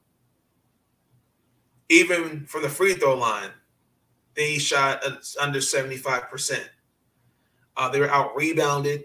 even 1.88 2.46
from 2.46 2.62
the 2.62 2.68
free 2.68 2.94
throw 2.94 3.16
line, 3.16 3.50
they 4.34 4.58
shot 4.58 5.04
under 5.40 5.58
75%. 5.60 6.64
Uh, 7.76 7.88
they 7.88 8.00
were 8.00 8.10
out 8.10 8.36
rebounded. 8.36 9.04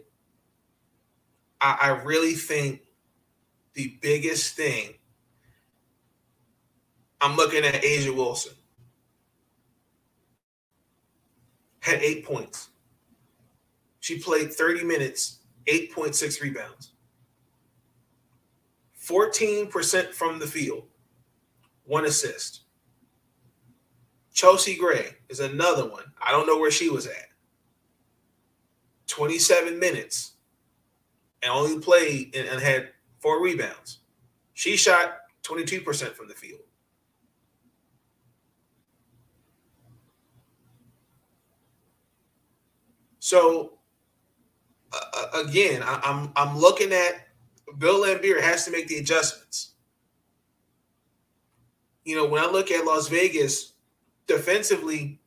I, 1.61 1.77
I 1.81 1.87
really 2.03 2.33
think 2.33 2.81
the 3.73 3.97
biggest 4.01 4.55
thing 4.55 4.95
I'm 7.21 7.35
looking 7.35 7.63
at 7.63 7.81
A'ja 7.83 8.15
Wilson. 8.15 8.53
Had 11.81 12.01
eight 12.01 12.25
points. 12.25 12.69
She 13.99 14.19
played 14.19 14.53
30 14.53 14.83
minutes, 14.83 15.39
8.6 15.67 16.41
rebounds. 16.41 16.91
14% 19.03 20.13
from 20.13 20.39
the 20.39 20.47
field, 20.47 20.83
one 21.85 22.05
assist. 22.05 22.61
Chelsea 24.33 24.77
Gray 24.77 25.15
is 25.29 25.39
another 25.39 25.87
one. 25.89 26.05
I 26.21 26.31
don't 26.31 26.47
know 26.47 26.59
where 26.59 26.71
she 26.71 26.89
was 26.89 27.07
at. 27.07 27.27
27 29.07 29.79
minutes 29.79 30.33
and 31.41 31.51
only 31.51 31.79
played 31.79 32.35
and, 32.35 32.47
and 32.47 32.61
had 32.61 32.89
four 33.19 33.41
rebounds. 33.41 33.99
She 34.53 34.75
shot 34.75 35.17
22% 35.43 36.13
from 36.13 36.27
the 36.27 36.33
field. 36.33 36.61
So 43.19 43.73
uh, 44.91 45.43
again, 45.45 45.83
I, 45.83 45.99
I'm 46.03 46.31
I'm 46.35 46.57
looking 46.57 46.91
at 46.91 47.27
Bill 47.77 48.03
Laimbeer 48.03 48.41
has 48.41 48.65
to 48.65 48.71
make 48.71 48.87
the 48.87 48.97
adjustments. 48.97 49.73
You 52.05 52.15
know, 52.15 52.25
when 52.25 52.43
I 52.43 52.47
look 52.47 52.71
at 52.71 52.85
Las 52.85 53.07
Vegas 53.07 53.73
defensively, 54.25 55.19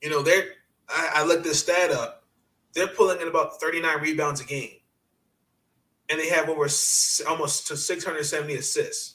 you 0.00 0.08
know, 0.08 0.22
they're 0.22 0.44
I, 0.88 1.10
I 1.16 1.24
looked 1.24 1.44
this 1.44 1.60
stat 1.60 1.90
up. 1.90 2.15
They're 2.76 2.86
pulling 2.86 3.22
in 3.22 3.28
about 3.28 3.58
39 3.58 4.02
rebounds 4.02 4.42
a 4.42 4.44
game. 4.44 4.76
And 6.10 6.20
they 6.20 6.28
have 6.28 6.50
over 6.50 6.68
almost 7.26 7.66
to 7.68 7.76
670 7.76 8.54
assists. 8.54 9.14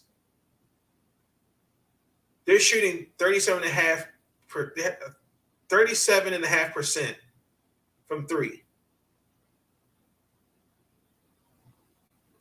They're 2.45 2.59
shooting 2.59 3.05
37 3.19 3.61
and 3.61 3.71
a 3.71 3.73
half 3.73 4.07
per 4.47 4.73
37 5.69 6.33
and 6.33 6.43
a 6.43 6.47
half 6.47 6.73
percent 6.73 7.15
from 8.07 8.25
three. 8.25 8.63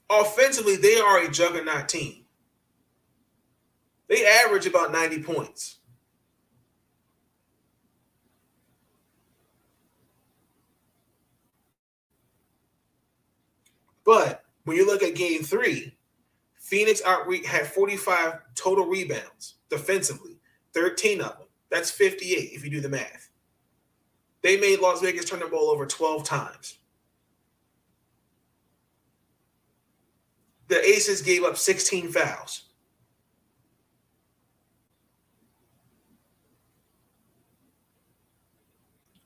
Offensively, 0.09 0.77
they 0.77 0.99
are 0.99 1.23
a 1.23 1.31
juggernaut 1.31 1.89
team. 1.91 2.25
They 4.09 4.27
average 4.27 4.67
about 4.67 4.91
90 4.91 5.23
points. 5.23 5.80
But 14.11 14.43
when 14.65 14.77
you 14.77 14.85
look 14.85 15.05
at 15.05 15.15
game 15.15 15.45
three, 15.45 15.95
Phoenix 16.59 17.01
out 17.07 17.33
had 17.47 17.69
45 17.69 18.41
total 18.57 18.87
rebounds 18.87 19.55
defensively, 19.69 20.37
13 20.75 21.21
of 21.21 21.39
them. 21.39 21.47
That's 21.71 21.93
58 21.93 22.51
if 22.53 22.65
you 22.65 22.71
do 22.71 22.81
the 22.81 22.89
math. 22.89 23.31
They 24.43 24.59
made 24.59 24.81
Las 24.81 25.01
Vegas 25.01 25.27
turn 25.27 25.39
the 25.39 25.47
ball 25.47 25.71
over 25.71 25.87
12 25.87 26.25
times. 26.25 26.79
The 30.67 30.85
Aces 30.85 31.23
gave 31.23 31.45
up 31.45 31.57
16 31.57 32.11
fouls. 32.11 32.65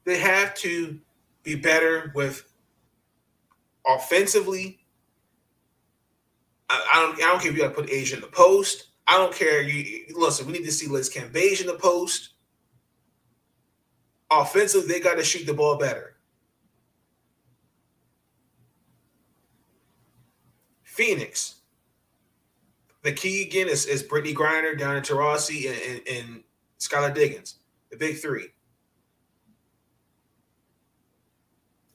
They 0.05 0.19
have 0.19 0.55
to 0.57 1.01
be 1.43 1.55
better 1.55 2.13
with 2.15 2.45
offensively. 3.87 4.79
I, 6.71 6.87
I 6.95 7.01
don't. 7.01 7.17
I 7.17 7.27
don't 7.27 7.41
care 7.41 7.51
if 7.51 7.57
you 7.57 7.63
got 7.63 7.69
to 7.69 7.75
put 7.75 7.91
A'ja 7.91 8.15
in 8.15 8.21
the 8.21 8.27
post. 8.27 8.89
I 9.07 9.17
don't 9.17 9.35
care. 9.35 9.63
You 9.63 10.07
listen. 10.17 10.47
We 10.47 10.53
need 10.53 10.65
to 10.65 10.73
see 10.73 10.89
Liz 10.89 11.13
Cambage 11.13 11.61
in 11.61 11.67
the 11.67 11.75
post. 11.75 12.31
Offensively, 14.31 14.89
they 14.89 15.01
got 15.01 15.17
to 15.17 15.25
shoot 15.25 15.47
the 15.47 15.55
ball 15.55 15.77
better. 15.77 16.17
Phoenix. 20.83 21.57
The 23.03 23.13
key 23.13 23.43
again 23.43 23.69
is, 23.69 23.85
is 23.85 24.03
Brittney 24.03 24.33
Griner, 24.33 24.79
Diana 24.79 25.03
Taurasi, 25.03 25.69
and, 25.69 26.07
and, 26.09 26.09
and 26.09 26.45
Skylar 26.79 27.15
Diggins, 27.15 27.57
the 27.91 27.97
big 27.99 28.17
three. 28.19 28.47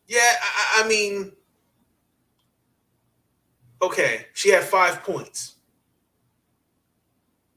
Yeah, 0.07 0.19
I, 0.19 0.83
I 0.83 0.87
mean, 0.87 1.31
okay, 3.81 4.25
she 4.33 4.49
had 4.49 4.63
five 4.63 5.03
points. 5.03 5.55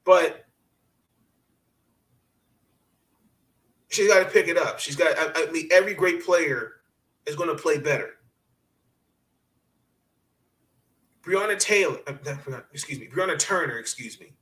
But 0.05 0.45
she's 3.89 4.07
got 4.07 4.19
to 4.19 4.29
pick 4.29 4.47
it 4.47 4.57
up. 4.57 4.79
She's 4.79 4.95
got, 4.95 5.17
I, 5.17 5.47
I 5.47 5.51
mean, 5.51 5.69
every 5.71 5.93
great 5.93 6.25
player 6.25 6.73
is 7.25 7.35
going 7.35 7.49
to 7.49 7.55
play 7.55 7.77
better. 7.77 8.15
Breonna 11.23 11.57
Taylor, 11.57 11.99
uh, 12.05 12.59
excuse 12.73 12.99
me, 12.99 13.07
Brianna 13.07 13.39
Turner, 13.39 13.77
excuse 13.77 14.19
me, 14.19 14.33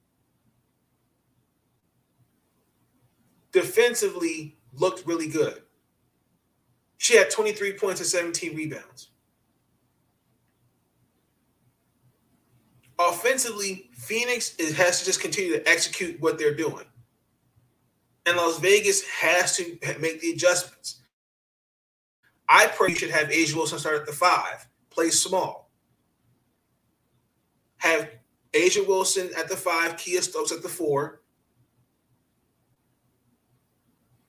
defensively 3.51 4.57
looked 4.73 5.05
really 5.05 5.27
good. 5.27 5.61
She 6.97 7.15
had 7.15 7.29
23 7.29 7.73
points 7.73 7.99
and 7.99 8.09
17 8.09 8.55
rebounds. 8.55 9.10
Offensively, 13.09 13.89
Phoenix 13.93 14.55
is, 14.55 14.75
has 14.77 14.99
to 14.99 15.05
just 15.05 15.21
continue 15.21 15.53
to 15.53 15.69
execute 15.69 16.19
what 16.21 16.37
they're 16.37 16.55
doing. 16.55 16.85
And 18.25 18.37
Las 18.37 18.59
Vegas 18.59 19.07
has 19.07 19.55
to 19.57 19.77
make 19.99 20.21
the 20.21 20.31
adjustments. 20.31 21.01
I 22.47 22.67
pray 22.67 22.89
you 22.89 22.95
should 22.95 23.11
have 23.11 23.29
A'ja 23.29 23.55
Wilson 23.55 23.79
start 23.79 24.01
at 24.01 24.05
the 24.05 24.11
five, 24.11 24.67
play 24.89 25.09
small. 25.09 25.71
Have 27.77 28.09
A'ja 28.53 28.85
Wilson 28.85 29.29
at 29.37 29.47
the 29.47 29.55
five, 29.55 29.95
Kiah 29.95 30.21
Stokes 30.21 30.51
at 30.51 30.61
the 30.61 30.69
four, 30.69 31.21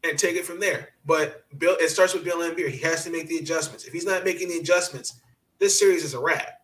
and 0.04 0.18
take 0.18 0.36
it 0.36 0.46
from 0.46 0.60
there. 0.60 0.90
But 1.04 1.44
Bill, 1.58 1.76
it 1.80 1.90
starts 1.90 2.14
with 2.14 2.24
Bill 2.24 2.38
Laimbeer. 2.38 2.68
He 2.70 2.78
has 2.78 3.04
to 3.04 3.10
make 3.10 3.28
the 3.28 3.38
adjustments. 3.38 3.84
If 3.84 3.92
he's 3.92 4.06
not 4.06 4.24
making 4.24 4.48
the 4.48 4.58
adjustments, 4.58 5.20
this 5.58 5.78
series 5.78 6.04
is 6.04 6.14
a 6.14 6.20
wrap. 6.20 6.61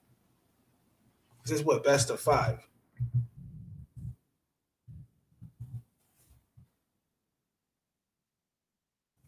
This 1.49 1.61
is 1.61 1.65
what 1.65 1.83
best 1.83 2.11
of 2.11 2.21
five. 2.21 2.59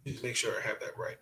Just 0.07 0.23
make 0.23 0.37
sure 0.37 0.53
I 0.55 0.61
have 0.61 0.79
that 0.81 0.99
right. 0.99 1.16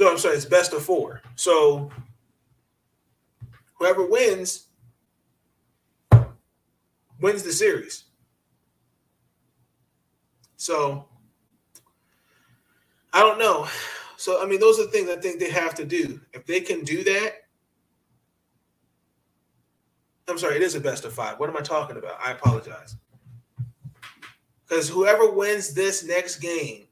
No, 0.00 0.10
I'm 0.10 0.16
sorry, 0.16 0.36
it's 0.36 0.46
best 0.46 0.72
of 0.72 0.82
four. 0.82 1.20
So 1.34 1.90
whoever 3.74 4.06
wins 4.06 4.68
wins 7.20 7.42
the 7.42 7.52
series. 7.52 8.04
So 10.56 11.08
I 13.16 13.20
don't 13.20 13.38
know. 13.38 13.66
So 14.18 14.42
I 14.42 14.46
mean, 14.46 14.60
those 14.60 14.78
are 14.78 14.84
things 14.88 15.08
I 15.08 15.16
think 15.16 15.40
they 15.40 15.48
have 15.48 15.74
to 15.76 15.86
do. 15.86 16.20
If 16.34 16.44
they 16.44 16.60
can 16.60 16.84
do 16.84 17.02
that, 17.04 17.32
I'm 20.28 20.36
sorry, 20.36 20.56
it 20.56 20.62
is 20.62 20.74
a 20.74 20.80
best 20.80 21.06
of 21.06 21.14
five. 21.14 21.40
What 21.40 21.48
am 21.48 21.56
I 21.56 21.62
talking 21.62 21.96
about? 21.96 22.18
I 22.22 22.32
apologize. 22.32 22.96
Because 24.68 24.86
whoever 24.86 25.30
wins 25.30 25.72
this 25.72 26.04
next 26.04 26.40
game, 26.40 26.88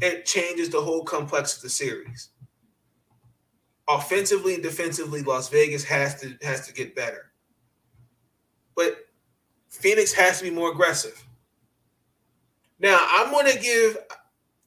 it 0.00 0.26
changes 0.26 0.68
the 0.68 0.80
whole 0.80 1.02
complex 1.02 1.56
of 1.56 1.62
the 1.62 1.70
series. 1.70 2.28
Offensively 3.88 4.54
and 4.54 4.62
defensively, 4.62 5.22
Las 5.22 5.48
Vegas 5.48 5.82
has 5.82 6.20
to 6.20 6.36
has 6.42 6.68
to 6.68 6.72
get 6.72 6.94
better. 6.94 7.32
But 8.76 8.98
Phoenix 9.68 10.12
has 10.12 10.38
to 10.38 10.44
be 10.44 10.50
more 10.50 10.70
aggressive. 10.70 11.20
Now, 12.78 13.04
I'm 13.10 13.32
going 13.32 13.50
to 13.50 13.58
give 13.58 13.96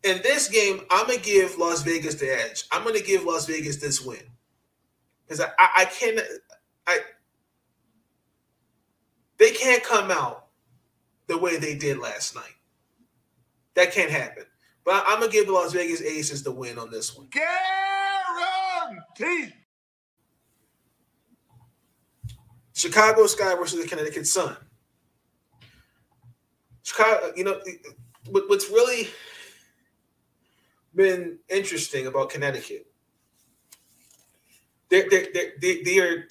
in 0.07 0.21
this 0.23 0.47
game, 0.47 0.81
I'm 0.89 1.05
going 1.07 1.19
to 1.19 1.25
give 1.25 1.57
Las 1.57 1.83
Vegas 1.83 2.15
the 2.15 2.31
edge. 2.31 2.63
I'm 2.71 2.83
going 2.83 2.95
to 2.95 3.03
give 3.03 3.23
Las 3.23 3.45
Vegas 3.45 3.77
this 3.77 4.03
win. 4.03 4.23
Because 5.27 5.41
I, 5.41 5.49
I, 5.59 5.69
I 5.77 5.85
can't 5.85 6.19
I 6.87 6.99
they 9.37 9.51
can't 9.51 9.83
come 9.83 10.09
out 10.09 10.47
the 11.27 11.37
way 11.37 11.57
they 11.57 11.75
did 11.75 11.99
last 11.99 12.33
night. 12.33 12.55
That 13.75 13.91
can't 13.91 14.09
happen. 14.09 14.45
But 14.85 15.03
I'm 15.05 15.19
gonna 15.19 15.31
give 15.31 15.47
the 15.47 15.53
Las 15.53 15.73
Vegas 15.73 16.01
Aces 16.01 16.43
the 16.43 16.51
win 16.51 16.79
on 16.79 16.89
this 16.89 17.15
one. 17.15 17.27
Guaranteed. 19.19 19.53
Chicago 22.73 23.27
Sky 23.27 23.55
versus 23.55 23.81
the 23.81 23.87
Connecticut 23.87 24.25
Sun. 24.27 24.55
Chicago, 26.83 27.33
you 27.35 27.43
know, 27.43 27.59
what's 28.29 28.69
really 28.69 29.09
been 30.97 31.37
interesting 31.47 32.07
about 32.07 32.29
Connecticut. 32.29 32.87
They're, 34.89 35.09
they're, 35.09 35.27
they're, 35.33 35.51
they 35.61 35.83
they 35.83 35.99
are 35.99 36.27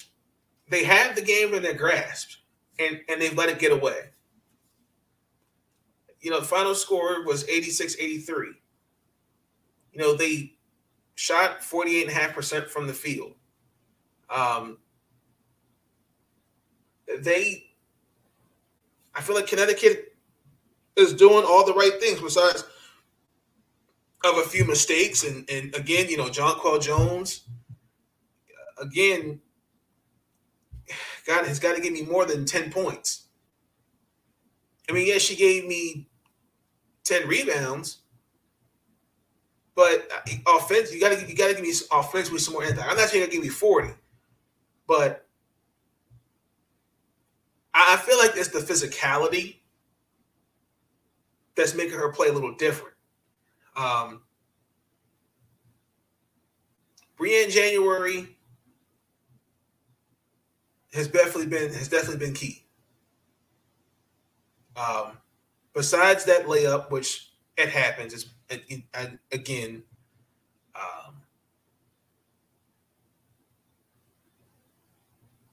they 0.69 0.83
have 0.83 1.15
the 1.15 1.21
game 1.21 1.53
in 1.53 1.63
their 1.63 1.73
grasp, 1.73 2.29
and 2.77 2.99
and 3.09 3.19
they've 3.19 3.35
let 3.35 3.49
it 3.49 3.57
get 3.57 3.71
away. 3.71 4.11
You 6.19 6.31
know, 6.31 6.39
the 6.39 6.45
final 6.45 6.75
score 6.75 7.23
was 7.25 7.45
86-83. 7.45 8.27
You 9.93 9.99
know, 9.99 10.15
they 10.15 10.55
shot 11.15 11.61
48.5% 11.61 12.67
from 12.67 12.87
the 12.87 12.93
field. 12.93 13.33
Um, 14.29 14.79
they, 17.21 17.67
I 19.13 19.21
feel 19.21 19.35
like 19.35 19.47
Connecticut 19.47 20.17
is 20.97 21.13
doing 21.13 21.45
all 21.45 21.65
the 21.65 21.73
right 21.73 21.99
things 22.01 22.19
besides 22.19 22.65
of 24.23 24.37
a 24.37 24.43
few 24.43 24.65
mistakes. 24.65 25.23
And, 25.23 25.49
and 25.49 25.75
again, 25.75 26.09
you 26.09 26.17
know, 26.17 26.27
Jonquel 26.27 26.81
Jones, 26.81 27.43
again, 28.81 29.39
God 31.25 31.45
has 31.45 31.59
got 31.59 31.75
to 31.75 31.81
give 31.81 31.93
me 31.93 32.03
more 32.03 32.25
than 32.25 32.45
10 32.45 32.71
points. 32.71 33.27
I 34.89 34.93
mean, 34.93 35.07
yes, 35.07 35.21
she 35.21 35.35
gave 35.35 35.67
me 35.67 36.07
10 37.03 37.27
rebounds, 37.27 37.99
but 39.75 40.09
uh, 40.11 40.55
offense, 40.57 40.93
you 40.93 40.99
gotta 40.99 41.23
you 41.27 41.35
gotta 41.35 41.53
give 41.53 41.61
me 41.61 41.73
offense 41.91 42.31
with 42.31 42.41
some 42.41 42.53
more 42.53 42.63
impact. 42.63 42.89
I'm 42.89 42.97
not 42.97 43.09
saying 43.09 43.23
gotta 43.23 43.31
give 43.31 43.43
me 43.43 43.49
40, 43.49 43.89
but 44.87 45.27
I 47.73 47.97
feel 47.97 48.17
like 48.17 48.31
it's 48.35 48.49
the 48.49 48.59
physicality 48.59 49.57
that's 51.55 51.75
making 51.75 51.97
her 51.97 52.11
play 52.11 52.29
a 52.29 52.33
little 52.33 52.55
different. 52.55 52.95
Um 53.77 54.21
Briann 57.19 57.49
January 57.49 58.27
has 60.93 61.07
definitely 61.07 61.47
been 61.47 61.73
has 61.73 61.87
definitely 61.87 62.25
been 62.25 62.33
key. 62.33 62.63
Um, 64.75 65.17
besides 65.73 66.25
that 66.25 66.45
layup, 66.45 66.91
which 66.91 67.31
it 67.57 67.69
happens, 67.69 68.13
is 68.13 68.27
again. 69.31 69.83
Um, 70.75 71.15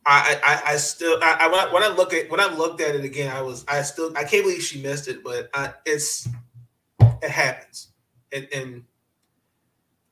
I, 0.06 0.38
I, 0.44 0.72
I 0.72 0.76
still 0.76 1.18
I, 1.22 1.38
I, 1.40 1.72
when 1.72 1.82
I 1.82 1.88
look 1.88 2.12
at 2.12 2.30
when 2.30 2.40
I 2.40 2.52
looked 2.54 2.82
at 2.82 2.94
it 2.94 3.04
again, 3.04 3.34
I 3.34 3.40
was 3.40 3.64
I 3.66 3.80
still 3.82 4.12
I 4.16 4.24
can't 4.24 4.44
believe 4.44 4.62
she 4.62 4.82
missed 4.82 5.08
it, 5.08 5.24
but 5.24 5.48
I, 5.54 5.72
it's 5.86 6.28
it 7.00 7.30
happens, 7.30 7.88
and 8.34 8.48
and 8.52 8.84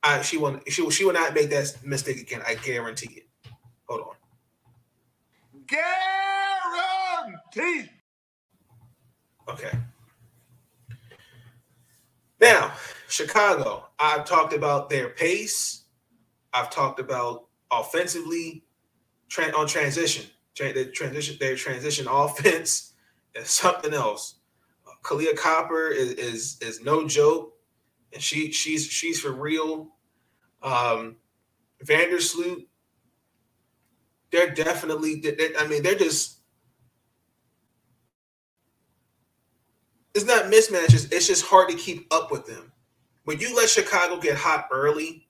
I, 0.01 0.21
she 0.21 0.37
will 0.37 0.59
she 0.67 0.81
will 0.81 0.89
she 0.89 1.05
will 1.05 1.13
not 1.13 1.33
make 1.33 1.49
that 1.51 1.75
mistake 1.83 2.19
again. 2.19 2.41
I 2.47 2.55
guarantee 2.55 3.13
it. 3.17 3.27
Hold 3.87 4.01
on. 4.01 4.15
Guarantee. 7.55 7.89
Okay. 9.47 9.71
Now, 12.39 12.73
Chicago, 13.07 13.87
I've 13.99 14.25
talked 14.25 14.53
about 14.53 14.89
their 14.89 15.09
pace. 15.09 15.83
I've 16.53 16.69
talked 16.69 16.99
about 16.99 17.45
offensively 17.71 18.63
tra- 19.29 19.55
on 19.57 19.67
transition. 19.67 20.25
Tra- 20.55 20.73
the 20.73 20.85
transition, 20.87 21.37
their 21.39 21.55
transition 21.55 22.07
offense 22.11 22.93
is 23.35 23.49
something 23.49 23.93
else. 23.93 24.35
Kahleah 25.03 25.37
Copper 25.37 25.89
is, 25.89 26.13
is 26.13 26.57
is 26.61 26.81
no 26.81 27.07
joke, 27.07 27.52
and 28.13 28.21
she 28.21 28.51
she's 28.51 28.85
she's 28.85 29.19
for 29.19 29.31
real. 29.31 29.89
Um, 30.61 31.17
Vandersloot, 31.83 32.65
they're 34.31 34.53
definitely. 34.53 35.15
They're, 35.15 35.35
I 35.59 35.67
mean, 35.67 35.83
they're 35.83 35.95
just 35.95 36.39
it's 40.13 40.25
not 40.25 40.45
mismatches. 40.45 41.11
It's 41.11 41.27
just 41.27 41.45
hard 41.45 41.69
to 41.69 41.75
keep 41.75 42.13
up 42.13 42.31
with 42.31 42.45
them. 42.45 42.71
When 43.25 43.39
you 43.39 43.55
let 43.55 43.69
Chicago 43.69 44.19
get 44.19 44.37
hot 44.37 44.67
early, 44.71 45.27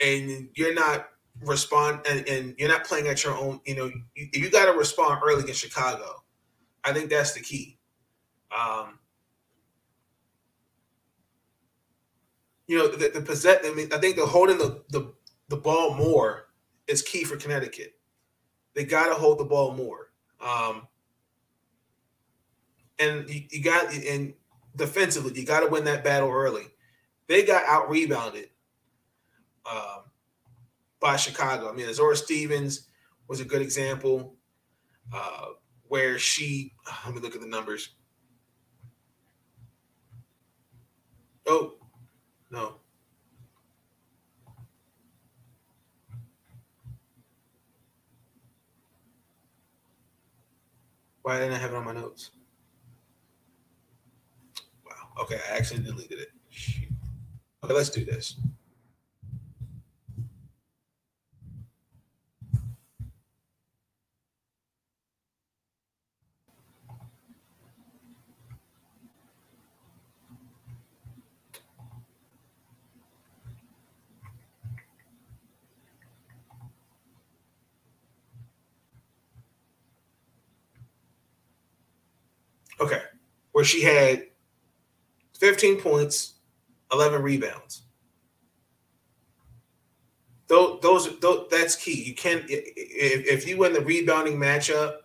and 0.00 0.48
you're 0.54 0.74
not 0.74 1.08
respond 1.42 2.00
and, 2.08 2.26
and 2.28 2.54
you're 2.58 2.68
not 2.68 2.84
playing 2.84 3.08
at 3.08 3.22
your 3.24 3.36
own, 3.36 3.60
you 3.64 3.76
know, 3.76 3.90
you, 4.14 4.28
you 4.32 4.50
got 4.50 4.66
to 4.66 4.72
respond 4.72 5.20
early 5.24 5.48
in 5.48 5.54
Chicago. 5.54 6.22
I 6.84 6.92
think 6.92 7.10
that's 7.10 7.32
the 7.32 7.40
key. 7.40 7.78
Um, 8.50 8.99
you 12.70 12.78
know, 12.78 12.86
the, 12.86 13.08
the 13.08 13.20
possess. 13.20 13.66
I 13.66 13.74
mean, 13.74 13.92
I 13.92 13.98
think 13.98 14.14
the 14.14 14.24
holding 14.24 14.56
the, 14.56 14.84
the 14.90 15.12
the 15.48 15.56
ball 15.56 15.92
more 15.94 16.50
is 16.86 17.02
key 17.02 17.24
for 17.24 17.36
Connecticut. 17.36 17.94
They 18.76 18.84
got 18.84 19.08
to 19.08 19.14
hold 19.14 19.40
the 19.40 19.44
ball 19.44 19.74
more. 19.74 20.12
Um, 20.40 20.86
and 23.00 23.28
you, 23.28 23.42
you 23.50 23.60
got 23.64 23.92
and 23.92 24.34
defensively, 24.76 25.32
you 25.34 25.44
got 25.44 25.60
to 25.60 25.66
win 25.66 25.82
that 25.86 26.04
battle 26.04 26.30
early. 26.30 26.62
They 27.26 27.42
got 27.42 27.64
out 27.64 27.90
rebounded 27.90 28.50
um, 29.68 30.04
by 31.00 31.16
Chicago. 31.16 31.72
I 31.72 31.74
mean, 31.74 31.88
Azura 31.88 32.14
Stevens 32.14 32.86
was 33.26 33.40
a 33.40 33.44
good 33.44 33.62
example 33.62 34.36
uh, 35.12 35.46
where 35.88 36.20
she. 36.20 36.72
Let 37.04 37.16
me 37.16 37.20
look 37.20 37.34
at 37.34 37.40
the 37.40 37.48
numbers. 37.48 37.96
Oh, 41.48 41.79
no. 42.50 42.76
Why 51.22 51.38
didn't 51.38 51.54
I 51.54 51.58
have 51.58 51.72
it 51.72 51.76
on 51.76 51.84
my 51.84 51.92
notes? 51.92 52.30
Wow. 54.84 55.22
Okay, 55.22 55.38
I 55.50 55.56
actually 55.56 55.82
deleted 55.82 56.18
it. 56.18 56.30
Okay, 57.62 57.74
let's 57.74 57.90
do 57.90 58.04
this. 58.04 58.36
Okay, 82.80 83.02
where 83.52 83.64
she 83.64 83.82
had 83.82 84.26
15 85.38 85.80
points, 85.80 86.34
11 86.92 87.22
rebounds. 87.22 87.82
Those, 90.48 90.80
those, 90.80 91.20
those 91.20 91.46
that's 91.50 91.76
key. 91.76 92.02
You 92.02 92.14
can 92.14 92.44
if, 92.48 93.26
if 93.26 93.48
you 93.48 93.56
win 93.58 93.72
the 93.72 93.80
rebounding 93.80 94.36
matchup 94.36 94.96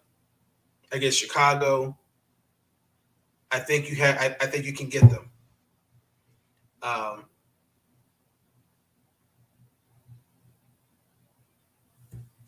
against 0.92 1.20
Chicago, 1.20 1.96
I 3.52 3.60
think 3.60 3.90
you 3.90 3.96
have. 3.98 4.18
I, 4.18 4.36
I 4.42 4.48
think 4.48 4.66
you 4.66 4.74
can 4.74 4.90
get 4.90 5.08
them. 5.08 5.30
Um, 6.82 7.26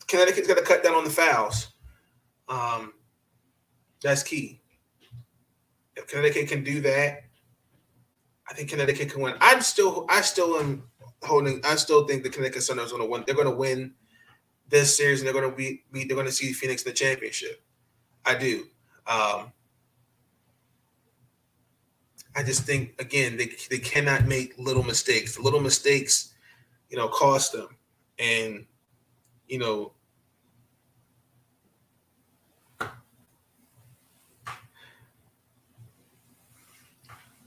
Connecticut's 0.08 0.48
got 0.48 0.56
to 0.56 0.64
cut 0.64 0.82
down 0.82 0.94
on 0.94 1.04
the 1.04 1.10
fouls. 1.10 1.68
Um, 2.48 2.94
that's 4.02 4.22
key. 4.22 4.60
If 5.98 6.06
Connecticut 6.06 6.48
can 6.48 6.62
do 6.64 6.80
that, 6.82 7.24
I 8.48 8.54
think 8.54 8.70
Connecticut 8.70 9.10
can 9.10 9.20
win. 9.20 9.34
I'm 9.40 9.60
still, 9.60 10.06
I 10.08 10.22
still 10.22 10.56
am 10.58 10.84
holding. 11.22 11.60
I 11.64 11.74
still 11.74 12.06
think 12.06 12.22
the 12.22 12.30
Connecticut 12.30 12.62
is 12.62 12.68
going 12.68 13.02
to 13.02 13.04
win. 13.04 13.24
They're 13.26 13.34
going 13.34 13.50
to 13.50 13.54
win 13.54 13.92
this 14.68 14.96
series, 14.96 15.20
and 15.20 15.26
they're 15.26 15.34
going 15.34 15.50
to 15.50 15.56
be, 15.56 15.82
be 15.92 16.04
they're 16.04 16.14
going 16.14 16.26
to 16.26 16.32
see 16.32 16.52
Phoenix 16.52 16.82
in 16.82 16.90
the 16.90 16.94
championship. 16.94 17.62
I 18.24 18.36
do. 18.36 18.66
Um, 19.06 19.52
I 22.36 22.42
just 22.44 22.62
think 22.62 22.94
again 23.00 23.36
they 23.36 23.50
they 23.68 23.78
cannot 23.78 24.26
make 24.26 24.56
little 24.58 24.84
mistakes. 24.84 25.36
The 25.36 25.42
little 25.42 25.60
mistakes, 25.60 26.34
you 26.88 26.96
know, 26.96 27.08
cost 27.08 27.52
them, 27.52 27.76
and 28.18 28.64
you 29.48 29.58
know 29.58 29.92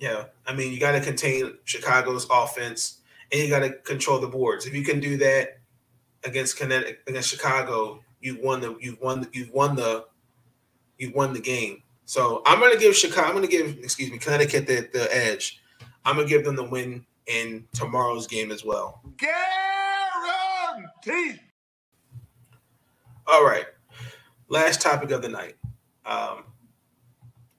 Yeah, 0.02 0.26
I 0.48 0.54
mean, 0.56 0.74
you 0.74 0.80
got 0.80 0.94
to 0.94 1.00
contain 1.00 1.54
Chicago's 1.64 2.26
offense, 2.32 3.02
and 3.32 3.40
you 3.40 3.50
got 3.50 3.60
to 3.60 3.70
control 3.70 4.20
the 4.20 4.28
boards. 4.28 4.66
If 4.66 4.74
you 4.74 4.84
can 4.84 5.00
do 5.00 5.16
that 5.18 5.60
against 6.24 6.58
Connecticut, 6.58 7.02
against 7.06 7.30
Chicago, 7.30 8.04
you've 8.20 8.40
won 8.40 8.62
the 8.62 8.76
you've 8.82 9.00
won 9.00 9.22
the, 9.22 9.30
you've 9.32 9.52
won 9.52 9.76
the 9.76 10.06
you've 10.98 11.14
won 11.14 11.34
the 11.34 11.40
game. 11.40 11.84
So 12.06 12.42
I'm 12.48 12.60
going 12.60 12.74
to 12.74 12.80
give 12.80 12.96
Chicago. 12.96 13.28
I'm 13.28 13.40
to 13.44 13.48
give 13.48 13.78
excuse 13.78 14.10
me 14.10 14.18
Connecticut 14.18 14.66
the, 14.66 14.90
the 14.92 15.16
edge. 15.16 15.62
I'm 16.04 16.16
going 16.16 16.28
to 16.28 16.34
give 16.34 16.44
them 16.46 16.56
the 16.56 16.64
win 16.64 17.06
in 17.28 17.68
tomorrow's 17.72 18.26
game 18.26 18.52
as 18.52 18.66
well. 18.66 19.04
Guarantee. 21.06 21.40
All 23.32 23.46
right. 23.46 23.66
Last 24.50 24.82
topic 24.82 25.12
of 25.12 25.22
the 25.22 25.30
night. 25.30 25.58
Um, 26.08 26.46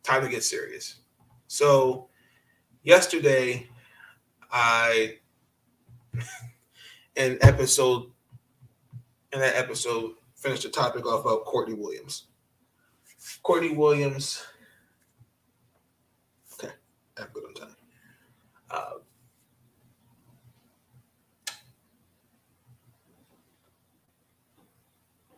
time 0.03 0.23
to 0.23 0.29
get 0.29 0.43
serious. 0.43 0.97
So, 1.47 2.09
yesterday, 2.83 3.69
I, 4.51 5.19
in 7.17 7.39
episode, 7.41 8.07
in 9.33 9.41
that 9.41 9.57
episode, 9.57 10.13
finished 10.35 10.65
the 10.65 10.69
topic 10.69 11.07
off 11.07 11.25
of 11.27 11.45
Courtney 11.45 11.75
Williams. 11.75 12.27
Courtney 13.43 13.75
Williams. 13.75 14.45
Okay, 16.55 16.73
I'm 17.19 17.29
good 17.33 17.45
on 17.45 17.55
time. 17.55 17.77
Uh, 18.71 18.91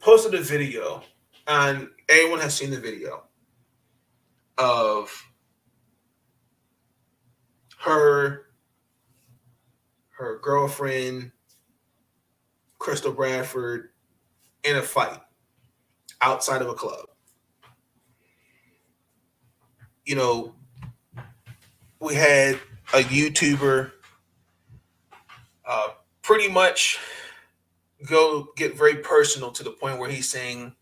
posted 0.01 0.35
a 0.35 0.41
video, 0.43 1.03
and 1.47 1.89
everyone 2.09 2.41
has 2.41 2.55
seen 2.55 2.71
the 2.71 2.81
video 2.81 3.25
of 4.59 5.11
her, 7.85 8.47
her 10.17 10.39
girlfriend, 10.39 11.33
Crystal 12.79 13.13
Bradford, 13.13 13.91
in 14.65 14.77
a 14.77 14.83
fight 14.83 15.21
outside 16.23 16.63
of 16.63 16.69
a 16.69 16.75
club. 16.75 17.07
You 20.07 20.17
know, 20.17 20.55
we 22.01 22.15
had 22.15 22.55
a 22.95 23.01
YouTuber 23.01 23.91
uh, 25.67 25.89
pretty 26.23 26.49
much 26.49 26.99
go 28.07 28.49
get 28.57 28.77
very 28.77 28.97
personal 28.97 29.51
to 29.53 29.63
the 29.63 29.71
point 29.71 29.99
where 29.99 30.11
he's 30.11 30.29
saying, 30.29 30.75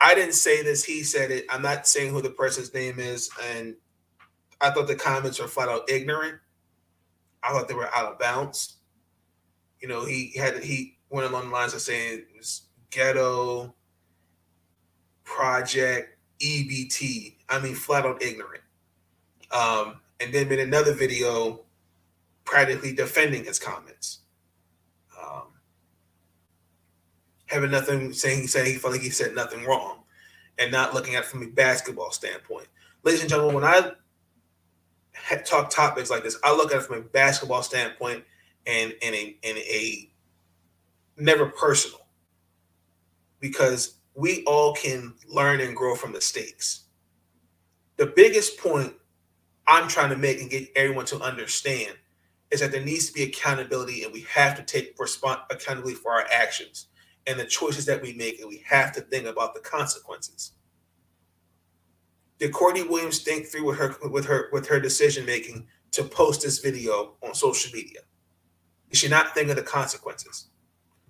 I 0.00 0.14
didn't 0.14 0.34
say 0.34 0.62
this, 0.62 0.84
he 0.84 1.02
said 1.02 1.30
it. 1.30 1.46
I'm 1.48 1.62
not 1.62 1.86
saying 1.86 2.12
who 2.12 2.20
the 2.20 2.30
person's 2.30 2.72
name 2.74 2.98
is. 2.98 3.30
And 3.42 3.76
I 4.60 4.70
thought 4.70 4.86
the 4.86 4.94
comments 4.94 5.40
were 5.40 5.48
flat 5.48 5.68
out 5.68 5.88
ignorant. 5.88 6.38
I 7.42 7.52
thought 7.52 7.68
they 7.68 7.74
were 7.74 7.94
out 7.94 8.12
of 8.12 8.18
bounds. 8.18 8.76
You 9.80 9.88
know, 9.88 10.04
he 10.04 10.32
had 10.36 10.62
he 10.62 10.98
went 11.10 11.28
along 11.28 11.48
the 11.48 11.54
lines 11.54 11.74
of 11.74 11.80
saying 11.80 12.20
it 12.20 12.26
was 12.36 12.62
ghetto 12.90 13.74
project 15.24 16.18
EBT. 16.40 17.36
I 17.48 17.60
mean, 17.60 17.74
flat 17.74 18.06
out 18.06 18.22
ignorant. 18.22 18.62
Um, 19.50 20.00
and 20.20 20.32
then 20.32 20.48
made 20.48 20.60
another 20.60 20.92
video 20.92 21.60
practically 22.44 22.94
defending 22.94 23.44
his 23.44 23.58
comments. 23.58 24.20
Um, 25.20 25.48
having 27.46 27.70
nothing 27.70 28.12
saying 28.12 28.42
he 28.42 28.46
said 28.46 28.66
he 28.66 28.74
felt 28.74 28.94
like 28.94 29.02
he 29.02 29.10
said 29.10 29.34
nothing 29.34 29.64
wrong 29.64 30.04
and 30.58 30.72
not 30.72 30.94
looking 30.94 31.14
at 31.14 31.24
it 31.24 31.26
from 31.26 31.42
a 31.42 31.46
basketball 31.46 32.10
standpoint. 32.10 32.68
Ladies 33.02 33.20
and 33.20 33.30
gentlemen, 33.30 33.54
when 33.54 33.64
I 33.64 33.92
talk 35.44 35.70
topics 35.70 36.10
like 36.10 36.22
this, 36.22 36.38
I 36.44 36.54
look 36.54 36.72
at 36.72 36.78
it 36.78 36.84
from 36.84 36.98
a 36.98 37.02
basketball 37.02 37.62
standpoint 37.62 38.24
and 38.66 38.92
in 39.02 39.14
a 39.14 39.36
a 39.44 40.10
never 41.16 41.46
personal 41.46 42.06
because 43.40 43.96
we 44.14 44.44
all 44.44 44.74
can 44.74 45.14
learn 45.28 45.60
and 45.60 45.76
grow 45.76 45.94
from 45.94 46.12
mistakes. 46.12 46.84
The 47.96 48.06
biggest 48.06 48.58
point 48.58 48.94
I'm 49.66 49.88
trying 49.88 50.10
to 50.10 50.16
make 50.16 50.40
and 50.40 50.50
get 50.50 50.68
everyone 50.76 51.06
to 51.06 51.20
understand 51.20 51.96
is 52.50 52.60
that 52.60 52.70
there 52.70 52.84
needs 52.84 53.06
to 53.06 53.12
be 53.12 53.24
accountability 53.24 54.04
and 54.04 54.12
we 54.12 54.20
have 54.32 54.56
to 54.56 54.62
take 54.62 54.96
respons- 54.96 55.42
accountability 55.50 55.96
for 55.96 56.12
our 56.12 56.26
actions 56.32 56.86
and 57.26 57.38
the 57.38 57.44
choices 57.44 57.84
that 57.86 58.00
we 58.00 58.12
make, 58.12 58.38
and 58.40 58.48
we 58.48 58.62
have 58.66 58.92
to 58.92 59.00
think 59.00 59.26
about 59.26 59.54
the 59.54 59.60
consequences. 59.60 60.52
Did 62.38 62.52
Courtney 62.52 62.82
Williams 62.82 63.20
think 63.20 63.46
through 63.46 63.64
with 63.64 63.78
her 63.78 63.96
with 64.08 64.26
her 64.26 64.48
with 64.52 64.68
her 64.68 64.78
decision 64.78 65.24
making 65.24 65.66
to 65.92 66.04
post 66.04 66.42
this 66.42 66.58
video 66.58 67.14
on 67.22 67.34
social 67.34 67.72
media? 67.74 68.00
Did 68.90 68.98
she 68.98 69.08
not 69.08 69.34
think 69.34 69.48
of 69.50 69.56
the 69.56 69.62
consequences? 69.62 70.48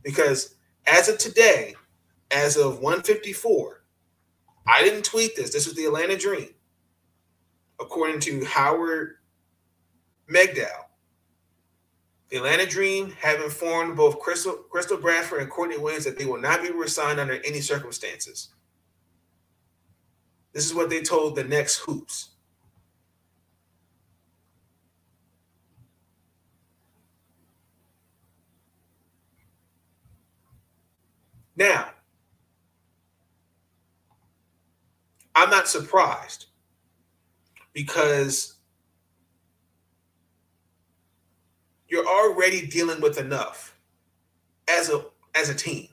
Because 0.03 0.55
as 0.87 1.09
of 1.09 1.19
today, 1.19 1.75
as 2.31 2.57
of 2.57 2.81
154, 2.81 3.83
I 4.67 4.83
didn't 4.83 5.05
tweet 5.05 5.37
this. 5.37 5.53
This 5.53 5.67
was 5.67 5.75
the 5.75 5.85
Atlanta 5.85 6.17
Dream. 6.17 6.49
According 7.81 8.21
to 8.21 8.45
Howard 8.45 9.17
Megdal, 10.33 10.87
the 12.29 12.39
Atlanta 12.39 12.67
Dream 12.67 13.13
have 13.21 13.41
informed 13.41 13.97
both 13.97 14.19
Crystal, 14.19 14.55
Crystal 14.55 14.97
Bradford 14.97 15.43
and 15.43 15.51
Courtney 15.51 15.79
Williams 15.79 16.05
that 16.05 16.19
they 16.19 16.25
will 16.25 16.41
not 16.41 16.63
be 16.63 16.71
resigned 16.71 17.21
under 17.21 17.35
any 17.45 17.61
circumstances. 17.61 18.49
This 20.57 20.65
is 20.65 20.73
what 20.73 20.89
they 20.89 21.03
told 21.03 21.37
the 21.37 21.45
next 21.45 21.81
hoops. 21.81 22.31
Now, 31.57 31.91
I'm 35.35 35.51
not 35.51 35.69
surprised 35.69 36.47
because 37.75 38.55
you're 41.87 42.07
already 42.07 42.67
dealing 42.67 43.03
with 43.03 43.19
enough 43.19 43.77
as 44.67 44.89
a 44.89 45.05
as 45.35 45.51
a 45.51 45.55
team. 45.55 45.89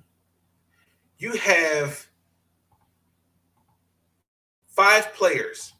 You 1.18 1.34
have 1.34 2.08
five 4.74 5.14
players 5.14 5.74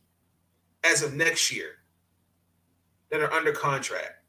as 0.84 1.02
of 1.02 1.14
next 1.14 1.52
year 1.52 1.80
that 3.12 3.22
are 3.22 3.32
under 3.34 3.52
contract. 3.52 4.24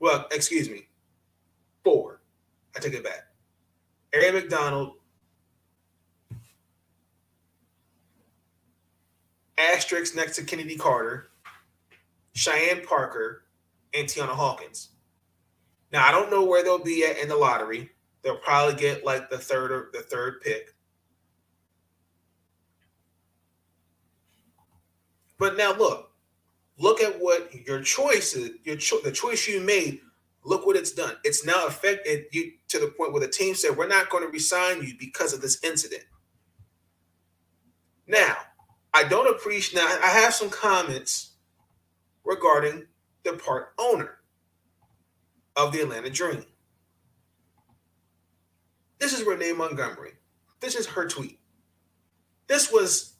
Well, 0.00 0.26
excuse 0.32 0.68
me, 0.68 0.88
four. 1.84 2.20
I 2.74 2.80
take 2.80 2.94
it 2.94 3.04
back. 3.04 3.28
Aaron 4.12 4.34
McDonald, 4.34 4.94
asterisk 9.56 10.16
next 10.16 10.36
to 10.36 10.44
Chennedy 10.44 10.76
Carter, 10.76 11.30
Cheyenne 12.34 12.84
Parker, 12.84 13.44
and 13.94 14.08
Tianna 14.08 14.30
Hawkins. 14.30 14.88
Now 15.92 16.06
I 16.06 16.10
don't 16.10 16.30
know 16.30 16.44
where 16.44 16.64
they'll 16.64 16.82
be 16.82 17.04
at 17.04 17.18
in 17.18 17.28
the 17.28 17.36
lottery. 17.36 17.90
They'll 18.22 18.36
probably 18.36 18.74
get 18.74 19.04
like 19.04 19.30
the 19.30 19.38
third 19.38 19.72
or 19.72 19.90
the 19.92 20.00
third 20.00 20.40
pick. 20.40 20.74
But 25.38 25.56
now 25.56 25.74
look, 25.76 26.12
look 26.78 27.00
at 27.00 27.20
what 27.20 27.52
your 27.66 27.82
choice 27.82 28.34
is, 28.34 28.52
your 28.64 28.76
cho- 28.76 29.00
the 29.00 29.10
choice 29.10 29.48
you 29.48 29.60
made. 29.60 30.00
Look 30.44 30.66
what 30.66 30.76
it's 30.76 30.92
done. 30.92 31.16
It's 31.24 31.44
now 31.44 31.66
affected 31.66 32.26
you 32.32 32.52
to 32.68 32.78
the 32.78 32.88
point 32.88 33.12
where 33.12 33.20
the 33.20 33.28
team 33.28 33.54
said, 33.54 33.76
"We're 33.76 33.88
not 33.88 34.10
going 34.10 34.24
to 34.24 34.30
resign 34.30 34.82
you 34.82 34.94
because 34.98 35.32
of 35.32 35.40
this 35.40 35.62
incident." 35.64 36.04
Now, 38.06 38.36
I 38.94 39.04
don't 39.04 39.34
appreciate. 39.34 39.80
Now, 39.80 39.86
I 40.02 40.08
have 40.08 40.34
some 40.34 40.50
comments 40.50 41.32
regarding 42.24 42.86
the 43.24 43.34
part 43.34 43.72
owner 43.78 44.18
of 45.56 45.72
the 45.72 45.80
Atlanta 45.82 46.10
Dream. 46.10 46.44
This 49.02 49.18
is 49.18 49.26
Renee 49.26 49.50
Montgomery. 49.50 50.12
This 50.60 50.76
is 50.76 50.86
her 50.86 51.08
tweet. 51.08 51.40
This 52.46 52.70
was 52.70 53.14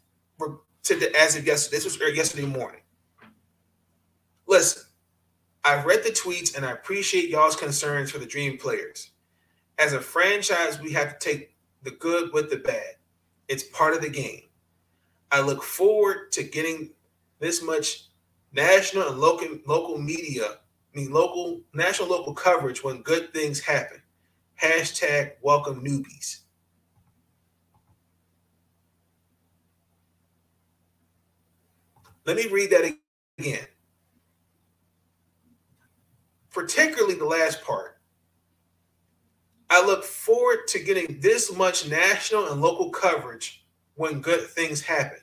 to 0.84 1.16
as 1.18 1.34
of 1.34 1.44
yesterday. 1.44 1.76
This 1.76 1.84
was 1.84 2.00
er, 2.00 2.10
yesterday 2.10 2.46
morning. 2.46 2.82
Listen, 4.46 4.84
I've 5.64 5.84
read 5.84 6.04
the 6.04 6.10
tweets 6.10 6.56
and 6.56 6.64
I 6.64 6.70
appreciate 6.70 7.30
y'all's 7.30 7.56
concerns 7.56 8.12
for 8.12 8.18
the 8.18 8.26
Dream 8.26 8.58
players. 8.58 9.10
As 9.76 9.92
a 9.92 10.00
franchise, 10.00 10.80
we 10.80 10.92
have 10.92 11.18
to 11.18 11.30
take 11.30 11.56
the 11.82 11.90
good 11.90 12.32
with 12.32 12.48
the 12.48 12.58
bad. 12.58 12.94
It's 13.48 13.64
part 13.64 13.94
of 13.94 14.02
the 14.02 14.08
game. 14.08 14.42
I 15.32 15.40
look 15.40 15.64
forward 15.64 16.30
to 16.30 16.44
getting 16.44 16.90
this 17.40 17.60
much 17.60 18.04
national 18.52 19.08
and 19.08 19.18
local 19.18 19.48
local 19.66 19.98
media, 19.98 20.44
I 20.44 20.96
mean 20.96 21.10
local 21.10 21.60
national 21.74 22.08
local 22.08 22.34
coverage 22.34 22.84
when 22.84 23.02
good 23.02 23.34
things 23.34 23.58
happen. 23.58 24.01
Hashtag 24.62 25.32
welcome 25.42 25.84
newbies. 25.84 26.42
Let 32.24 32.36
me 32.36 32.46
read 32.46 32.70
that 32.70 32.94
again. 33.38 33.66
Particularly 36.52 37.14
the 37.14 37.24
last 37.24 37.64
part. 37.64 37.98
I 39.68 39.84
look 39.84 40.04
forward 40.04 40.68
to 40.68 40.78
getting 40.78 41.18
this 41.20 41.52
much 41.56 41.88
national 41.88 42.52
and 42.52 42.60
local 42.60 42.90
coverage 42.90 43.64
when 43.96 44.20
good 44.20 44.42
things 44.42 44.80
happen. 44.80 45.18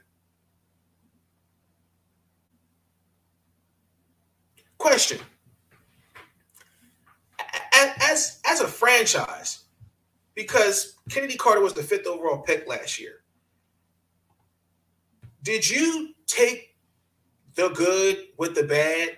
Question 4.77 5.19
as 8.09 8.39
as 8.45 8.61
a 8.61 8.67
franchise, 8.67 9.65
because 10.35 10.95
Chennedy 11.09 11.35
Carter 11.35 11.61
was 11.61 11.73
the 11.73 11.83
fifth 11.83 12.07
overall 12.07 12.39
pick 12.39 12.67
last 12.67 12.99
year, 12.99 13.21
did 15.43 15.69
you 15.69 16.13
take 16.27 16.75
the 17.55 17.69
good 17.69 18.27
with 18.37 18.55
the 18.55 18.63
bad? 18.63 19.09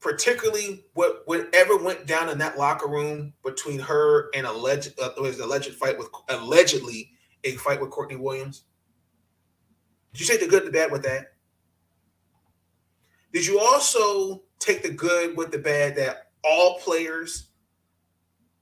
Particularly 0.00 0.84
what 0.92 1.22
whatever 1.24 1.78
went 1.78 2.06
down 2.06 2.28
in 2.28 2.38
that 2.38 2.58
locker 2.58 2.88
room 2.88 3.32
between 3.42 3.78
her 3.78 4.28
and 4.34 4.46
alleged 4.46 4.98
uh, 5.00 5.10
was 5.18 5.38
alleged 5.40 5.72
fight 5.74 5.98
with 5.98 6.08
allegedly 6.28 7.10
a 7.44 7.52
fight 7.56 7.80
with 7.80 7.90
Courtney 7.90 8.16
Williams. 8.16 8.64
Did 10.12 10.20
you 10.20 10.26
take 10.26 10.40
the 10.40 10.46
good 10.46 10.64
and 10.64 10.72
the 10.72 10.78
bad 10.78 10.92
with 10.92 11.02
that? 11.04 11.32
Did 13.32 13.46
you 13.46 13.58
also 13.58 14.42
take 14.58 14.82
the 14.82 14.92
good 14.92 15.36
with 15.36 15.50
the 15.50 15.58
bad 15.58 15.96
that 15.96 16.30
all 16.44 16.78
players 16.78 17.48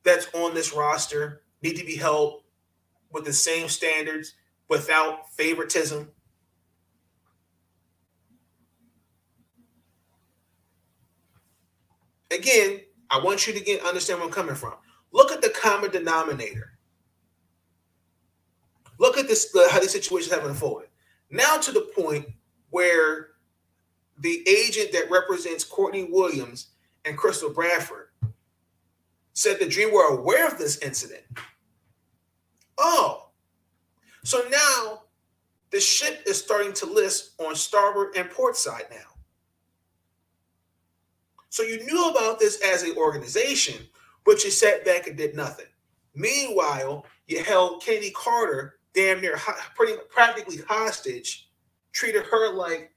that's 0.05 0.29
on 0.35 0.55
this 0.55 0.73
roster 0.73 1.43
need 1.63 1.77
to 1.77 1.85
be 1.85 1.97
held 1.97 2.43
with 3.13 3.25
the 3.25 3.33
same 3.33 3.69
standards 3.69 4.35
without 4.69 5.31
favoritism? 5.33 6.11
Again, 12.31 12.81
I 13.11 13.19
want 13.19 13.47
you 13.47 13.53
to 13.53 13.61
get 13.61 13.85
understand 13.85 14.19
where 14.19 14.27
I'm 14.27 14.33
coming 14.33 14.55
from. 14.55 14.75
Look 15.13 15.31
at 15.31 15.43
the 15.43 15.51
common 15.51 15.91
denominator. 15.91 16.79
Look 18.99 19.19
at 19.19 19.29
this 19.29 19.55
how 19.71 19.81
these 19.81 19.91
situations 19.91 20.33
have 20.33 20.47
unfolded. 20.47 20.89
Now 21.31 21.59
to 21.59 21.73
the 21.73 21.91
point 21.95 22.27
where 22.71 23.29
the 24.19 24.43
agent 24.49 24.93
that 24.93 25.11
represents 25.11 25.65
Courtney 25.65 26.09
Williams 26.11 26.69
and 27.05 27.17
Crystal 27.17 27.51
Bradford 27.51 28.09
said 29.35 29.59
the 29.59 29.69
Dream 29.69 29.93
were 29.93 30.09
aware 30.09 30.47
of 30.47 30.59
this 30.59 30.79
incident. 30.79 31.23
Oh, 32.79 33.31
so 34.25 34.43
now 34.51 35.03
the 35.71 35.81
ship 35.81 36.23
is 36.27 36.39
starting 36.39 36.73
to 36.75 36.87
list 36.87 37.33
on 37.41 37.55
starboard 37.55 38.17
and 38.17 38.31
port 38.31 38.57
side 38.57 38.85
now. 38.91 38.97
So 41.49 41.63
you 41.63 41.85
knew 41.85 42.11
about 42.11 42.39
this 42.39 42.61
as 42.63 42.83
an 42.83 42.97
organization, 42.97 43.77
but 44.25 44.45
you 44.45 44.51
sat 44.51 44.85
back 44.85 45.07
and 45.07 45.17
did 45.17 45.35
nothing. 45.35 45.67
Meanwhile, 46.15 47.05
you 47.27 47.43
held 47.43 47.81
Chennedy 47.81 48.11
Carter 48.11 48.79
damn 48.95 49.21
near 49.21 49.39
pretty 49.75 49.95
practically 50.11 50.59
hostage, 50.69 51.51
treated 51.93 52.25
her 52.25 52.53
like 52.53 52.93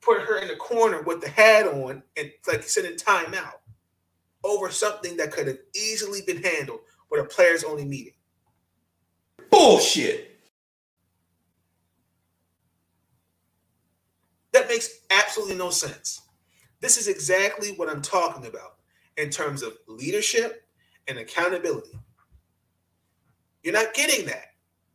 put 0.00 0.20
her 0.22 0.38
in 0.38 0.48
the 0.48 0.56
corner 0.56 1.02
with 1.02 1.20
the 1.20 1.28
hat 1.28 1.66
on 1.66 2.02
and 2.16 2.32
like 2.46 2.62
sending 2.62 2.96
time 2.96 3.34
out 3.34 3.60
over 4.44 4.70
something 4.70 5.16
that 5.16 5.32
could 5.32 5.46
have 5.46 5.58
easily 5.74 6.20
been 6.22 6.42
handled 6.42 6.80
with 7.10 7.20
a 7.20 7.24
players 7.24 7.64
only 7.64 7.84
meeting. 7.84 8.12
Bullshit. 9.50 10.36
That 14.52 14.68
makes 14.68 15.00
absolutely 15.10 15.56
no 15.56 15.70
sense. 15.70 16.22
This 16.80 16.96
is 16.96 17.08
exactly 17.08 17.70
what 17.70 17.88
I'm 17.88 18.02
talking 18.02 18.46
about 18.46 18.76
in 19.16 19.30
terms 19.30 19.62
of 19.62 19.76
leadership 19.86 20.64
and 21.08 21.18
accountability. 21.18 21.98
You're 23.62 23.74
not 23.74 23.94
getting 23.94 24.26
that. 24.26 24.46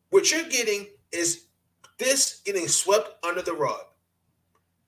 What 0.10 0.32
you're 0.32 0.48
getting 0.50 0.88
is 1.12 1.46
this 1.98 2.42
getting 2.46 2.68
swept 2.68 3.24
under 3.26 3.42
the 3.42 3.54
rug. 3.54 3.82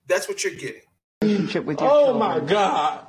That's 0.06 0.28
what 0.28 0.44
you're 0.44 0.54
getting. 0.54 0.82
Relationship 1.22 1.64
with 1.64 1.80
your 1.80 1.90
Oh 1.90 2.04
children. 2.12 2.18
my 2.18 2.40
God. 2.40 3.06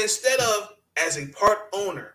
Instead 0.00 0.38
of, 0.40 0.74
as 0.96 1.16
a 1.16 1.26
part 1.28 1.68
owner, 1.72 2.14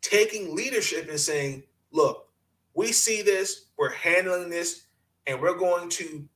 taking 0.00 0.54
leadership 0.54 1.08
and 1.08 1.18
saying, 1.18 1.62
look, 1.92 2.28
we 2.74 2.92
see 2.92 3.22
this, 3.22 3.66
we're 3.78 3.92
handling 3.92 4.50
this, 4.50 4.84
and 5.26 5.40
we're 5.40 5.56
going 5.56 5.88
to 5.88 6.28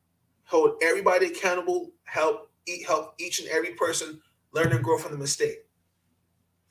hold 0.45 0.73
everybody 0.83 1.27
accountable, 1.27 1.91
help 2.05 2.51
eat, 2.67 2.87
help 2.87 3.15
each 3.19 3.41
and 3.41 3.49
every 3.49 3.71
person 3.75 4.21
learn 4.53 4.73
and 4.73 4.83
grow 4.83 4.99
from 4.99 5.13
the 5.13 5.19
mistake. 5.19 5.65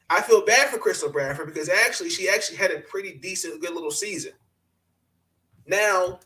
I 0.10 0.22
feel 0.22 0.46
bad 0.46 0.70
for 0.70 0.78
Crystal 0.78 1.12
Bradford 1.12 1.48
because 1.48 1.70
actually 1.70 2.10
she 2.10 2.30
actually 2.30 2.58
had 2.58 2.72
a 2.72 2.80
pretty 2.80 3.14
decent, 3.18 3.62
good 3.62 3.74
little 3.74 3.92
season. 3.92 4.32
Now, 5.68 6.20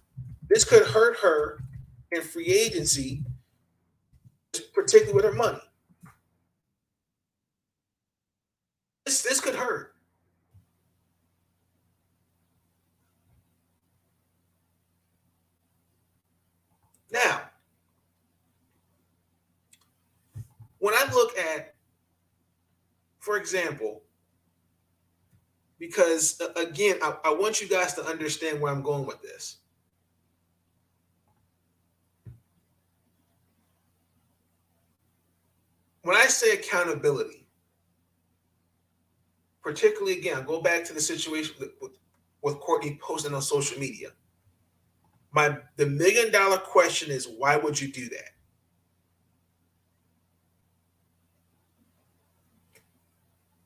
this 0.48 0.64
could 0.64 0.86
hurt 0.86 1.18
her 1.18 1.64
in 2.12 2.22
free 2.22 2.46
agency, 2.46 3.24
particularly 4.74 5.14
with 5.14 5.26
her 5.26 5.32
money. 5.34 5.62
This 9.06 9.24
this 9.24 9.42
could 9.42 9.56
hurt. 9.56 9.96
Now, 17.12 17.42
when 20.78 20.94
I 20.94 21.12
look 21.14 21.38
at, 21.38 21.74
for 23.20 23.38
example, 23.38 24.04
because 25.82 26.40
again, 26.58 26.98
I, 27.02 27.16
I 27.26 27.34
want 27.34 27.60
you 27.60 27.68
guys 27.68 27.96
to 27.96 28.04
understand 28.04 28.62
where 28.62 28.72
I'm 28.72 28.84
going 28.84 29.08
with 29.08 29.20
this. 29.24 29.58
When 36.04 36.16
I 36.16 36.28
say 36.28 36.54
accountability, 36.54 37.48
particularly 39.64 40.20
again, 40.20 40.44
go 40.46 40.62
back 40.62 40.84
to 40.86 40.94
the 40.94 41.02
situation 41.02 41.56
with, 41.60 41.72
with, 41.82 41.94
with 42.44 42.60
Courtney 42.60 43.00
posting 43.02 43.34
on 43.34 43.42
social 43.42 43.80
media. 43.80 44.10
My 45.32 45.58
the 45.78 45.88
million 45.88 46.32
dollar 46.32 46.60
question 46.60 47.10
is 47.10 47.28
why 47.28 47.58
would 47.58 47.82
you 47.82 47.92
do 47.92 48.08
that? 48.10 48.30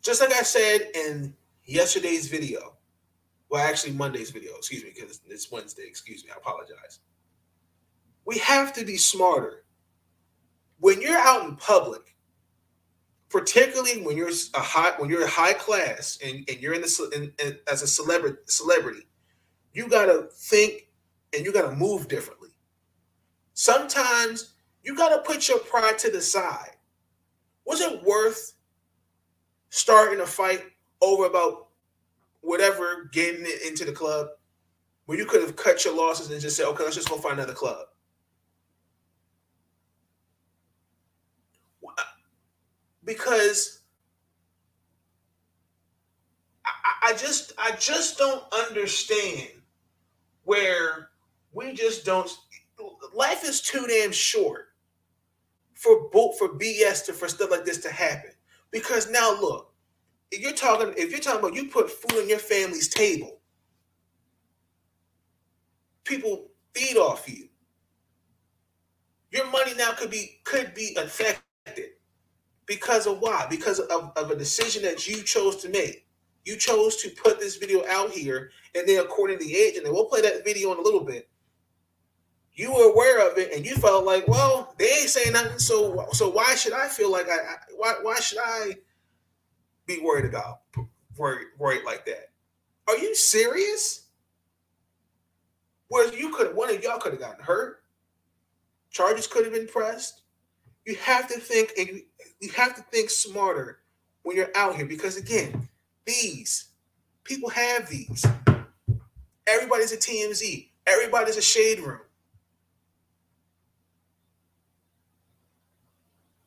Just 0.02 0.22
like 0.22 0.32
I 0.32 0.44
said 0.44 0.92
in 0.96 1.34
yesterday's 1.66 2.28
video, 2.28 2.76
well, 3.50 3.66
actually 3.66 3.94
Monday's 3.94 4.32
video, 4.32 4.56
excuse 4.58 4.84
me, 4.84 4.92
because 4.94 5.22
it's 5.28 5.52
Wednesday, 5.52 5.84
excuse 5.88 6.24
me, 6.24 6.32
I 6.34 6.38
apologize. 6.38 7.00
We 8.26 8.38
have 8.40 8.74
to 8.74 8.86
be 8.86 8.98
smarter. 8.98 9.64
When 10.80 11.02
you're 11.02 11.18
out 11.18 11.48
in 11.48 11.56
public, 11.56 12.16
particularly 13.30 14.02
when 14.02 14.18
you're 14.18 14.32
a 14.54 14.60
high 14.60 14.94
when 14.98 15.10
you're 15.10 15.26
a 15.26 15.30
high 15.30 15.54
class 15.54 16.20
and, 16.24 16.48
and 16.50 16.60
you're 16.62 16.74
in 16.74 16.82
the 16.82 17.12
in, 17.16 17.46
in, 17.46 17.58
as 17.72 17.82
a 17.82 17.88
celebrity 17.88 18.38
celebrity, 18.46 19.08
you 19.74 19.88
gotta 19.88 20.28
think 20.32 20.90
and 21.36 21.46
you 21.46 21.52
gotta 21.52 21.76
move 21.76 22.08
differently. 22.08 22.50
Sometimes 23.54 24.54
you 24.84 24.96
gotta 24.96 25.22
put 25.22 25.48
your 25.48 25.60
pride 25.60 25.98
to 26.00 26.12
the 26.12 26.22
side. 26.22 26.78
Was 27.66 27.82
it 27.82 28.04
worth 28.04 28.54
starting 29.70 30.22
a 30.22 30.26
fight 30.26 30.64
over 31.06 31.26
about 31.26 31.68
whatever 32.42 33.10
getting 33.12 33.46
it 33.46 33.68
into 33.68 33.86
the 33.86 33.92
club 33.92 34.28
where 35.06 35.18
you 35.18 35.26
could 35.26 35.42
have 35.42 35.56
cut 35.56 35.86
your 35.86 35.96
losses 35.96 36.32
and 36.32 36.42
just 36.42 36.58
said, 36.58 36.66
okay, 36.66 36.84
let's 36.84 36.96
just 36.96 37.10
go 37.10 37.18
find 37.18 37.38
another 37.38 37.54
club. 37.54 37.86
Because 43.04 43.82
I, 46.66 47.10
I 47.10 47.14
just 47.14 47.54
I 47.60 47.72
just 47.74 48.18
don't 48.18 48.44
understand 48.52 49.50
where 50.44 51.10
we 51.54 51.74
just 51.74 52.04
don't 52.04 52.32
life 53.14 53.44
is 53.44 53.62
too 53.62 53.86
damn 53.88 54.12
short 54.12 54.70
for 55.76 56.10
for 56.12 56.50
BS 56.50 57.06
to 57.06 57.14
for 57.14 57.28
stuff 57.28 57.52
like 57.52 57.64
this 57.64 57.78
to 57.80 57.92
happen. 57.92 58.32
Because 58.72 59.12
now 59.12 59.40
look, 59.40 59.72
if 60.32 60.42
you're 60.42 60.54
talking 60.54 60.94
if 60.98 61.12
you're 61.12 61.20
talking 61.20 61.40
about 61.40 61.56
you 61.56 61.70
put 61.70 61.90
food 61.90 62.22
on 62.22 62.30
your 62.30 62.40
family's 62.40 62.88
table 62.88 63.40
people 66.06 66.52
feed 66.74 66.98
off 66.98 67.28
you. 67.28 67.50
Your 69.32 69.50
money 69.52 69.74
now 69.76 69.92
could 69.92 70.12
be 70.12 70.40
could 70.46 70.74
be 70.74 70.96
affected 70.98 71.92
because 72.66 73.06
of 73.06 73.20
why? 73.20 73.46
Because 73.50 73.80
of, 73.80 74.12
of 74.16 74.32
a 74.32 74.36
decision 74.36 74.84
that 74.84 75.08
you 75.08 75.24
chose 75.24 75.58
to 75.58 75.70
make. 75.70 76.06
You 76.46 76.58
chose 76.58 76.98
to 76.98 77.10
put 77.10 77.40
this 77.40 77.58
video 77.58 77.84
out 77.90 78.12
here 78.12 78.52
and 78.76 78.88
then 78.88 79.04
according 79.04 79.40
to 79.40 79.46
the 79.46 79.56
agent 79.56 79.86
and 79.86 79.94
we'll 79.94 80.06
play 80.06 80.22
that 80.22 80.46
video 80.46 80.72
in 80.72 80.78
a 80.78 80.82
little 80.82 81.04
bit 81.04 81.28
you 82.54 82.72
were 82.72 82.90
aware 82.90 83.30
of 83.30 83.38
it 83.38 83.52
and 83.52 83.66
you 83.66 83.76
felt 83.76 84.06
like 84.06 84.26
well 84.28 84.74
they 84.78 84.86
ain't 84.86 85.10
saying 85.10 85.34
nothing 85.34 85.60
so 85.60 86.06
so 86.14 86.30
why 86.30 86.56
should 86.56 86.72
i 86.72 86.88
feel 86.88 87.12
like 87.12 87.28
i, 87.28 87.34
I 87.34 87.56
why, 87.76 87.96
why 88.02 88.16
should 88.20 88.38
i 88.42 88.76
be 89.86 90.00
worried 90.02 90.26
about 90.26 90.62
worried, 91.18 91.48
worried 91.58 91.84
like 91.86 92.06
that. 92.06 92.30
Are 92.88 92.98
you 92.98 93.16
serious? 93.16 94.08
Whereas 95.88 96.14
you 96.18 96.30
could 96.30 96.56
one 96.56 96.74
of 96.74 96.84
y'all 96.84 97.00
could 97.00 97.14
have 97.14 97.22
gotten 97.22 97.44
hurt. 97.44 97.82
Charges 98.90 99.28
could 99.28 99.44
have 99.46 99.54
been 99.54 99.68
pressed. 99.68 100.22
You 100.86 100.96
have 100.96 101.28
to 101.28 101.40
think 101.40 101.72
and 101.78 102.02
you 102.40 102.50
have 102.52 102.76
to 102.76 102.82
think 102.84 103.10
smarter 103.10 103.80
when 104.24 104.36
you're 104.36 104.52
out 104.56 104.76
here 104.76 104.86
because 104.86 105.18
again, 105.18 105.68
these 106.06 106.70
people 107.24 107.50
have 107.50 107.90
these. 107.90 108.26
Everybody's 109.48 109.92
a 109.92 109.98
TMZ. 109.98 110.70
Everybody's 110.88 111.38
a 111.38 111.42
shade 111.42 111.80
room. 111.80 112.00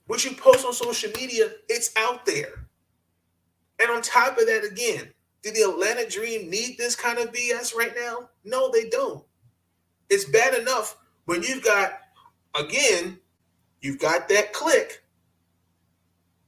What 0.06 0.24
you 0.24 0.34
post 0.34 0.64
on 0.64 0.72
social 0.72 1.10
media, 1.12 1.50
it's 1.68 1.94
out 1.96 2.24
there. 2.24 2.67
And 3.80 3.90
on 3.90 4.02
top 4.02 4.38
of 4.38 4.46
that, 4.46 4.64
again, 4.64 5.12
do 5.42 5.50
the 5.52 5.62
Atlanta 5.62 6.08
Dream 6.08 6.50
need 6.50 6.76
this 6.78 6.96
kind 6.96 7.18
of 7.18 7.32
BS 7.32 7.74
right 7.74 7.92
now? 7.96 8.28
No, 8.44 8.70
they 8.70 8.88
don't. 8.88 9.24
It's 10.10 10.24
bad 10.24 10.54
enough 10.54 10.96
when 11.26 11.42
you've 11.42 11.62
got, 11.62 12.00
again, 12.58 13.18
you've 13.80 13.98
got 13.98 14.28
that 14.28 14.52
click. 14.52 15.04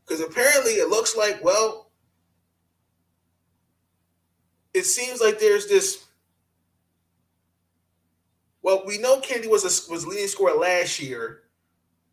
Because 0.04 0.24
apparently 0.24 0.72
it 0.72 0.88
looks 0.88 1.16
like, 1.16 1.42
well, 1.44 1.90
it 4.74 4.84
seems 4.84 5.20
like 5.20 5.38
there's 5.38 5.68
this. 5.68 6.04
Well, 8.62 8.82
we 8.86 8.98
know 8.98 9.20
Chennedy 9.20 9.48
was 9.48 9.64
a, 9.64 9.92
was 9.92 10.06
leading 10.06 10.26
scorer 10.26 10.54
last 10.54 11.00
year, 11.00 11.42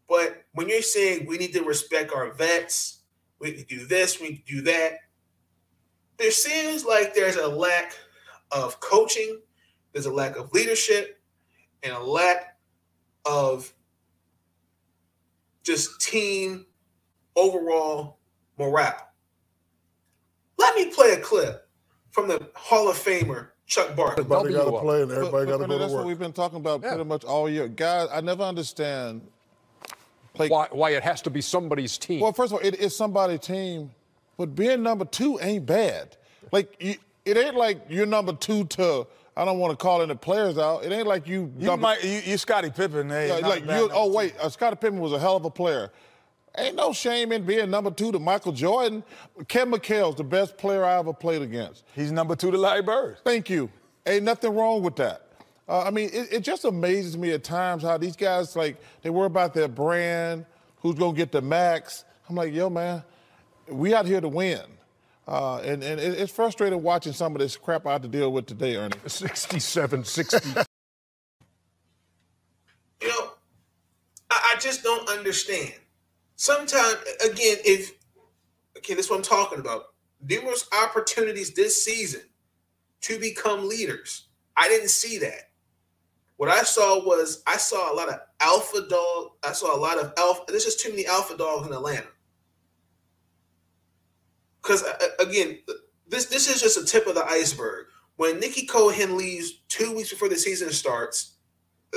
but 0.07 0.43
when 0.53 0.69
you're 0.69 0.81
saying 0.81 1.25
we 1.27 1.37
need 1.37 1.53
to 1.53 1.63
respect 1.63 2.13
our 2.13 2.31
vets, 2.31 2.99
we 3.39 3.63
do 3.63 3.85
this, 3.85 4.21
we 4.21 4.43
do 4.47 4.61
that, 4.61 4.99
there 6.17 6.31
seems 6.31 6.85
like 6.85 7.13
there's 7.13 7.35
a 7.35 7.47
lack 7.47 7.93
of 8.51 8.79
coaching, 8.79 9.39
there's 9.93 10.05
a 10.05 10.11
lack 10.13 10.35
of 10.37 10.51
leadership, 10.53 11.19
and 11.83 11.93
a 11.93 11.99
lack 11.99 12.57
of 13.25 13.73
just 15.63 15.99
team 16.01 16.65
overall 17.35 18.17
morale. 18.57 19.07
Let 20.57 20.75
me 20.75 20.85
play 20.91 21.11
a 21.11 21.19
clip 21.19 21.67
from 22.11 22.27
the 22.27 22.49
Hall 22.55 22.89
of 22.89 22.95
Famer 22.97 23.49
Chuck 23.67 23.95
Barkley. 23.95 24.23
Everybody 24.23 24.53
got 24.53 24.65
to 24.71 24.79
play 24.79 25.01
and 25.03 25.11
everybody 25.11 25.45
got 25.45 25.57
to 25.57 25.67
go 25.67 25.73
to 25.73 25.77
That's 25.79 25.91
work. 25.91 25.99
what 25.99 26.07
we've 26.07 26.17
been 26.17 26.33
talking 26.33 26.57
about 26.57 26.81
Yeah. 26.81 26.89
pretty 26.89 27.03
much 27.03 27.23
all 27.25 27.49
year. 27.49 27.67
Guys, 27.67 28.07
I 28.11 28.21
never 28.21 28.43
understand. 28.43 29.27
Like, 30.37 30.51
Why, 30.51 30.67
why 30.71 30.91
it 30.91 31.03
has 31.03 31.21
to 31.23 31.29
be 31.29 31.41
somebody's 31.41 31.97
team. 31.97 32.21
well, 32.21 32.31
first 32.31 32.53
of 32.53 32.59
all, 32.59 32.65
it 32.65 32.75
is 32.75 32.95
somebody's 32.95 33.39
team, 33.41 33.91
but 34.37 34.55
being 34.55 34.83
number 34.83 35.05
two 35.05 35.39
ain't 35.41 35.65
bad. 35.65 36.15
Like, 36.51 36.75
you, 36.79 36.95
it 37.25 37.37
ain't 37.37 37.55
like 37.55 37.81
you're 37.89 38.05
number 38.05 38.33
two 38.33 38.65
to. 38.65 39.07
I 39.35 39.45
don't 39.45 39.59
want 39.59 39.77
to 39.77 39.77
call 39.77 40.01
any 40.01 40.15
players 40.15 40.57
out. 40.57 40.83
It 40.83 40.91
ain't 40.91 41.07
like 41.07 41.27
you. 41.27 41.51
You 41.57 41.67
number- 41.67 41.83
might 41.83 42.03
you, 42.03 42.21
you 42.25 42.37
Scottie 42.37 42.71
Pippen. 42.71 43.09
Hey, 43.09 43.27
Yeah, 43.27 43.47
like 43.47 43.65
you. 43.65 43.89
Oh 43.93 44.11
wait, 44.11 44.33
uh, 44.39 44.49
Scottie 44.49 44.77
Pippen 44.77 44.99
was 44.99 45.13
a 45.13 45.19
hell 45.19 45.35
of 45.35 45.45
a 45.45 45.49
player. 45.51 45.91
Ain't 46.57 46.75
no 46.75 46.91
shame 46.91 47.31
in 47.31 47.43
being 47.43 47.69
number 47.69 47.91
two 47.91 48.11
to 48.11 48.17
Michael 48.17 48.51
Jordan. 48.51 49.03
Kevin 49.47 49.73
McHale's 49.79 50.15
the 50.15 50.23
best 50.23 50.57
player 50.57 50.83
I 50.83 50.97
ever 50.97 51.13
played 51.13 51.43
against. 51.43 51.83
He's 51.93 52.11
number 52.11 52.35
two 52.35 52.49
to 52.49 52.57
Larry 52.57 52.81
Bird. 52.81 53.17
Thank 53.23 53.47
you. 53.47 53.69
Ain't 54.07 54.23
nothing 54.23 54.55
wrong 54.55 54.81
with 54.81 54.95
that. 54.95 55.27
Uh, 55.69 55.83
I 55.83 55.91
mean, 55.91 56.09
it, 56.11 56.33
it 56.33 56.39
just 56.39 56.65
amazes 56.65 57.15
me 57.15 57.31
at 57.33 57.43
times 57.43 57.83
how 57.83 57.97
these 57.97 58.15
guys 58.15 58.55
like 58.55 58.77
they 59.03 59.11
worry 59.11 59.27
about 59.27 59.53
their 59.53 59.67
brand, 59.67 60.45
who's 60.81 60.95
gonna 60.95 61.15
get 61.15 61.31
the 61.31 61.41
max. 61.41 62.05
I'm 62.27 62.35
like, 62.35 62.53
yo, 62.53 62.71
man, 62.71 63.03
we 63.69 63.93
out 63.93 64.05
here 64.05 64.21
to 64.21 64.29
win. 64.29 64.61
Uh, 65.27 65.57
and 65.57 65.83
and 65.83 65.99
it's 65.99 66.31
frustrating 66.31 66.81
watching 66.81 67.11
some 67.11 67.35
of 67.35 67.39
this 67.39 67.57
crap 67.57 67.85
I 67.85 67.93
have 67.93 68.01
to 68.03 68.07
deal 68.07 68.31
with 68.31 68.45
today, 68.45 68.77
Ernie. 68.77 68.95
67 69.07 70.05
60. 70.05 70.49
You 73.01 73.07
know, 73.09 73.31
I, 74.31 74.55
I 74.55 74.59
just 74.59 74.83
don't 74.83 75.09
understand. 75.09 75.73
Sometimes, 76.37 76.95
again, 77.25 77.57
if 77.65 77.91
okay, 78.77 78.93
this 78.93 79.05
is 79.05 79.09
what 79.11 79.17
I'm 79.17 79.23
talking 79.23 79.59
about. 79.59 79.87
Numerous 80.21 80.67
opportunities 80.83 81.53
this 81.53 81.83
season 81.83 82.21
to 83.01 83.19
become 83.19 83.67
leaders. 83.67 84.27
I 84.55 84.67
didn't 84.69 84.89
see 84.89 85.19
that. 85.19 85.51
What 86.37 86.49
I 86.49 86.63
saw 86.63 87.05
was 87.05 87.43
I 87.45 87.57
saw 87.57 87.91
a 87.91 87.95
lot 87.95 88.09
of 88.09 88.19
alpha 88.39 88.87
dog. 88.87 89.31
I 89.43 89.51
saw 89.51 89.75
a 89.75 89.79
lot 89.79 89.99
of 89.99 90.13
alpha. 90.17 90.43
There's 90.47 90.65
just 90.65 90.79
too 90.79 90.89
many 90.89 91.05
alpha 91.05 91.35
dogs 91.35 91.67
in 91.67 91.73
Atlanta. 91.73 92.07
Because 94.67 94.83
uh, 94.83 94.97
uh, 95.01 95.23
again, 95.23 95.59
this 96.07 96.25
this 96.25 96.53
is 96.53 96.61
just 96.61 96.77
a 96.77 96.85
tip 96.85 97.07
of 97.07 97.15
the 97.15 97.25
iceberg. 97.25 97.85
When 98.17 98.39
Nicki 98.39 98.67
Collen 98.67 99.15
leaves 99.15 99.61
two 99.69 99.95
weeks 99.95 100.09
before 100.09 100.27
the 100.27 100.35
season 100.35 100.71
starts, 100.71 101.35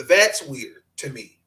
that's 0.08 0.42
weird 0.42 0.82
to 0.98 1.10
me. 1.10 1.40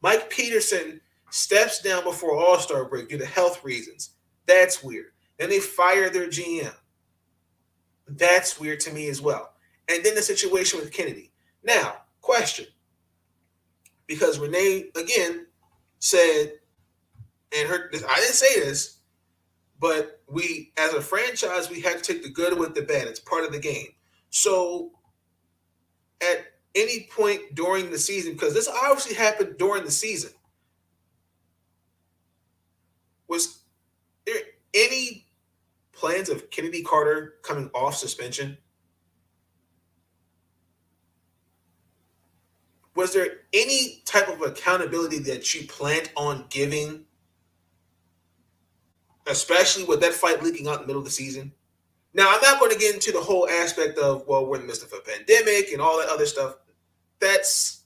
Mike 0.00 0.30
Petersen 0.30 1.00
steps 1.30 1.82
down 1.82 2.04
before 2.04 2.36
All 2.36 2.58
Star 2.58 2.84
break 2.84 3.08
due 3.08 3.18
to 3.18 3.26
health 3.26 3.62
reasons. 3.62 4.10
That's 4.46 4.82
weird. 4.82 5.12
Then 5.38 5.50
they 5.50 5.60
fire 5.60 6.08
their 6.08 6.28
GM. 6.28 6.74
That's 8.06 8.58
weird 8.58 8.80
to 8.80 8.92
me 8.92 9.08
as 9.08 9.20
well. 9.20 9.52
And 9.88 10.02
then 10.02 10.14
the 10.14 10.22
situation 10.22 10.80
with 10.80 10.92
Chennedy. 10.92 11.32
Now, 11.62 11.96
question. 12.22 12.66
Because 14.06 14.38
Renee, 14.38 14.90
again, 14.96 15.46
said, 15.98 16.52
and 17.54 17.68
her, 17.68 17.90
I 17.92 18.20
didn't 18.20 18.34
say 18.34 18.60
this, 18.60 18.97
but 19.80 20.20
we, 20.28 20.72
as 20.76 20.92
a 20.94 21.00
franchise, 21.00 21.70
we 21.70 21.80
have 21.82 22.02
to 22.02 22.12
take 22.12 22.22
the 22.22 22.30
good 22.30 22.58
with 22.58 22.74
the 22.74 22.82
bad. 22.82 23.06
It's 23.06 23.20
part 23.20 23.44
of 23.44 23.52
the 23.52 23.60
game. 23.60 23.88
So, 24.30 24.92
at 26.20 26.46
any 26.74 27.08
point 27.10 27.54
during 27.54 27.90
the 27.90 27.98
season, 27.98 28.32
because 28.32 28.54
this 28.54 28.68
obviously 28.68 29.14
happened 29.14 29.56
during 29.58 29.84
the 29.84 29.90
season, 29.90 30.30
was 33.28 33.62
there 34.26 34.40
any 34.74 35.26
plans 35.92 36.28
of 36.28 36.50
Chennedy 36.50 36.82
Carter 36.82 37.34
coming 37.42 37.70
off 37.74 37.96
suspension? 37.96 38.58
Was 42.94 43.12
there 43.12 43.28
any 43.52 44.02
type 44.06 44.28
of 44.28 44.42
accountability 44.42 45.20
that 45.20 45.54
you 45.54 45.68
planned 45.68 46.10
on 46.16 46.46
giving, 46.50 47.04
especially 49.28 49.84
with 49.84 50.00
that 50.00 50.12
fight 50.12 50.42
leaking 50.42 50.68
out 50.68 50.76
in 50.76 50.80
the 50.82 50.86
middle 50.86 51.00
of 51.00 51.04
the 51.04 51.10
season? 51.10 51.52
Now, 52.14 52.28
I'm 52.30 52.40
not 52.40 52.58
going 52.58 52.72
to 52.72 52.78
get 52.78 52.94
into 52.94 53.12
the 53.12 53.20
whole 53.20 53.48
aspect 53.48 53.98
of, 53.98 54.26
well, 54.26 54.46
we're 54.46 54.56
in 54.56 54.62
the 54.62 54.66
midst 54.66 54.82
of 54.82 54.92
a 54.92 55.00
pandemic 55.00 55.72
and 55.72 55.80
all 55.80 55.98
that 55.98 56.08
other 56.08 56.26
stuff. 56.26 56.56
That's, 57.20 57.84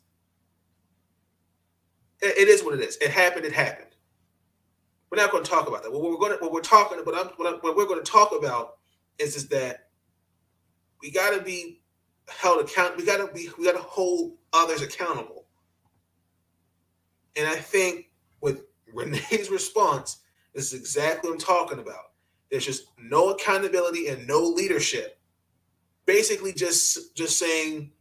it, 2.20 2.48
is 2.48 2.62
what 2.62 2.74
it 2.74 2.80
is. 2.80 2.96
It 2.98 3.10
happened, 3.10 3.44
it 3.44 3.52
happened. 3.52 3.88
We're 5.10 5.18
not 5.18 5.30
going 5.30 5.44
to 5.44 5.50
talk 5.50 5.68
about 5.68 5.82
that. 5.82 5.92
What 5.92 6.02
we're 6.02 6.16
going 6.16 6.32
to, 6.32 6.38
what 6.38 6.52
we're 6.52 6.60
talking 6.60 6.98
about, 7.00 7.38
what, 7.38 7.62
what 7.62 7.76
we're 7.76 7.86
going 7.86 8.02
to 8.02 8.10
talk 8.10 8.32
about 8.36 8.78
is, 9.18 9.36
is 9.36 9.48
that 9.48 9.88
we 11.02 11.10
got 11.10 11.36
to 11.36 11.42
be 11.42 11.82
held 12.28 12.64
account. 12.64 12.96
We 12.96 13.04
got 13.04 13.18
to 13.18 13.32
be, 13.32 13.48
we 13.58 13.64
got 13.64 13.76
to 13.76 13.82
hold 13.82 14.34
others 14.52 14.80
accountable. 14.80 15.44
And 17.36 17.46
I 17.48 17.56
think 17.56 18.10
with 18.40 18.64
Renee's 18.92 19.50
response, 19.50 20.18
this 20.54 20.72
is 20.72 20.80
exactly 20.80 21.30
what 21.30 21.34
I'm 21.36 21.40
talking 21.40 21.78
about. 21.78 22.12
There's 22.50 22.66
just 22.66 22.86
no 22.98 23.30
accountability 23.30 24.08
and 24.08 24.26
no 24.26 24.40
leadership. 24.40 25.18
Basically, 26.06 26.52
just 26.52 27.14
just 27.16 27.38
saying 27.38 27.92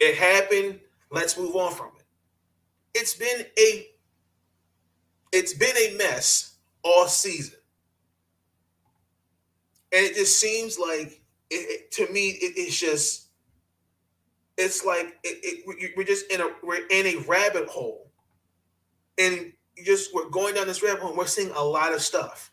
it 0.00 0.16
happened. 0.16 0.80
Let's 1.10 1.38
move 1.38 1.56
on 1.56 1.72
from 1.72 1.88
it. 1.98 2.04
It's 2.94 3.14
been 3.14 3.46
a 3.58 3.88
it's 5.32 5.54
been 5.54 5.76
a 5.76 5.96
mess 5.96 6.56
all 6.82 7.06
season, 7.08 7.58
and 9.92 10.04
it 10.06 10.14
just 10.14 10.40
seems 10.40 10.78
like 10.78 11.22
it, 11.50 11.54
it- 11.54 11.90
to 11.92 12.12
me 12.12 12.30
it- 12.30 12.54
it's 12.56 12.78
just 12.78 13.28
it's 14.56 14.84
like 14.84 15.18
we're 15.96 16.04
just 16.04 16.30
in 16.30 16.40
a 16.40 16.48
we're 16.62 16.86
in 16.88 17.06
a 17.06 17.16
rabbit 17.26 17.68
hole, 17.68 18.10
and 19.18 19.52
you 19.76 19.84
just 19.84 20.14
we're 20.14 20.28
going 20.28 20.54
down 20.54 20.66
this 20.66 20.82
rabbit 20.82 21.00
hole. 21.00 21.10
and 21.10 21.18
We're 21.18 21.26
seeing 21.26 21.50
a 21.50 21.62
lot 21.62 21.92
of 21.92 22.00
stuff. 22.00 22.52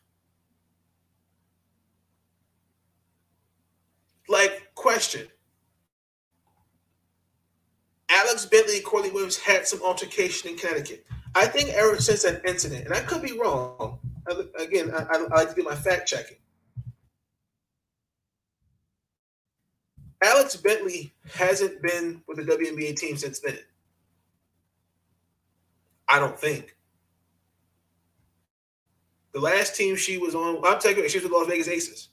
Like, 4.28 4.72
question. 4.76 5.28
Alex 8.10 8.46
Bentley 8.46 8.78
and 8.78 8.86
Courtney 8.86 9.12
Williams 9.12 9.38
had 9.38 9.68
some 9.68 9.82
altercation 9.84 10.50
in 10.50 10.58
Connecticut. 10.58 11.06
I 11.36 11.46
think 11.48 11.70
ever 11.70 11.98
since 12.00 12.24
that 12.24 12.46
incident, 12.46 12.86
and 12.86 12.94
I 12.94 13.00
could 13.02 13.22
be 13.22 13.38
wrong. 13.38 14.00
Again, 14.60 14.92
I, 14.94 15.06
I 15.14 15.18
like 15.36 15.50
to 15.50 15.56
do 15.56 15.64
my 15.64 15.76
fact 15.76 16.08
checking. 16.08 16.38
Alex 20.24 20.56
Bentley 20.56 21.14
hasn't 21.34 21.82
been 21.82 22.22
with 22.28 22.38
the 22.38 22.44
WNBA 22.44 22.96
team 22.96 23.18
since 23.18 23.40
then. 23.40 23.58
I 26.08 26.20
don't 26.20 26.38
think. 26.40 26.76
The 29.34 29.40
last 29.40 29.76
team 29.76 29.96
she 29.96 30.18
was 30.18 30.36
on, 30.36 30.62
I'm 30.66 30.80
taking 30.80 31.08
she 31.08 31.18
was 31.18 31.24
with 31.24 31.32
Las 31.32 31.48
Vegas 31.48 31.68
Aces. 31.68 32.10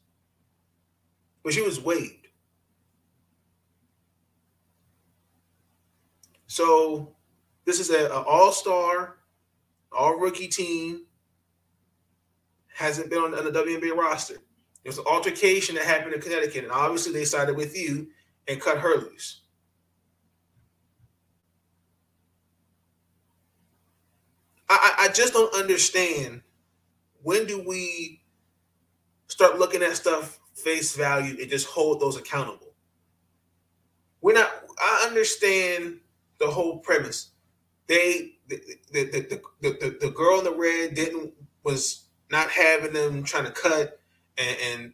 But 1.42 1.52
she 1.52 1.62
was 1.62 1.80
waived. 1.80 2.28
So 6.46 7.14
this 7.64 7.80
is 7.80 7.90
a, 7.90 8.08
a 8.08 8.22
all-star, 8.22 9.18
all 9.92 10.18
rookie 10.18 10.48
team. 10.48 11.02
Hasn't 12.74 13.10
been 13.10 13.18
on, 13.18 13.34
on 13.34 13.44
the 13.44 13.50
WNBA 13.50 13.94
roster. 13.96 14.36
There's 14.84 14.98
an 14.98 15.04
altercation 15.06 15.74
that 15.74 15.84
happened 15.84 16.14
in 16.14 16.20
Connecticut, 16.20 16.64
and 16.64 16.72
obviously 16.72 17.12
they 17.12 17.24
sided 17.24 17.56
with 17.56 17.76
you 17.76 18.08
and 18.46 18.60
cut 18.60 18.78
her 18.78 18.96
loose. 18.96 19.42
I, 24.70 24.94
I 25.00 25.08
just 25.08 25.32
don't 25.32 25.54
understand 25.54 26.42
when 27.28 27.44
do 27.46 27.62
we 27.62 28.22
start 29.26 29.58
looking 29.58 29.82
at 29.82 29.94
stuff 29.94 30.40
face 30.54 30.96
value 30.96 31.36
and 31.38 31.50
just 31.50 31.66
hold 31.66 32.00
those 32.00 32.16
accountable. 32.16 32.72
We're 34.22 34.32
not. 34.32 34.50
I 34.78 35.04
understand 35.06 36.00
the 36.38 36.46
whole 36.46 36.78
premise. 36.78 37.32
They 37.86 38.38
the 38.46 38.62
the 38.92 39.04
the, 39.04 39.42
the, 39.60 39.70
the, 39.70 39.98
the 40.00 40.10
girl 40.10 40.38
in 40.38 40.44
the 40.44 40.54
red 40.54 40.94
didn't 40.94 41.34
was 41.64 42.04
not 42.30 42.48
having 42.48 42.94
them 42.94 43.22
trying 43.24 43.44
to 43.44 43.50
cut 43.50 44.00
and, 44.38 44.56
and 44.64 44.92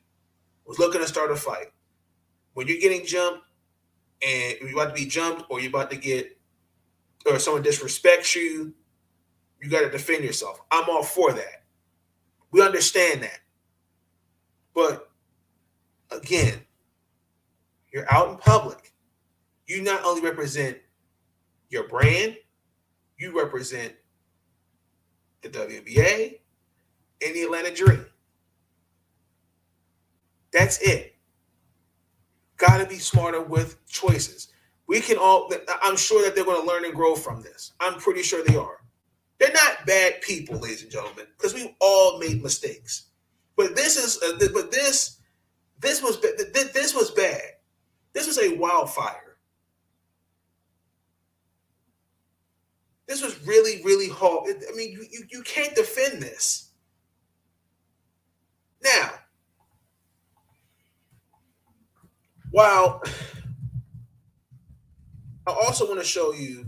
was 0.67 0.81
looking 0.81 1.03
to 1.03 1.07
start 1.07 1.31
a 1.31 1.37
fight. 1.37 1.69
When 2.55 2.67
you're 2.67 2.81
getting 2.81 3.07
jumped 3.07 3.45
and 4.27 4.57
you're 4.61 4.73
about 4.73 4.97
to 4.97 5.01
be 5.01 5.09
jumped 5.09 5.45
or 5.51 5.61
you're 5.61 5.69
about 5.71 5.93
to 5.93 5.97
get 5.97 6.37
or 7.27 7.39
someone 7.39 7.63
disrespects 7.63 8.35
you, 8.35 8.75
you 9.63 9.71
got 9.71 9.83
to 9.83 9.91
defend 9.91 10.25
yourself. 10.25 10.61
I'm 10.73 10.91
all 10.91 11.05
for 11.05 11.33
that. 11.33 11.64
We 12.55 12.63
understand 12.63 13.25
that. 13.25 13.41
But 14.77 15.11
again, 16.13 16.61
you're 17.93 18.07
out 18.09 18.31
in 18.31 18.37
public. 18.37 18.93
You 19.67 19.83
not 19.83 20.05
only 20.05 20.23
represent 20.23 20.79
your 21.69 21.89
brand, 21.89 22.37
you 23.19 23.37
represent 23.37 23.95
the 25.43 25.49
WNBA 25.49 26.39
and 27.27 27.35
the 27.35 27.43
Atlanta 27.43 27.75
Dream. 27.75 28.07
That's 30.53 30.79
it. 30.81 31.17
Got 32.57 32.79
to 32.79 32.87
be 32.87 33.01
smarter 33.01 33.43
with 33.43 33.85
choices. 33.89 34.53
We 34.87 35.01
can 35.01 35.19
all, 35.19 35.51
I'm 35.83 35.97
sure 35.97 36.25
that 36.25 36.37
they're 36.37 36.45
going 36.45 36.61
to 36.61 36.69
learn 36.69 36.85
and 36.85 36.95
grow 36.95 37.17
from 37.17 37.43
this. 37.43 37.73
I'm 37.81 37.95
pretty 37.95 38.23
sure 38.23 38.45
they 38.45 38.55
are. 38.55 38.84
They're 39.39 39.53
not 39.53 39.87
bad 39.87 40.21
people, 40.23 40.59
ladies 40.59 40.83
and 40.83 40.91
gentlemen, 40.91 41.27
because 41.37 41.55
we 41.55 41.77
all 41.81 42.19
made 42.19 42.43
mistakes. 42.43 43.07
But 43.57 43.77
this 43.77 43.97
is, 43.97 44.23
uh, 44.23 44.39
but 44.53 44.71
this, 44.71 45.19
this 45.81 46.03
was, 46.03 46.21
this 46.21 46.95
was 46.95 47.11
bad. 47.11 47.43
This 48.13 48.27
was 48.27 48.39
a 48.39 48.57
wildfire. 48.57 49.37
This 53.07 53.23
was 53.23 53.47
really, 53.47 53.83
really 53.85 54.09
hard. 54.09 54.49
I 54.49 54.75
mean, 54.75 54.93
you, 54.93 55.05
you, 55.11 55.25
you 55.31 55.43
can't 55.43 55.75
defend 55.75 56.23
this. 56.23 56.71
Now, 58.83 59.11
while 62.51 63.03
I 65.47 65.51
also 65.51 65.87
want 65.87 66.01
to 66.01 66.07
show 66.07 66.33
you 66.33 66.65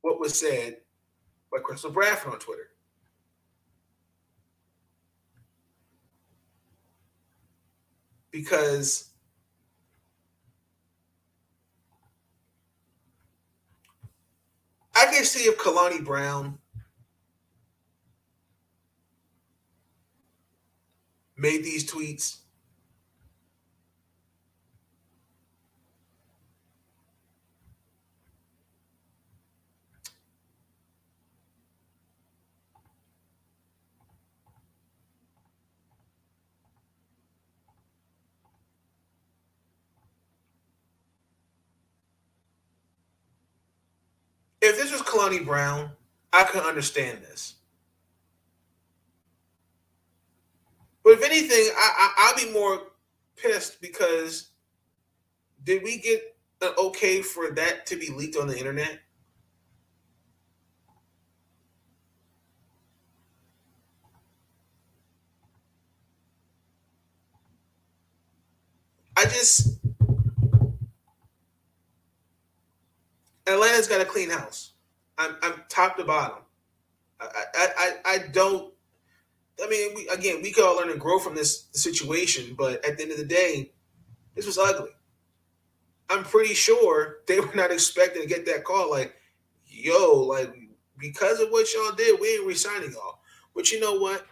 what 0.00 0.18
was 0.18 0.38
said 0.38 0.78
by 1.52 1.58
Crystal 1.58 1.90
Bradford 1.90 2.32
on 2.32 2.38
Twitter. 2.38 2.70
Because 8.30 9.10
I 14.94 15.04
can 15.06 15.24
see 15.24 15.40
if 15.40 15.58
Kalani 15.58 16.02
Brown 16.02 16.58
made 21.36 21.62
these 21.64 21.90
tweets 21.90 22.41
if 44.62 44.76
this 44.76 44.92
was 44.92 45.02
Kalani 45.02 45.44
Brown, 45.44 45.90
I 46.32 46.44
could 46.44 46.62
understand 46.62 47.18
this. 47.22 47.54
But 51.02 51.14
if 51.14 51.24
anything, 51.24 51.74
I, 51.76 52.12
I, 52.16 52.32
will 52.32 52.46
be 52.46 52.52
more 52.52 52.82
pissed 53.36 53.80
because 53.80 54.50
did 55.64 55.82
we 55.82 55.98
get 55.98 56.36
an 56.62 56.72
okay 56.78 57.22
for 57.22 57.50
that 57.50 57.86
to 57.86 57.96
be 57.96 58.10
leaked 58.10 58.36
on 58.36 58.46
the 58.46 58.56
internet? 58.56 59.00
I 69.16 69.24
just 69.24 69.78
Atlanta's 73.46 73.88
got 73.88 74.00
a 74.00 74.04
clean 74.04 74.30
house. 74.30 74.72
I'm, 75.18 75.36
I'm 75.42 75.62
top 75.68 75.96
to 75.96 76.04
bottom. 76.04 76.38
I, 77.20 77.26
I, 77.54 77.68
I, 77.78 77.92
I 78.04 78.18
don't. 78.32 78.72
I 79.62 79.68
mean, 79.68 79.94
we, 79.94 80.08
again, 80.08 80.40
we 80.42 80.50
could 80.50 80.64
all 80.64 80.76
learn 80.76 80.90
and 80.90 81.00
grow 81.00 81.18
from 81.18 81.34
this 81.34 81.68
situation, 81.72 82.54
but 82.56 82.84
at 82.84 82.96
the 82.96 83.02
end 83.02 83.12
of 83.12 83.18
the 83.18 83.24
day, 83.24 83.72
this 84.34 84.46
was 84.46 84.58
ugly. 84.58 84.90
I'm 86.10 86.24
pretty 86.24 86.54
sure 86.54 87.18
they 87.26 87.40
were 87.40 87.54
not 87.54 87.70
expecting 87.70 88.22
to 88.22 88.28
get 88.28 88.46
that 88.46 88.64
call. 88.64 88.90
Like, 88.90 89.14
yo, 89.66 90.14
like 90.20 90.54
because 90.98 91.40
of 91.40 91.50
what 91.50 91.72
y'all 91.74 91.92
did, 91.92 92.18
we 92.20 92.34
ain't 92.34 92.46
resigning 92.46 92.92
y'all. 92.92 93.20
But 93.54 93.70
you 93.70 93.80
know 93.80 93.94
what? 93.94 94.26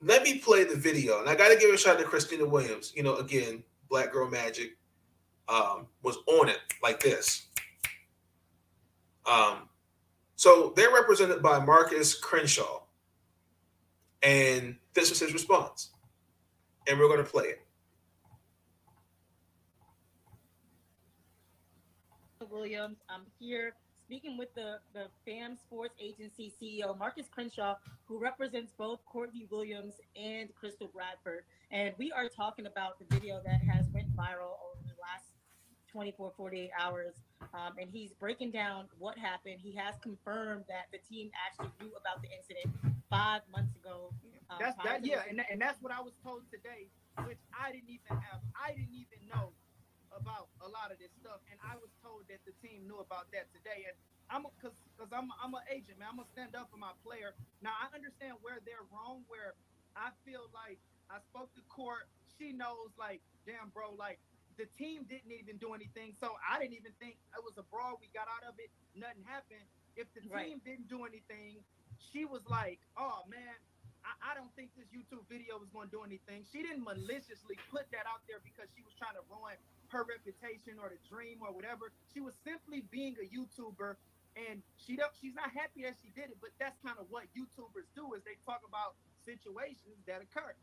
Let 0.00 0.24
me 0.24 0.38
play 0.38 0.64
the 0.64 0.74
video, 0.74 1.20
and 1.20 1.28
I 1.28 1.36
got 1.36 1.50
to 1.50 1.56
give 1.56 1.72
a 1.72 1.76
shout 1.76 1.96
out 1.96 2.00
to 2.00 2.06
Khristina 2.06 2.48
Williams. 2.48 2.92
You 2.96 3.04
know, 3.04 3.16
again, 3.16 3.62
Black 3.88 4.12
Girl 4.12 4.28
Magic 4.28 4.76
um, 5.48 5.86
was 6.02 6.18
on 6.26 6.48
it 6.48 6.58
like 6.82 7.00
this. 7.00 7.46
Um, 9.26 9.68
so 10.36 10.72
they're 10.76 10.92
represented 10.92 11.42
by 11.42 11.64
Marcus 11.64 12.14
Crenshaw. 12.14 12.82
And 14.22 14.76
this 14.94 15.10
was 15.10 15.20
his 15.20 15.32
response. 15.32 15.90
And 16.88 16.98
we're 16.98 17.08
going 17.08 17.24
to 17.24 17.30
play 17.30 17.44
it. 17.44 17.62
Williams, 22.50 22.98
I'm 23.08 23.22
here 23.40 23.72
speaking 24.06 24.36
with 24.36 24.54
the, 24.54 24.76
the 24.92 25.06
FAM 25.24 25.56
Sports 25.56 25.94
Agency 25.98 26.52
CEO, 26.60 26.96
Marcus 26.98 27.26
Crenshaw, 27.30 27.76
who 28.04 28.18
represents 28.18 28.72
both 28.76 28.98
Courtney 29.06 29.46
Williams 29.50 29.94
and 30.16 30.54
Crystal 30.54 30.90
Bradford. 30.92 31.44
And 31.70 31.94
we 31.96 32.12
are 32.12 32.28
talking 32.28 32.66
about 32.66 32.98
the 32.98 33.06
video 33.14 33.40
that 33.46 33.62
has 33.62 33.86
went 33.94 34.14
viral 34.14 34.58
24, 35.92 36.32
48 36.36 36.70
hours. 36.78 37.14
Um, 37.54 37.76
and 37.78 37.90
he's 37.92 38.12
breaking 38.16 38.50
down 38.50 38.88
what 38.98 39.18
happened. 39.18 39.60
He 39.60 39.76
has 39.76 39.94
confirmed 40.00 40.64
that 40.68 40.88
the 40.90 40.98
team 41.04 41.30
actually 41.36 41.72
knew 41.80 41.92
about 41.94 42.22
the 42.24 42.32
incident 42.32 42.72
five 43.10 43.42
months 43.52 43.76
ago. 43.76 44.08
Um, 44.48 44.58
that's 44.60 44.76
that, 44.84 45.04
yeah, 45.04 45.24
and, 45.28 45.40
and 45.50 45.60
that's 45.60 45.80
what 45.80 45.92
I 45.92 46.00
was 46.00 46.12
told 46.24 46.44
today, 46.52 46.88
which 47.24 47.40
I 47.52 47.72
didn't 47.72 47.88
even 47.88 48.20
have. 48.20 48.40
I 48.56 48.72
didn't 48.72 48.92
even 48.92 49.20
know 49.32 49.52
about 50.12 50.48
a 50.60 50.68
lot 50.68 50.92
of 50.92 51.00
this 51.00 51.12
stuff, 51.20 51.40
and 51.48 51.56
I 51.64 51.76
was 51.80 51.88
told 52.04 52.28
that 52.28 52.40
the 52.44 52.52
team 52.60 52.84
knew 52.84 53.00
about 53.00 53.32
that 53.32 53.48
today. 53.52 53.88
And 53.88 53.96
I'm 54.28 54.44
because 54.56 54.76
because 54.92 55.12
I'm 55.12 55.28
I'm 55.40 55.52
an 55.56 55.64
agent, 55.72 56.00
man. 56.00 56.12
I'm 56.12 56.20
gonna 56.20 56.32
stand 56.36 56.52
up 56.56 56.68
for 56.72 56.80
my 56.80 56.92
player. 57.04 57.32
Now 57.64 57.72
I 57.76 57.88
understand 57.92 58.40
where 58.44 58.60
they're 58.64 58.84
wrong. 58.92 59.24
Where 59.28 59.56
I 59.96 60.12
feel 60.24 60.48
like 60.52 60.80
I 61.08 61.20
spoke 61.32 61.52
to 61.56 61.62
court. 61.68 62.08
She 62.40 62.52
knows, 62.52 62.90
like, 62.98 63.20
damn, 63.46 63.70
bro, 63.70 63.92
like 63.94 64.18
the 64.58 64.68
team 64.76 65.04
didn't 65.08 65.32
even 65.32 65.56
do 65.56 65.72
anything. 65.74 66.12
So 66.16 66.36
I 66.42 66.60
didn't 66.60 66.76
even 66.76 66.92
think 67.00 67.16
it 67.32 67.42
was 67.42 67.56
a 67.56 67.66
brawl. 67.68 67.98
We 68.00 68.08
got 68.12 68.28
out 68.28 68.44
of 68.48 68.58
it. 68.58 68.68
Nothing 68.94 69.24
happened. 69.24 69.64
If 69.96 70.08
the 70.16 70.24
team 70.24 70.32
right. 70.32 70.64
didn't 70.64 70.88
do 70.88 71.04
anything, 71.04 71.60
she 72.00 72.24
was 72.24 72.42
like, 72.48 72.80
oh, 72.96 73.24
man, 73.28 73.56
I, 74.02 74.32
I 74.32 74.38
don't 74.38 74.50
think 74.56 74.72
this 74.74 74.88
YouTube 74.90 75.24
video 75.28 75.60
was 75.60 75.68
going 75.70 75.88
to 75.88 75.94
do 75.94 76.02
anything. 76.02 76.44
She 76.48 76.64
didn't 76.64 76.84
maliciously 76.84 77.60
put 77.68 77.86
that 77.92 78.08
out 78.08 78.24
there 78.24 78.40
because 78.40 78.72
she 78.72 78.80
was 78.82 78.96
trying 78.96 79.16
to 79.16 79.24
ruin 79.28 79.56
her 79.92 80.04
reputation 80.08 80.80
or 80.80 80.88
the 80.88 81.00
dream 81.04 81.44
or 81.44 81.52
whatever. 81.52 81.92
She 82.10 82.24
was 82.24 82.32
simply 82.40 82.82
being 82.88 83.16
a 83.20 83.26
YouTuber 83.28 84.00
and 84.32 84.64
she 84.80 84.96
don't 84.96 85.12
she's 85.20 85.36
not 85.36 85.52
happy 85.52 85.84
that 85.84 86.00
she 86.00 86.08
did 86.16 86.32
it, 86.32 86.40
but 86.40 86.50
that's 86.56 86.76
kind 86.80 86.96
of 86.96 87.04
what 87.12 87.28
YouTubers 87.36 87.84
do 87.92 88.16
is 88.16 88.24
they 88.24 88.40
talk 88.48 88.64
about 88.64 88.96
situations 89.24 90.00
that 90.08 90.24
occur. 90.24 90.56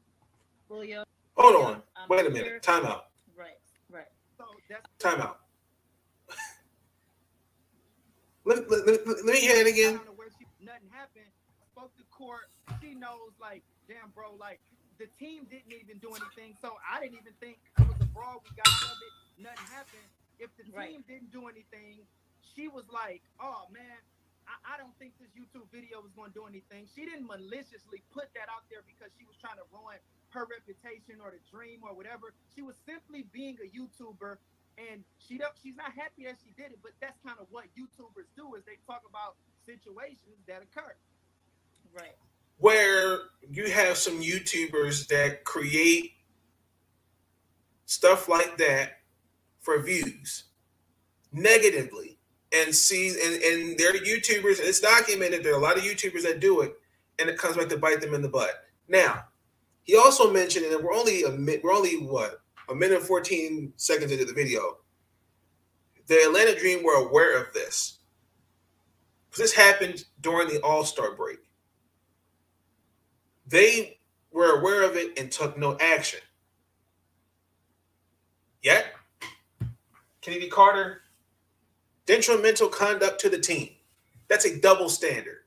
William. 0.68 1.06
Hold 1.38 1.56
on. 1.56 1.74
Um, 1.96 2.10
Wait 2.10 2.26
a 2.26 2.30
minute. 2.30 2.62
Time 2.62 2.86
out. 2.86 3.14
Right. 3.38 3.62
Right. 3.90 4.06
Time 5.00 5.22
out. 5.22 5.40
let, 8.46 8.70
let, 8.70 8.88
let, 8.88 9.06
let, 9.06 9.26
me 9.26 9.40
hear 9.40 9.58
it 9.58 9.68
again. 9.68 10.00
She, 10.38 10.46
nothing 10.64 10.90
happened. 10.92 11.26
Spoke 11.72 11.96
to 11.98 12.04
court. 12.12 12.50
She 12.82 12.94
knows, 12.94 13.34
like, 13.42 13.64
damn, 13.88 14.12
bro, 14.16 14.36
like, 14.40 14.60
the 15.00 15.08
team 15.20 15.48
didn't 15.50 15.74
even 15.74 15.98
do 16.00 16.10
anything. 16.12 16.56
So 16.62 16.76
I 16.84 17.00
didn't 17.02 17.18
even 17.20 17.34
think 17.40 17.58
it 17.80 17.88
was 17.88 17.98
a 18.02 18.06
brawl. 18.06 18.44
We 18.44 18.56
got 18.56 18.68
of 18.68 19.00
it. 19.00 19.44
Nothing 19.44 19.68
happened. 19.72 20.10
If 20.40 20.56
the 20.56 20.64
team 20.64 20.76
right. 20.76 21.08
didn't 21.08 21.32
do 21.32 21.48
anything, 21.48 22.04
she 22.56 22.68
was 22.68 22.84
like, 22.92 23.24
oh, 23.42 23.68
man, 23.72 24.00
I, 24.50 24.74
I 24.74 24.82
don't 24.82 24.98
think 24.98 25.14
this 25.22 25.30
YouTube 25.38 25.70
video 25.70 26.02
was 26.02 26.10
going 26.18 26.34
to 26.34 26.38
do 26.42 26.46
anything. 26.50 26.90
She 26.90 27.06
didn't 27.06 27.30
maliciously 27.30 28.02
put 28.10 28.34
that 28.34 28.50
out 28.50 28.66
there 28.74 28.82
because 28.82 29.14
she 29.14 29.30
was 29.30 29.38
trying 29.38 29.62
to 29.62 29.68
ruin 29.70 30.02
her 30.34 30.50
reputation 30.50 31.22
or 31.22 31.30
the 31.30 31.42
dream 31.46 31.86
or 31.86 31.94
whatever. 31.94 32.34
She 32.50 32.66
was 32.66 32.74
simply 32.90 33.30
being 33.30 33.62
a 33.62 33.70
YouTuber. 33.70 34.42
And 34.80 35.04
she 35.20 35.38
don't, 35.38 35.52
she's 35.62 35.76
not 35.76 35.92
happy 35.92 36.24
that 36.24 36.40
she 36.42 36.56
did 36.56 36.72
it, 36.72 36.80
but 36.82 36.96
that's 37.04 37.20
kind 37.22 37.36
of 37.38 37.48
what 37.52 37.66
YouTubers 37.78 38.32
do 38.36 38.56
is 38.56 38.64
they 38.64 38.80
talk 38.88 39.04
about 39.06 39.36
situations 39.66 40.40
that 40.48 40.64
occur. 40.64 40.96
Right. 41.92 42.14
where 42.60 43.20
you 43.50 43.72
have 43.72 43.98
some 43.98 44.22
YouTubers 44.22 45.08
that 45.08 45.44
create 45.44 46.12
stuff 47.88 48.30
like 48.30 48.58
that 48.58 49.00
for 49.60 49.82
views 49.82 50.44
negatively 51.34 52.19
and 52.54 52.74
see 52.74 53.10
and, 53.10 53.44
and 53.44 53.78
they're 53.78 53.94
YouTubers 53.94 54.60
and 54.60 54.68
it's 54.68 54.80
documented 54.80 55.44
there 55.44 55.54
are 55.54 55.60
a 55.60 55.62
lot 55.62 55.78
of 55.78 55.84
YouTubers 55.84 56.24
that 56.24 56.40
do 56.40 56.62
it 56.62 56.74
and 57.20 57.30
it 57.30 57.38
comes 57.38 57.58
back 57.58 57.70
to 57.70 57.78
bite 57.78 58.02
them 58.02 58.14
in 58.14 58.22
the 58.22 58.30
butt. 58.30 58.64
Now, 58.88 59.26
he 59.84 59.96
also 59.96 60.32
mentioned 60.32 60.66
and 60.66 60.84
we're 60.84 60.94
only 60.94 61.24
a 61.24 61.32
mi- 61.32 61.60
we're 61.64 61.74
only 61.74 61.96
what 61.98 62.42
a 62.70 62.76
minute 62.76 63.00
and 63.00 63.08
14 63.08 63.74
seconds 63.76 64.12
into 64.12 64.26
the 64.26 64.34
video. 64.34 64.78
The 66.08 66.24
Atlanta 66.26 66.58
Dream 66.60 66.84
were 66.84 67.06
aware 67.08 67.40
of 67.40 67.54
this. 67.54 68.00
because 69.30 69.52
This 69.52 69.54
happened 69.54 70.06
during 70.22 70.48
the 70.48 70.62
All-Star 70.62 71.16
break 71.16 71.40
they 73.50 73.98
were 74.32 74.60
aware 74.60 74.84
of 74.84 74.96
it 74.96 75.18
and 75.18 75.32
took 75.32 75.58
no 75.58 75.76
action. 75.80 76.20
Yet, 78.62 78.94
Chennedy 80.22 80.48
Carter, 80.48 81.02
detrimental 82.10 82.68
conduct 82.70 83.22
to 83.22 83.30
the 83.30 83.38
team. 83.38 83.70
That's 84.28 84.46
a 84.46 84.60
double 84.60 84.90
standard. 84.90 85.44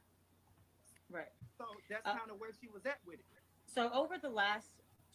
Right. 1.11 1.27
So 1.59 1.65
that's 1.91 2.07
Uh, 2.07 2.17
kind 2.17 2.31
of 2.31 2.39
where 2.39 2.53
she 2.61 2.69
was 2.69 2.87
at 2.87 3.01
with 3.05 3.19
it. 3.19 3.27
So 3.67 3.91
over 3.93 4.17
the 4.17 4.29
last 4.29 4.69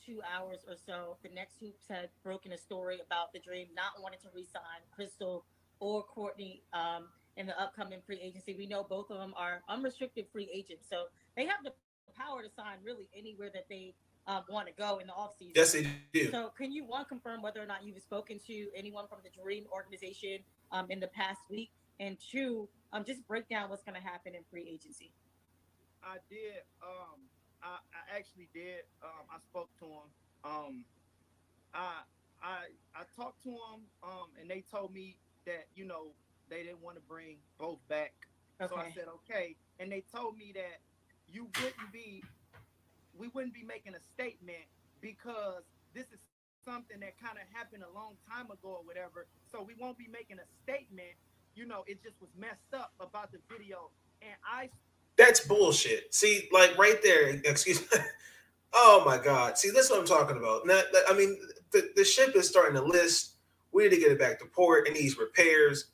two 0.05 0.21
hours 0.23 0.65
or 0.67 0.75
so, 0.75 1.17
the 1.23 1.29
Next 1.29 1.57
Hoops 1.59 1.87
had 1.87 2.09
broken 2.21 2.51
a 2.51 2.57
story 2.57 2.99
about 2.99 3.31
the 3.31 3.39
Dream 3.39 3.67
not 3.73 4.01
wanting 4.01 4.19
to 4.21 4.29
re-sign 4.33 4.81
Crystal 4.91 5.45
or 5.79 6.03
Courtney 6.03 6.63
um, 6.73 7.07
in 7.37 7.45
the 7.45 7.57
upcoming 7.59 8.01
free 8.05 8.19
agency. 8.19 8.53
We 8.53 8.65
know 8.65 8.83
both 8.83 9.09
of 9.09 9.17
them 9.17 9.33
are 9.37 9.61
unrestricted 9.69 10.27
free 10.33 10.49
agents, 10.51 10.87
so 10.89 11.05
they 11.37 11.45
have 11.45 11.63
the 11.63 11.71
power 12.13 12.41
to 12.41 12.49
sign 12.49 12.77
really 12.83 13.07
anywhere 13.15 13.51
that 13.53 13.69
they 13.69 13.93
um, 14.27 14.43
want 14.49 14.67
to 14.67 14.73
go 14.73 14.97
in 14.97 15.07
the 15.07 15.13
offseason. 15.13 15.55
Yes, 15.55 15.71
they 15.71 15.87
do. 16.11 16.29
So 16.31 16.51
can 16.57 16.71
you 16.73 16.83
one 16.83 17.05
confirm 17.05 17.41
whether 17.41 17.61
or 17.61 17.65
not 17.65 17.85
you've 17.85 18.01
spoken 18.01 18.39
to 18.47 18.67
anyone 18.75 19.07
from 19.07 19.19
the 19.23 19.29
Dream 19.29 19.65
organization 19.71 20.39
um, 20.71 20.87
in 20.89 20.99
the 20.99 21.07
past 21.07 21.39
week, 21.49 21.71
and 21.99 22.17
two, 22.31 22.67
um, 22.93 23.03
just 23.03 23.27
break 23.27 23.47
down 23.49 23.69
what's 23.69 23.83
going 23.83 23.99
to 23.99 24.05
happen 24.07 24.35
in 24.35 24.41
free 24.49 24.67
agency. 24.69 25.11
I 26.03 26.17
did. 26.29 26.63
Um, 26.81 27.19
I, 27.61 27.77
I 27.91 28.17
actually 28.17 28.49
did. 28.53 28.83
Um, 29.03 29.25
I 29.29 29.37
spoke 29.49 29.69
to 29.79 29.85
him. 29.85 30.07
Um, 30.43 30.85
I 31.73 32.01
I 32.41 32.57
I 32.95 33.03
talked 33.15 33.43
to 33.43 33.49
him. 33.49 33.81
Um, 34.03 34.27
and 34.39 34.49
they 34.49 34.63
told 34.71 34.93
me 34.93 35.17
that 35.45 35.67
you 35.75 35.85
know 35.85 36.13
they 36.49 36.63
didn't 36.63 36.81
want 36.81 36.95
to 36.95 37.01
bring 37.01 37.37
both 37.57 37.79
back. 37.87 38.13
Okay. 38.61 38.73
So 38.73 38.79
I 38.79 38.91
said 38.91 39.05
okay, 39.15 39.55
and 39.79 39.91
they 39.91 40.03
told 40.13 40.37
me 40.37 40.51
that 40.55 40.79
you 41.27 41.49
wouldn't 41.57 41.91
be, 41.91 42.23
we 43.17 43.27
wouldn't 43.29 43.53
be 43.53 43.63
making 43.63 43.93
a 43.95 43.99
statement 44.13 44.65
because 45.01 45.63
this 45.93 46.05
is 46.13 46.19
something 46.67 46.99
that 46.99 47.15
kind 47.23 47.37
of 47.37 47.47
happened 47.55 47.83
a 47.83 47.93
long 47.97 48.13
time 48.29 48.45
ago 48.51 48.79
or 48.79 48.83
whatever. 48.83 49.27
So 49.49 49.63
we 49.65 49.73
won't 49.79 49.97
be 49.97 50.07
making 50.11 50.37
a 50.39 50.47
statement. 50.63 51.15
You 51.55 51.65
know, 51.65 51.83
it 51.87 52.03
just 52.03 52.19
was 52.19 52.29
messed 52.37 52.73
up 52.73 52.91
about 52.99 53.31
the 53.31 53.39
video, 53.49 53.89
and 54.21 54.35
I 54.45 54.69
That's 55.17 55.39
bullshit. 55.39 56.13
See, 56.13 56.49
like 56.51 56.77
right 56.77 57.01
there, 57.01 57.29
excuse 57.45 57.81
me. 57.81 57.87
Oh 58.73 59.01
my 59.05 59.17
God. 59.17 59.57
See, 59.57 59.71
that's 59.71 59.89
what 59.89 59.97
I'm 59.97 60.05
talking 60.05 60.37
about. 60.37 60.63
I 60.69 61.13
mean, 61.17 61.39
the, 61.71 61.89
the 61.95 62.03
ship 62.03 62.35
is 62.35 62.49
starting 62.49 62.75
to 62.75 62.83
list. 62.83 63.35
We 63.71 63.83
need 63.83 63.91
to 63.91 63.97
get 63.97 64.11
it 64.11 64.19
back 64.19 64.37
to 64.39 64.45
port. 64.45 64.87
It 64.87 64.93
needs 64.93 65.17
repairs. 65.17 65.85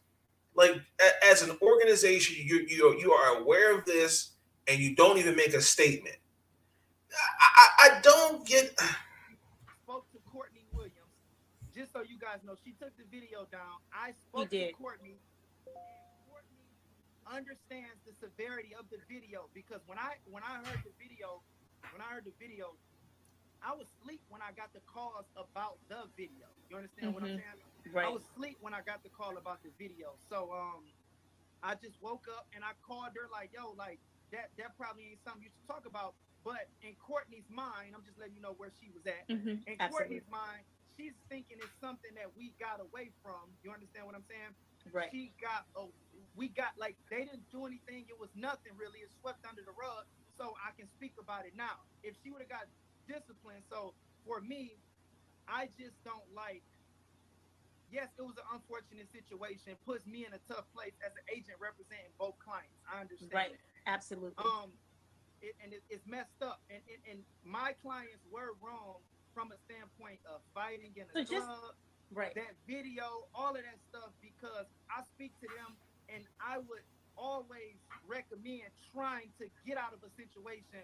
Like 0.55 0.71
a- 0.99 1.25
as 1.25 1.43
an 1.43 1.55
organization, 1.61 2.35
you 2.45 2.65
you 2.67 2.97
you 2.99 3.11
are 3.13 3.39
aware 3.39 3.77
of 3.77 3.85
this 3.85 4.31
and 4.67 4.79
you 4.79 4.95
don't 4.95 5.17
even 5.19 5.35
make 5.35 5.53
a 5.53 5.61
statement. 5.61 6.17
I, 7.11 7.47
I, 7.55 7.97
I 7.97 8.01
don't 8.01 8.45
get. 8.45 8.75
Just 11.75 11.91
so 11.91 12.01
you 12.01 12.17
guys 12.17 12.43
know, 12.43 12.55
she 12.63 12.73
took 12.73 12.95
the 12.97 13.05
video 13.09 13.45
down. 13.51 13.81
I 13.91 14.13
spoke 14.13 14.49
to. 14.49 14.71
Courtney. 14.73 15.17
Courtney 16.29 16.69
understands 17.25 18.01
the 18.05 18.13
severity 18.13 18.75
of 18.77 18.85
the 18.91 18.99
video 19.09 19.49
because 19.53 19.81
when 19.87 19.97
I 19.97 20.15
when 20.29 20.43
I 20.43 20.61
heard 20.61 20.81
the 20.85 20.93
video, 21.01 21.41
when 21.91 22.01
I 22.01 22.13
heard 22.13 22.25
the 22.25 22.35
video, 22.39 22.77
I 23.63 23.73
was 23.73 23.87
asleep 23.99 24.21
when 24.29 24.41
I 24.41 24.51
got 24.53 24.73
the 24.73 24.81
calls 24.85 25.25
about 25.37 25.79
the 25.89 26.05
video. 26.17 26.51
You 26.69 26.77
understand 26.77 27.13
what 27.13 27.23
I'm 27.23 27.29
Mhm. 27.37 27.41
saying? 27.41 27.59
Right. 27.93 28.05
I 28.07 28.09
was 28.09 28.23
asleep 28.23 28.57
when 28.61 28.73
I 28.73 28.81
got 28.81 29.03
the 29.03 29.09
call 29.09 29.37
about 29.37 29.63
the 29.63 29.71
video. 29.79 30.17
So 30.29 30.51
um 30.53 30.85
I 31.63 31.75
just 31.75 32.01
woke 32.01 32.27
up 32.27 32.47
and 32.53 32.63
I 32.63 32.73
called 32.85 33.15
her 33.15 33.27
like, 33.31 33.51
yo, 33.53 33.71
like 33.71 33.99
that 34.31 34.51
that 34.57 34.75
probably 34.77 35.11
ain't 35.11 35.23
something 35.23 35.43
you 35.43 35.49
should 35.49 35.67
talk 35.67 35.85
about. 35.87 36.15
But 36.43 36.67
in 36.81 36.95
Courtney's 36.99 37.47
mind, 37.49 37.95
I'm 37.95 38.03
just 38.03 38.19
letting 38.19 38.35
you 38.35 38.41
know 38.41 38.53
where 38.57 38.71
she 38.81 38.91
was 38.91 39.05
at. 39.07 39.27
Mhm, 39.29 39.63
In 39.65 39.79
absolutely. 39.79 40.19
Courtney's 40.19 40.27
mind, 40.27 40.65
she's 40.97 41.13
thinking 41.29 41.57
it's 41.59 41.77
something 41.81 42.11
that 42.15 42.29
we 42.35 42.53
got 42.59 42.79
away 42.79 43.11
from. 43.21 43.53
You 43.63 43.71
understand 43.71 44.05
what 44.05 44.15
I'm 44.15 44.25
saying? 44.29 44.53
Right. 44.91 45.09
She 45.11 45.33
got 45.41 45.65
oh 45.75 45.91
we 46.35 46.49
got 46.49 46.75
like 46.77 46.97
they 47.09 47.25
didn't 47.25 47.49
do 47.51 47.65
anything. 47.65 48.05
It 48.09 48.19
was 48.19 48.29
nothing 48.35 48.73
really. 48.77 48.99
It's 48.99 49.13
swept 49.21 49.45
under 49.47 49.61
the 49.61 49.73
rug. 49.73 50.05
So 50.37 50.55
I 50.59 50.73
can 50.77 50.87
speak 50.87 51.13
about 51.21 51.45
it 51.45 51.55
now. 51.55 51.85
If 52.01 52.15
she 52.23 52.31
would 52.31 52.41
have 52.41 52.49
got 52.49 52.67
disciplined, 53.07 53.63
so 53.69 53.93
for 54.25 54.41
me, 54.41 54.81
I 55.47 55.69
just 55.77 55.95
don't 56.03 56.27
like 56.35 56.63
yes, 57.91 58.09
it 58.17 58.23
was 58.23 58.35
an 58.37 58.49
unfortunate 58.53 59.07
situation. 59.13 59.77
Puts 59.85 60.05
me 60.07 60.25
in 60.25 60.33
a 60.33 60.41
tough 60.49 60.65
place 60.73 60.97
as 61.05 61.13
an 61.13 61.25
agent 61.29 61.57
representing 61.61 62.11
both 62.17 62.37
clients. 62.39 62.81
I 62.89 63.01
understand. 63.01 63.31
Right. 63.33 63.55
Absolutely. 63.85 64.33
Um, 64.43 64.73
it, 65.41 65.55
and 65.63 65.73
it, 65.73 65.83
it's 65.89 66.07
messed 66.07 66.41
up. 66.41 66.61
And, 66.69 66.81
and 66.89 67.01
and 67.09 67.19
my 67.45 67.73
clients 67.81 68.25
were 68.31 68.57
wrong 68.59 69.05
from 69.33 69.51
a 69.51 69.57
standpoint 69.65 70.19
of 70.29 70.41
fighting 70.53 70.93
in 70.95 71.03
a 71.09 71.13
So 71.13 71.21
just- 71.23 71.45
club, 71.47 71.75
right. 72.13 72.33
that 72.35 72.53
video, 72.67 73.27
all 73.33 73.55
of 73.55 73.63
that 73.63 73.79
stuff, 73.89 74.11
because 74.21 74.65
I 74.89 75.03
speak 75.15 75.33
to 75.41 75.47
them 75.57 75.75
and 76.09 76.23
I 76.39 76.59
would 76.59 76.85
always 77.17 77.77
recommend 78.07 78.69
trying 78.93 79.29
to 79.39 79.45
get 79.65 79.77
out 79.77 79.93
of 79.93 79.99
a 80.03 80.09
situation 80.17 80.81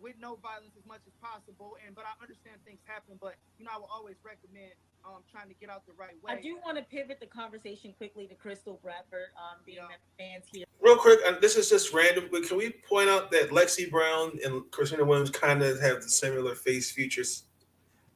with 0.00 0.14
no 0.18 0.34
violence 0.36 0.74
as 0.76 0.84
much 0.86 1.00
as 1.06 1.12
possible. 1.22 1.76
And 1.84 1.94
but 1.94 2.04
I 2.04 2.14
understand 2.20 2.56
things 2.64 2.80
happen, 2.86 3.18
but 3.20 3.34
you 3.58 3.64
know, 3.64 3.70
I 3.74 3.78
will 3.78 3.90
always 3.92 4.16
recommend 4.24 4.72
um 5.04 5.22
trying 5.30 5.48
to 5.48 5.54
get 5.54 5.70
out 5.70 5.84
the 5.86 5.92
right 5.94 6.14
way. 6.22 6.32
I 6.32 6.40
do 6.40 6.58
want 6.64 6.76
to 6.78 6.84
pivot 6.84 7.18
the 7.20 7.26
conversation 7.26 7.92
quickly 7.98 8.26
to 8.28 8.34
Crystal 8.34 8.78
Bradford, 8.82 9.30
um, 9.36 9.58
being 9.66 9.78
that 9.78 9.98
fans 10.18 10.44
here. 10.52 10.64
Real 10.80 10.96
quick, 10.96 11.18
uh, 11.26 11.38
this 11.40 11.56
is 11.56 11.68
just 11.68 11.92
random, 11.92 12.28
but 12.30 12.44
can 12.48 12.56
we 12.56 12.70
point 12.70 13.08
out 13.08 13.30
that 13.32 13.50
Lexie 13.50 13.90
Brown 13.90 14.38
and 14.44 14.62
Khristina 14.70 15.04
Williams 15.06 15.30
kind 15.30 15.62
of 15.62 15.80
have 15.80 16.02
the 16.02 16.08
similar 16.08 16.54
face 16.54 16.90
features? 16.90 17.44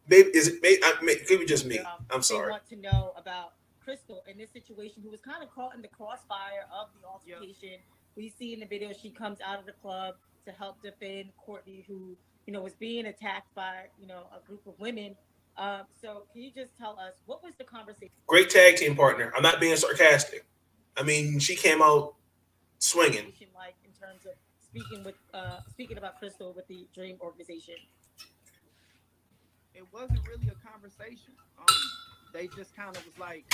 Maybe 0.08 0.30
is 0.30 0.48
it? 0.48 0.62
Maybe, 0.62 0.80
I, 0.82 0.94
may, 1.02 1.16
could 1.16 1.40
be 1.40 1.46
just 1.46 1.66
me. 1.66 1.78
um, 1.78 1.86
I'm 2.10 2.18
They 2.18 2.22
sorry. 2.22 2.50
want 2.50 2.68
to 2.70 2.76
know 2.76 3.12
about 3.16 3.52
Crystal 3.82 4.22
in 4.28 4.38
this 4.38 4.50
situation, 4.50 5.02
who 5.02 5.10
was 5.10 5.20
kind 5.20 5.42
of 5.42 5.50
caught 5.54 5.74
in 5.74 5.82
the 5.82 5.88
crossfire 5.88 6.66
of 6.72 6.88
the 7.00 7.06
altercation. 7.06 7.78
We 8.16 8.32
see 8.38 8.52
in 8.54 8.60
the 8.60 8.66
video 8.66 8.92
she 8.92 9.10
comes 9.10 9.38
out 9.44 9.58
of 9.58 9.66
the 9.66 9.72
club 9.72 10.14
to 10.46 10.52
help 10.52 10.82
defend 10.82 11.30
Courtney, 11.36 11.84
who 11.86 12.16
you 12.46 12.52
know 12.52 12.62
was 12.62 12.74
being 12.74 13.06
attacked 13.06 13.54
by 13.54 13.84
you 14.00 14.06
know 14.06 14.22
a 14.34 14.46
group 14.46 14.66
of 14.66 14.78
women. 14.78 15.16
Um, 15.58 15.82
so 16.00 16.24
can 16.32 16.42
you 16.42 16.50
just 16.54 16.76
tell 16.78 16.98
us 16.98 17.14
what 17.26 17.42
was 17.42 17.54
the 17.56 17.64
conversation? 17.64 18.10
Great 18.26 18.50
tag 18.50 18.76
team 18.76 18.94
partner. 18.94 19.32
I'm 19.36 19.42
not 19.42 19.60
being 19.60 19.76
sarcastic. 19.76 20.44
I 20.96 21.02
mean, 21.02 21.38
she 21.38 21.56
came 21.56 21.82
out 21.82 22.14
swinging. 22.78 23.32
like 23.54 23.74
in 23.84 23.90
terms 24.00 24.26
of 24.26 24.32
speaking 24.62 25.04
with 25.04 25.14
uh, 25.32 25.60
speaking 25.70 25.98
about 25.98 26.18
Crystal 26.18 26.52
with 26.52 26.66
the 26.68 26.86
Dream 26.94 27.16
organization? 27.20 27.74
It 29.76 29.84
wasn't 29.92 30.24
really 30.24 30.48
a 30.48 30.58
conversation. 30.64 31.36
Um, 31.60 31.82
they 32.32 32.48
just 32.56 32.74
kind 32.74 32.96
of 32.96 33.04
was 33.04 33.18
like, 33.20 33.44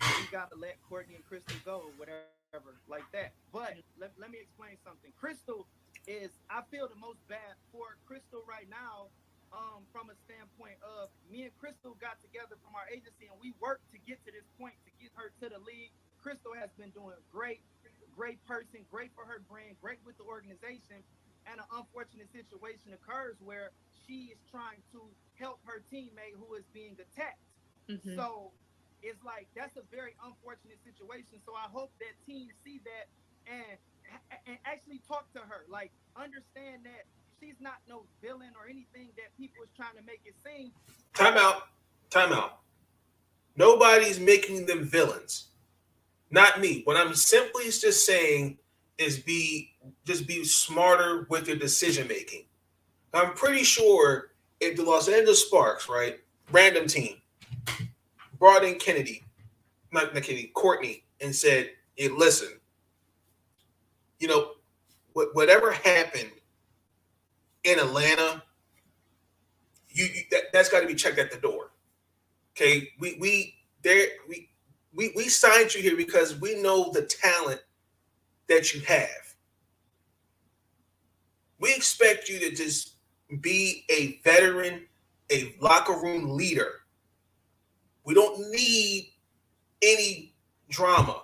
we 0.00 0.24
gotta 0.30 0.54
let 0.54 0.78
Courtney 0.88 1.18
and 1.18 1.26
Crystal 1.26 1.58
go, 1.66 1.90
whatever, 1.98 2.78
like 2.86 3.04
that. 3.10 3.34
But 3.50 3.74
let, 3.98 4.14
let 4.16 4.30
me 4.30 4.38
explain 4.38 4.78
something. 4.86 5.10
Crystal 5.18 5.66
is, 6.06 6.30
I 6.46 6.62
feel 6.70 6.86
the 6.86 6.98
most 7.02 7.18
bad 7.26 7.58
for 7.74 7.98
Crystal 8.06 8.46
right 8.46 8.70
now. 8.70 9.10
Um, 9.54 9.86
from 9.94 10.10
a 10.10 10.16
standpoint 10.26 10.74
of 10.82 11.06
me 11.30 11.46
and 11.46 11.54
Crystal 11.54 11.94
got 12.02 12.18
together 12.18 12.58
from 12.66 12.74
our 12.74 12.82
agency 12.90 13.30
and 13.30 13.38
we 13.38 13.54
worked 13.62 13.86
to 13.94 13.98
get 14.02 14.18
to 14.26 14.34
this 14.34 14.44
point 14.58 14.74
to 14.82 14.90
get 14.98 15.14
her 15.14 15.30
to 15.38 15.46
the 15.46 15.62
league. 15.62 15.94
Crystal 16.18 16.50
has 16.58 16.68
been 16.74 16.90
doing 16.90 17.14
great, 17.30 17.62
great 18.10 18.42
person, 18.42 18.82
great 18.90 19.14
for 19.14 19.22
her 19.22 19.38
brand, 19.46 19.78
great 19.78 20.02
with 20.02 20.18
the 20.18 20.26
organization, 20.26 20.98
and 21.46 21.60
an 21.60 21.66
unfortunate 21.72 22.30
situation 22.32 22.92
occurs 22.92 23.36
where 23.40 23.70
she 24.06 24.34
is 24.34 24.38
trying 24.50 24.82
to 24.92 25.02
help 25.38 25.60
her 25.64 25.82
teammate 25.92 26.34
who 26.38 26.54
is 26.54 26.64
being 26.72 26.96
attacked. 26.98 27.42
Mhm. 27.88 28.16
So 28.16 28.52
it's 29.02 29.22
like 29.24 29.48
that's 29.54 29.76
a 29.76 29.82
very 29.90 30.16
unfortunate 30.24 30.78
situation. 30.84 31.40
So 31.44 31.54
I 31.54 31.68
hope 31.70 31.92
that 32.00 32.14
teams 32.26 32.52
see 32.64 32.80
that 32.84 33.06
and 33.46 33.78
and 34.46 34.58
actually 34.64 35.00
talk 35.06 35.32
to 35.32 35.40
her. 35.40 35.64
Like 35.68 35.92
understand 36.16 36.84
that 36.84 37.06
she's 37.40 37.60
not 37.60 37.78
no 37.88 38.06
villain 38.22 38.52
or 38.58 38.68
anything 38.68 39.10
that 39.16 39.36
people 39.36 39.62
is 39.64 39.70
trying 39.76 39.96
to 39.96 40.02
make 40.02 40.20
it 40.24 40.34
seem. 40.44 40.72
Time 41.14 41.36
out. 41.36 41.68
Time 42.10 42.32
out. 42.32 42.60
Nobody's 43.56 44.20
making 44.20 44.66
them 44.66 44.84
villains. 44.84 45.48
Not 46.30 46.60
me. 46.60 46.82
What 46.84 46.96
I'm 46.96 47.14
simply 47.14 47.64
just 47.64 48.04
saying 48.04 48.58
is 48.98 49.18
be 49.18 49.75
just 50.04 50.26
be 50.26 50.44
smarter 50.44 51.26
with 51.30 51.48
your 51.48 51.56
decision 51.56 52.08
making. 52.08 52.44
I'm 53.14 53.32
pretty 53.32 53.64
sure 53.64 54.32
if 54.60 54.76
the 54.76 54.82
Los 54.82 55.08
Angeles 55.08 55.46
Sparks, 55.46 55.88
right, 55.88 56.18
random 56.52 56.86
team, 56.86 57.16
brought 58.38 58.64
in 58.64 58.78
Chennedy, 58.78 59.22
not, 59.92 60.14
not 60.14 60.22
Chennedy, 60.22 60.50
Courtney, 60.54 61.04
and 61.20 61.34
said, 61.34 61.70
"Hey, 61.94 62.08
listen, 62.08 62.60
you 64.18 64.28
know, 64.28 64.52
what, 65.12 65.34
whatever 65.34 65.72
happened 65.72 66.30
in 67.64 67.78
Atlanta, 67.78 68.42
you, 69.88 70.04
you 70.04 70.22
that, 70.30 70.44
that's 70.52 70.68
got 70.68 70.80
to 70.80 70.86
be 70.86 70.94
checked 70.94 71.18
at 71.18 71.30
the 71.30 71.38
door." 71.38 71.70
Okay, 72.54 72.90
we 72.98 73.16
we 73.18 73.54
there 73.82 74.06
we 74.28 74.50
we 74.94 75.12
we 75.16 75.28
signed 75.28 75.74
you 75.74 75.82
here 75.82 75.96
because 75.96 76.38
we 76.40 76.60
know 76.60 76.90
the 76.92 77.02
talent 77.02 77.60
that 78.48 78.74
you 78.74 78.80
have. 78.82 79.34
We 81.58 81.74
expect 81.74 82.28
you 82.28 82.38
to 82.40 82.54
just 82.54 82.94
be 83.40 83.84
a 83.90 84.20
veteran, 84.24 84.86
a 85.30 85.54
locker 85.60 85.94
room 85.94 86.36
leader. 86.36 86.72
We 88.04 88.14
don't 88.14 88.50
need 88.50 89.12
any 89.82 90.34
drama 90.70 91.22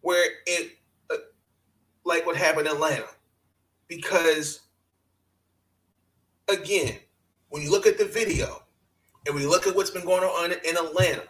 where 0.00 0.30
it 0.46 0.72
uh, 1.10 1.16
like 2.04 2.26
what 2.26 2.36
happened 2.36 2.66
in 2.68 2.74
Atlanta 2.74 3.08
because 3.88 4.60
again, 6.48 6.96
when 7.48 7.62
you 7.62 7.70
look 7.70 7.86
at 7.86 7.98
the 7.98 8.04
video 8.04 8.62
and 9.26 9.34
we 9.34 9.46
look 9.46 9.66
at 9.66 9.74
what's 9.74 9.90
been 9.90 10.04
going 10.04 10.24
on 10.24 10.52
in 10.52 10.76
Atlanta, 10.76 11.24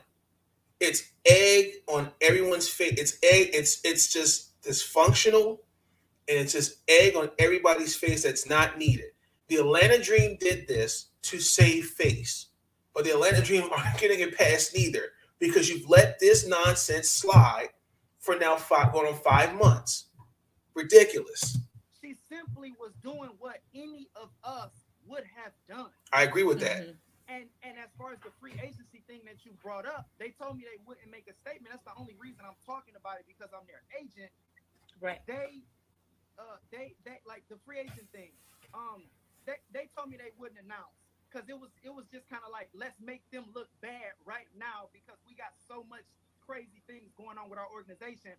it's 0.80 1.04
egg 1.26 1.72
on 1.88 2.10
everyone's 2.20 2.68
face. 2.68 2.94
It's 2.98 3.14
egg. 3.22 3.50
It's 3.52 3.80
it's 3.84 4.12
just 4.12 4.60
dysfunctional, 4.62 5.58
and 6.28 6.38
it's 6.38 6.52
just 6.52 6.78
egg 6.88 7.16
on 7.16 7.30
everybody's 7.38 7.96
face 7.96 8.22
that's 8.22 8.48
not 8.48 8.78
needed. 8.78 9.10
The 9.48 9.56
Atlanta 9.56 10.02
Dream 10.02 10.36
did 10.40 10.66
this 10.66 11.10
to 11.22 11.38
save 11.38 11.86
face, 11.86 12.46
but 12.94 13.04
the 13.04 13.10
Atlanta 13.10 13.42
Dream 13.42 13.68
aren't 13.76 13.98
getting 13.98 14.20
it 14.20 14.36
past 14.36 14.74
neither 14.74 15.12
because 15.38 15.68
you've 15.68 15.88
let 15.88 16.18
this 16.18 16.46
nonsense 16.46 17.10
slide 17.10 17.68
for 18.18 18.36
now 18.36 18.56
five 18.56 18.92
going 18.92 19.12
on 19.12 19.20
five 19.20 19.54
months. 19.54 20.06
Ridiculous. 20.74 21.58
She 22.00 22.14
simply 22.28 22.72
was 22.80 22.92
doing 23.02 23.30
what 23.38 23.60
any 23.74 24.08
of 24.16 24.30
us 24.42 24.70
would 25.06 25.24
have 25.36 25.52
done. 25.68 25.90
I 26.12 26.22
agree 26.22 26.42
with 26.42 26.60
that. 26.60 26.82
Mm-hmm. 26.82 26.98
And 27.28 27.44
and 27.62 27.78
as 27.80 27.88
far 27.96 28.12
as 28.12 28.20
the 28.20 28.32
free 28.40 28.52
agency 28.60 29.00
thing 29.06 29.20
that 29.24 29.44
you 29.44 29.52
brought 29.62 29.86
up, 29.86 30.08
they 30.18 30.28
told 30.36 30.56
me 30.56 30.64
they 30.64 30.80
wouldn't 30.86 31.08
make 31.10 31.24
a 31.28 31.36
statement. 31.40 31.72
That's 31.72 31.84
the 31.84 31.96
only 31.96 32.16
reason 32.20 32.44
I'm 32.44 32.58
talking 32.66 32.94
about 32.96 33.16
it 33.16 33.24
because 33.24 33.48
I'm 33.56 33.64
their 33.64 33.84
agent. 33.96 34.28
Right. 35.00 35.20
They 35.26 35.64
uh 36.38 36.58
they 36.72 36.94
they 37.04 37.18
like 37.26 37.44
the 37.48 37.56
free 37.64 37.78
agent 37.80 38.08
thing. 38.12 38.32
Um 38.74 39.04
they, 39.46 39.60
they 39.72 39.86
told 39.96 40.08
me 40.08 40.16
they 40.16 40.32
wouldn't 40.38 40.60
announce 40.60 40.96
because 41.28 41.48
it 41.48 41.58
was 41.58 41.70
it 41.82 41.92
was 41.92 42.06
just 42.12 42.28
kind 42.28 42.42
of 42.46 42.50
like 42.52 42.68
let's 42.74 42.98
make 43.00 43.22
them 43.30 43.44
look 43.54 43.68
bad 43.82 44.14
right 44.24 44.48
now 44.56 44.88
because 44.92 45.18
we 45.26 45.34
got 45.34 45.52
so 45.68 45.84
much 45.88 46.06
crazy 46.40 46.82
things 46.86 47.12
going 47.16 47.38
on 47.38 47.48
with 47.50 47.58
our 47.58 47.68
organization. 47.72 48.32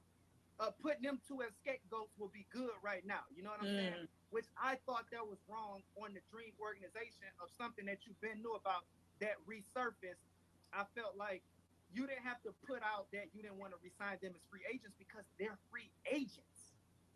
Uh, 0.56 0.72
putting 0.80 1.04
them 1.04 1.20
two 1.28 1.44
as 1.44 1.52
scapegoats 1.60 2.16
will 2.16 2.32
be 2.32 2.48
good 2.48 2.72
right 2.80 3.04
now. 3.04 3.28
You 3.36 3.44
know 3.44 3.52
what 3.52 3.60
I'm 3.60 3.76
saying? 3.76 4.00
Which 4.32 4.48
I 4.56 4.80
thought 4.88 5.04
that 5.12 5.28
was 5.28 5.36
wrong 5.52 5.84
on 6.00 6.16
the 6.16 6.24
Dream 6.32 6.56
organization 6.64 7.28
of 7.44 7.52
something 7.60 7.84
that 7.92 8.08
you've 8.08 8.20
been 8.24 8.40
knew 8.40 8.56
about 8.56 8.88
that 9.20 9.36
resurfaced. 9.44 10.24
I 10.72 10.88
felt 10.96 11.18
like 11.20 11.44
you 11.92 12.08
didn't 12.08 12.24
have 12.24 12.40
to 12.48 12.56
put 12.64 12.80
out 12.88 13.12
that 13.12 13.36
you 13.36 13.44
didn't 13.44 13.60
want 13.60 13.76
to 13.76 13.80
resign 13.84 14.16
them 14.24 14.32
as 14.32 14.44
free 14.48 14.64
agents 14.72 14.96
because 14.96 15.28
they're 15.36 15.60
free 15.68 15.92
agents. 16.08 16.55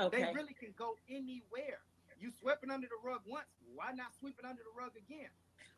They 0.07 0.31
really 0.33 0.53
can 0.53 0.73
go 0.77 0.95
anywhere. 1.09 1.79
You 2.19 2.31
swept 2.39 2.63
it 2.63 2.69
under 2.69 2.87
the 2.87 3.07
rug 3.07 3.21
once. 3.27 3.47
Why 3.75 3.91
not 3.93 4.07
sweep 4.19 4.35
it 4.39 4.45
under 4.45 4.61
the 4.61 4.79
rug 4.79 4.91
again? 4.95 5.29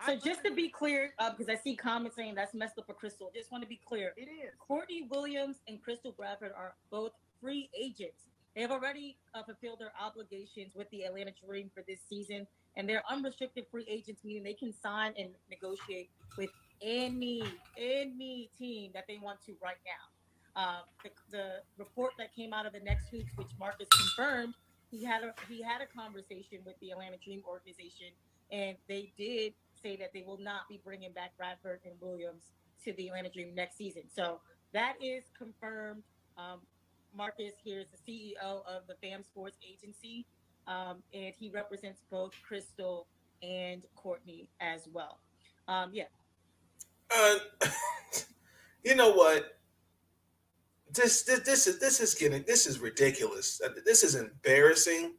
So 0.06 0.16
just 0.16 0.44
to 0.44 0.52
be 0.52 0.70
clear, 0.70 1.14
uh, 1.20 1.32
because 1.32 1.48
I 1.50 1.56
see 1.56 1.76
comments 1.76 2.16
saying 2.16 2.34
that's 2.36 2.54
messed 2.54 2.78
up 2.80 2.88
for 2.88 2.94
Crystal. 2.94 3.32
Just 3.36 3.52
want 3.52 3.64
to 3.64 3.68
be 3.68 3.80
clear. 3.86 4.14
It 4.18 4.30
is. 4.30 4.52
Courtney 4.60 5.08
Williams 5.10 5.58
and 5.68 5.82
Crystal 5.82 6.12
Bradford 6.12 6.54
are 6.58 6.74
both 6.90 7.12
free 7.40 7.70
agents. 7.80 8.26
They 8.56 8.62
have 8.62 8.72
already 8.72 9.18
uh, 9.34 9.44
fulfilled 9.44 9.80
their 9.80 9.94
obligations 10.00 10.74
with 10.76 10.90
the 10.90 11.04
Atlanta 11.04 11.32
Dream 11.46 11.70
for 11.74 11.84
this 11.88 12.00
season, 12.10 12.48
and 12.76 12.90
they're 12.90 13.04
unrestricted 13.10 13.66
free 13.72 13.86
agents, 13.88 14.24
meaning 14.24 14.44
they 14.44 14.54
can 14.54 14.74
sign 14.74 15.14
and 15.18 15.30
negotiate 15.50 16.10
with 16.38 16.50
any 16.82 17.44
any 17.78 18.50
team 18.58 18.92
that 18.94 19.06
they 19.08 19.20
want 19.22 19.40
to 19.46 19.54
right 19.62 19.78
now. 19.86 20.11
Uh, 20.56 20.82
the, 21.04 21.10
the 21.32 21.48
report 21.78 22.12
that 22.18 22.36
came 22.36 22.54
out 22.54 22.66
of 22.66 22.74
the 22.74 22.80
next 22.80 23.08
hoops, 23.10 23.32
which 23.36 23.48
Marcus 23.60 23.88
confirmed, 23.90 24.54
he 24.90 25.04
had 25.04 25.24
a 25.24 25.34
he 25.48 25.62
had 25.62 25.82
a 25.82 25.86
conversation 25.86 26.60
with 26.66 26.76
the 26.82 26.92
Atlanta 26.92 27.16
Dream 27.24 27.42
organization, 27.48 28.08
and 28.52 28.76
they 28.90 29.14
did 29.18 29.54
say 29.82 29.96
that 29.96 30.12
they 30.14 30.24
will 30.28 30.38
not 30.38 30.68
be 30.70 30.80
bringing 30.84 31.14
back 31.14 31.32
Bradford 31.38 31.80
and 31.86 31.94
Williams 32.02 32.44
to 32.84 32.94
the 32.94 33.08
Atlanta 33.08 33.30
Dream 33.30 33.56
next 33.56 33.78
season. 33.78 34.04
So 34.14 34.42
that 34.74 34.96
is 35.02 35.24
confirmed. 35.38 36.04
Um, 36.38 36.60
Marcus 37.16 37.54
here 37.64 37.80
is 37.80 37.88
the 37.88 38.12
CEO 38.12 38.66
of 38.66 38.84
the 38.88 38.96
FAM 39.02 39.24
Sports 39.24 39.58
Agency, 39.68 40.26
um, 40.68 41.04
and 41.14 41.34
he 41.38 41.50
represents 41.50 42.02
both 42.10 42.32
Crystal 42.46 43.08
and 43.42 43.86
Courtney 43.96 44.50
as 44.60 44.88
well. 44.92 45.20
Um, 45.68 45.92
yeah. 45.94 46.06
Uh, 47.16 47.36
you 48.84 48.96
know 48.96 49.12
what? 49.12 49.61
This, 50.94 51.24
this 51.24 51.40
this 51.42 51.68
is 51.68 51.80
this 51.80 52.00
is 52.00 52.14
getting 52.16 52.44
this 52.46 52.68
is 52.68 52.80
ridiculous. 52.80 53.62
This 53.86 54.04
is 54.04 54.16
embarrassing. 54.16 55.14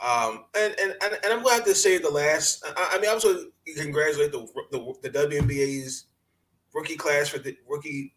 Um, 0.00 0.44
and, 0.56 0.74
and 0.80 0.94
and 1.02 1.32
I'm 1.32 1.42
glad 1.42 1.64
to 1.64 1.74
say 1.74 1.98
the 1.98 2.10
last. 2.10 2.64
I, 2.64 2.94
I 2.96 3.00
mean, 3.00 3.10
I'm 3.10 3.20
so 3.20 3.46
congratulate 3.76 4.32
the, 4.32 4.46
the 4.70 4.94
the 5.02 5.10
WNBA's 5.10 6.06
rookie 6.74 6.96
class 6.96 7.28
for 7.28 7.38
the 7.38 7.56
rookie 7.68 8.14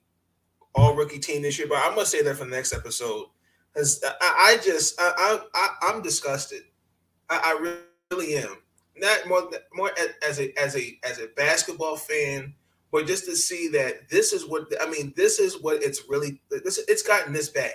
all 0.75 0.95
rookie 0.95 1.19
team 1.19 1.41
this 1.41 1.57
year. 1.57 1.67
But 1.67 1.79
I'm 1.79 1.95
gonna 1.95 2.05
say 2.05 2.21
that 2.21 2.37
for 2.37 2.45
the 2.45 2.51
next 2.51 2.73
episode 2.73 3.27
because 3.73 4.03
I, 4.03 4.53
I 4.53 4.57
just 4.63 4.99
I, 4.99 5.39
I, 5.53 5.69
I'm 5.83 6.01
disgusted. 6.01 6.63
I, 7.29 7.39
I 7.43 7.75
really 8.11 8.35
am. 8.37 8.57
Not 8.97 9.27
more 9.27 9.49
more 9.73 9.91
as 10.27 10.39
a 10.39 10.57
as 10.59 10.75
a 10.75 10.97
as 11.03 11.19
a 11.19 11.27
basketball 11.35 11.97
fan, 11.97 12.53
but 12.95 13.07
just 13.07 13.25
to 13.25 13.35
see 13.35 13.67
that 13.67 14.07
this 14.07 14.31
is 14.31 14.47
what 14.47 14.71
I 14.81 14.89
mean. 14.89 15.11
This 15.17 15.37
is 15.37 15.61
what 15.61 15.83
it's 15.83 16.03
really. 16.07 16.39
This 16.49 16.77
it's 16.87 17.01
gotten 17.01 17.33
this 17.33 17.49
bad. 17.49 17.73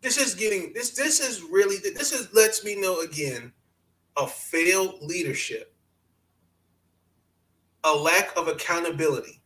This 0.00 0.18
is 0.18 0.34
getting 0.34 0.72
this. 0.72 0.90
This 0.90 1.20
is 1.20 1.42
really. 1.42 1.76
This 1.76 2.12
is 2.12 2.34
lets 2.34 2.64
me 2.64 2.74
know 2.74 2.98
again 3.02 3.52
a 4.16 4.26
failed 4.26 5.02
leadership, 5.02 5.72
a 7.84 7.94
lack 7.94 8.36
of 8.36 8.48
accountability, 8.48 9.40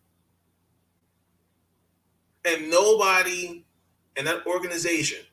and 2.47 2.71
nobody 2.71 3.66
in 4.17 4.25
that 4.25 4.47
organization 4.47 5.25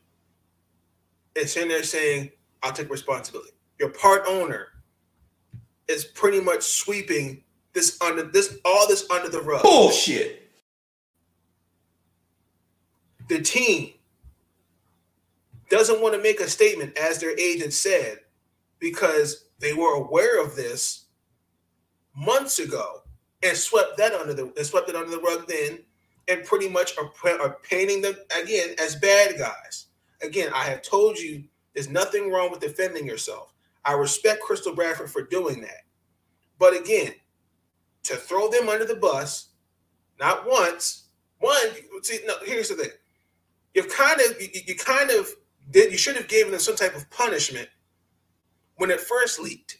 is 1.35 1.53
sitting 1.53 1.69
there 1.69 1.83
saying, 1.83 2.31
"I'll 2.61 2.73
take 2.73 2.89
responsibility." 2.89 3.51
Your 3.79 3.89
part 3.89 4.23
owner 4.27 4.73
is 5.87 6.05
pretty 6.05 6.39
much 6.39 6.63
sweeping 6.63 7.43
this 7.73 7.99
under 8.01 8.23
this 8.23 8.57
all 8.63 8.87
this 8.87 9.09
under 9.09 9.29
the 9.29 9.41
rug. 9.41 9.63
Bullshit. 9.63 10.51
The 13.29 13.41
team 13.41 13.93
doesn't 15.69 16.01
want 16.01 16.13
to 16.13 16.21
make 16.21 16.39
a 16.39 16.47
statement, 16.47 16.97
as 16.97 17.19
their 17.19 17.37
agent 17.39 17.73
said, 17.73 18.19
because 18.79 19.45
they 19.59 19.73
were 19.73 19.93
aware 19.95 20.43
of 20.43 20.55
this 20.55 21.05
months 22.15 22.59
ago 22.59 23.01
and 23.41 23.57
swept 23.57 23.97
that 23.97 24.13
under 24.13 24.33
the 24.33 24.53
and 24.55 24.65
swept 24.65 24.89
it 24.89 24.95
under 24.95 25.09
the 25.09 25.19
rug 25.19 25.47
then, 25.47 25.79
and 26.27 26.43
pretty 26.45 26.69
much 26.69 26.93
are, 26.97 27.11
are 27.41 27.57
painting 27.69 28.01
them 28.01 28.15
again 28.41 28.75
as 28.79 28.95
bad 28.95 29.37
guys. 29.37 29.87
Again, 30.21 30.49
I 30.53 30.63
have 30.63 30.81
told 30.81 31.17
you 31.17 31.43
there's 31.73 31.89
nothing 31.89 32.31
wrong 32.31 32.51
with 32.51 32.61
defending 32.61 33.05
yourself. 33.05 33.53
I 33.85 33.93
respect 33.93 34.41
Crystal 34.41 34.75
Bradford 34.75 35.09
for 35.09 35.23
doing 35.23 35.61
that. 35.61 35.83
But 36.59 36.79
again, 36.79 37.13
to 38.03 38.15
throw 38.15 38.49
them 38.49 38.69
under 38.69 38.85
the 38.85 38.95
bus, 38.95 39.49
not 40.19 40.47
once. 40.47 41.07
One, 41.39 41.57
see, 42.03 42.19
no, 42.25 42.35
here's 42.45 42.69
the 42.69 42.75
thing. 42.75 42.91
You've 43.73 43.89
kind 43.89 44.21
of, 44.21 44.41
you, 44.41 44.47
you 44.65 44.75
kind 44.75 45.09
of 45.11 45.27
did, 45.71 45.91
you 45.91 45.97
should 45.97 46.15
have 46.15 46.27
given 46.27 46.51
them 46.51 46.61
some 46.61 46.75
type 46.75 46.95
of 46.95 47.09
punishment 47.09 47.67
when 48.77 48.91
it 48.91 49.01
first 49.01 49.39
leaked. 49.39 49.79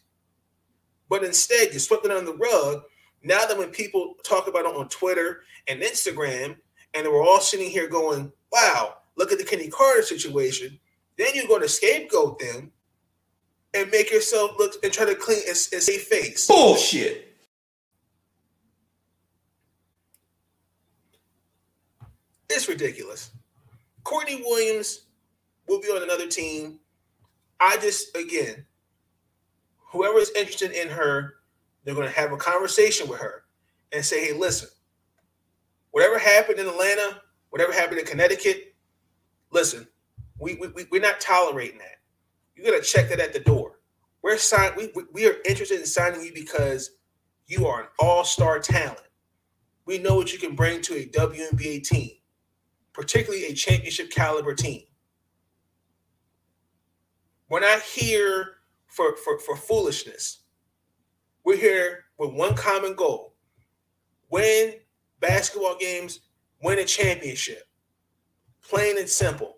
But 1.09 1.23
instead, 1.23 1.73
you 1.73 1.79
swept 1.79 2.05
it 2.05 2.11
under 2.11 2.31
the 2.31 2.37
rug. 2.37 2.83
Now 3.23 3.45
that 3.45 3.57
when 3.57 3.69
people 3.69 4.15
talk 4.23 4.47
about 4.47 4.65
it 4.65 4.75
on 4.75 4.89
Twitter 4.89 5.43
and 5.67 5.81
Instagram, 5.81 6.57
and 6.93 7.07
we're 7.07 7.23
all 7.23 7.39
sitting 7.39 7.69
here 7.69 7.87
going, 7.87 8.31
wow, 8.51 8.95
look 9.15 9.31
at 9.31 9.37
the 9.37 9.45
Kenny 9.45 9.69
Carter 9.69 10.03
situation, 10.03 10.77
then 11.17 11.29
you're 11.33 11.47
going 11.47 11.61
to 11.61 11.69
scapegoat 11.69 12.39
them 12.39 12.71
and 13.73 13.89
make 13.91 14.11
yourself 14.11 14.51
look 14.59 14.73
and 14.83 14.91
try 14.91 15.05
to 15.05 15.15
clean 15.15 15.39
and, 15.47 15.47
and 15.47 15.81
save 15.81 16.01
face. 16.01 16.47
Bullshit. 16.47 17.29
It's 22.49 22.67
ridiculous. 22.67 23.31
Courtney 24.03 24.41
Williams 24.43 25.05
will 25.67 25.79
be 25.79 25.87
on 25.87 26.03
another 26.03 26.27
team. 26.27 26.79
I 27.59 27.77
just, 27.77 28.15
again, 28.15 28.65
whoever 29.77 30.19
is 30.19 30.31
interested 30.35 30.71
in 30.71 30.89
her, 30.89 31.35
they're 31.83 31.95
going 31.95 32.07
to 32.07 32.13
have 32.13 32.31
a 32.31 32.37
conversation 32.37 33.07
with 33.07 33.19
her 33.19 33.43
and 33.91 34.03
say, 34.03 34.25
hey, 34.25 34.33
listen, 34.33 34.69
whatever 35.91 36.17
happened 36.17 36.59
in 36.59 36.67
Atlanta, 36.67 37.21
whatever 37.49 37.73
happened 37.73 37.99
in 37.99 38.05
Connecticut, 38.05 38.73
listen, 39.51 39.87
we, 40.39 40.55
we, 40.55 40.67
we, 40.69 40.85
we're 40.91 41.01
not 41.01 41.19
tolerating 41.19 41.77
that. 41.79 41.97
You 42.55 42.63
got 42.63 42.77
to 42.77 42.81
check 42.81 43.09
that 43.09 43.19
at 43.19 43.33
the 43.33 43.39
door. 43.39 43.79
We're 44.21 44.37
sign, 44.37 44.71
we, 44.77 44.89
we, 44.95 45.03
we 45.13 45.27
are 45.27 45.35
interested 45.45 45.79
in 45.79 45.85
signing 45.85 46.23
you 46.23 46.33
because 46.33 46.91
you 47.47 47.67
are 47.67 47.81
an 47.81 47.87
all-star 47.99 48.59
talent. 48.59 48.99
We 49.85 49.97
know 49.97 50.15
what 50.15 50.31
you 50.31 50.39
can 50.39 50.55
bring 50.55 50.81
to 50.83 50.95
a 50.95 51.05
WNBA 51.05 51.83
team, 51.83 52.11
particularly 52.93 53.45
a 53.45 53.53
championship 53.53 54.11
caliber 54.11 54.53
team. 54.53 54.83
We're 57.49 57.59
not 57.59 57.81
here 57.81 58.55
for, 58.87 59.15
for, 59.17 59.37
for 59.39 59.57
foolishness. 59.57 60.42
We're 61.43 61.57
here 61.57 62.05
with 62.17 62.33
one 62.33 62.55
common 62.55 62.95
goal 62.95 63.33
win 64.29 64.73
basketball 65.19 65.77
games, 65.79 66.21
win 66.61 66.79
a 66.79 66.85
championship. 66.85 67.67
Plain 68.67 68.97
and 68.97 69.07
simple. 69.07 69.57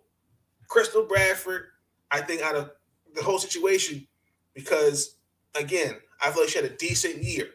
Crystal 0.67 1.05
Bradford, 1.05 1.67
I 2.11 2.21
think, 2.21 2.41
out 2.41 2.55
of 2.55 2.71
the 3.13 3.23
whole 3.23 3.39
situation, 3.39 4.05
because 4.53 5.17
again, 5.57 5.95
I 6.21 6.31
feel 6.31 6.43
like 6.43 6.49
she 6.49 6.59
had 6.59 6.69
a 6.69 6.75
decent 6.75 7.23
year. 7.23 7.47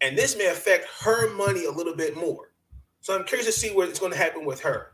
And 0.00 0.16
this 0.16 0.36
may 0.36 0.46
affect 0.46 0.86
her 1.02 1.32
money 1.34 1.64
a 1.64 1.70
little 1.70 1.96
bit 1.96 2.16
more. 2.16 2.52
So 3.00 3.16
I'm 3.16 3.24
curious 3.24 3.46
to 3.46 3.52
see 3.52 3.74
what's 3.74 3.98
going 3.98 4.12
to 4.12 4.18
happen 4.18 4.44
with 4.44 4.60
her. 4.60 4.92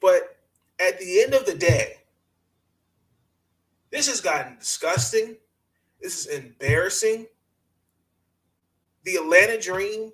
But 0.00 0.36
at 0.80 0.98
the 0.98 1.22
end 1.22 1.34
of 1.34 1.44
the 1.44 1.54
day, 1.54 1.99
this 3.90 4.08
has 4.08 4.20
gotten 4.20 4.58
disgusting. 4.58 5.36
This 6.00 6.18
is 6.18 6.26
embarrassing. 6.26 7.26
The 9.04 9.16
Atlanta 9.16 9.58
Dream 9.60 10.10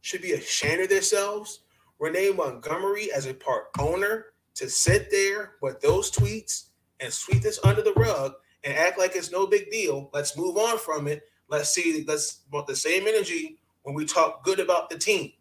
should 0.00 0.22
be 0.22 0.32
ashamed 0.32 0.82
of 0.82 0.88
themselves. 0.88 1.60
Renee 1.98 2.30
Montgomery, 2.30 3.10
as 3.12 3.26
a 3.26 3.34
part 3.34 3.66
owner, 3.78 4.26
to 4.54 4.68
sit 4.68 5.10
there 5.10 5.52
with 5.60 5.80
those 5.80 6.10
tweets 6.10 6.68
and 7.00 7.12
sweep 7.12 7.42
this 7.42 7.60
under 7.64 7.82
the 7.82 7.92
rug 7.94 8.32
and 8.64 8.76
act 8.76 8.98
like 8.98 9.14
it's 9.14 9.30
no 9.32 9.46
big 9.46 9.70
deal. 9.70 10.10
Let's 10.12 10.36
move 10.36 10.56
on 10.56 10.78
from 10.78 11.06
it. 11.08 11.22
Let's 11.48 11.70
see. 11.70 12.04
Let's 12.06 12.42
want 12.52 12.66
the 12.66 12.76
same 12.76 13.06
energy 13.06 13.58
when 13.82 13.94
we 13.94 14.04
talk 14.04 14.44
good 14.44 14.60
about 14.60 14.90
the 14.90 14.98
team. 14.98 15.32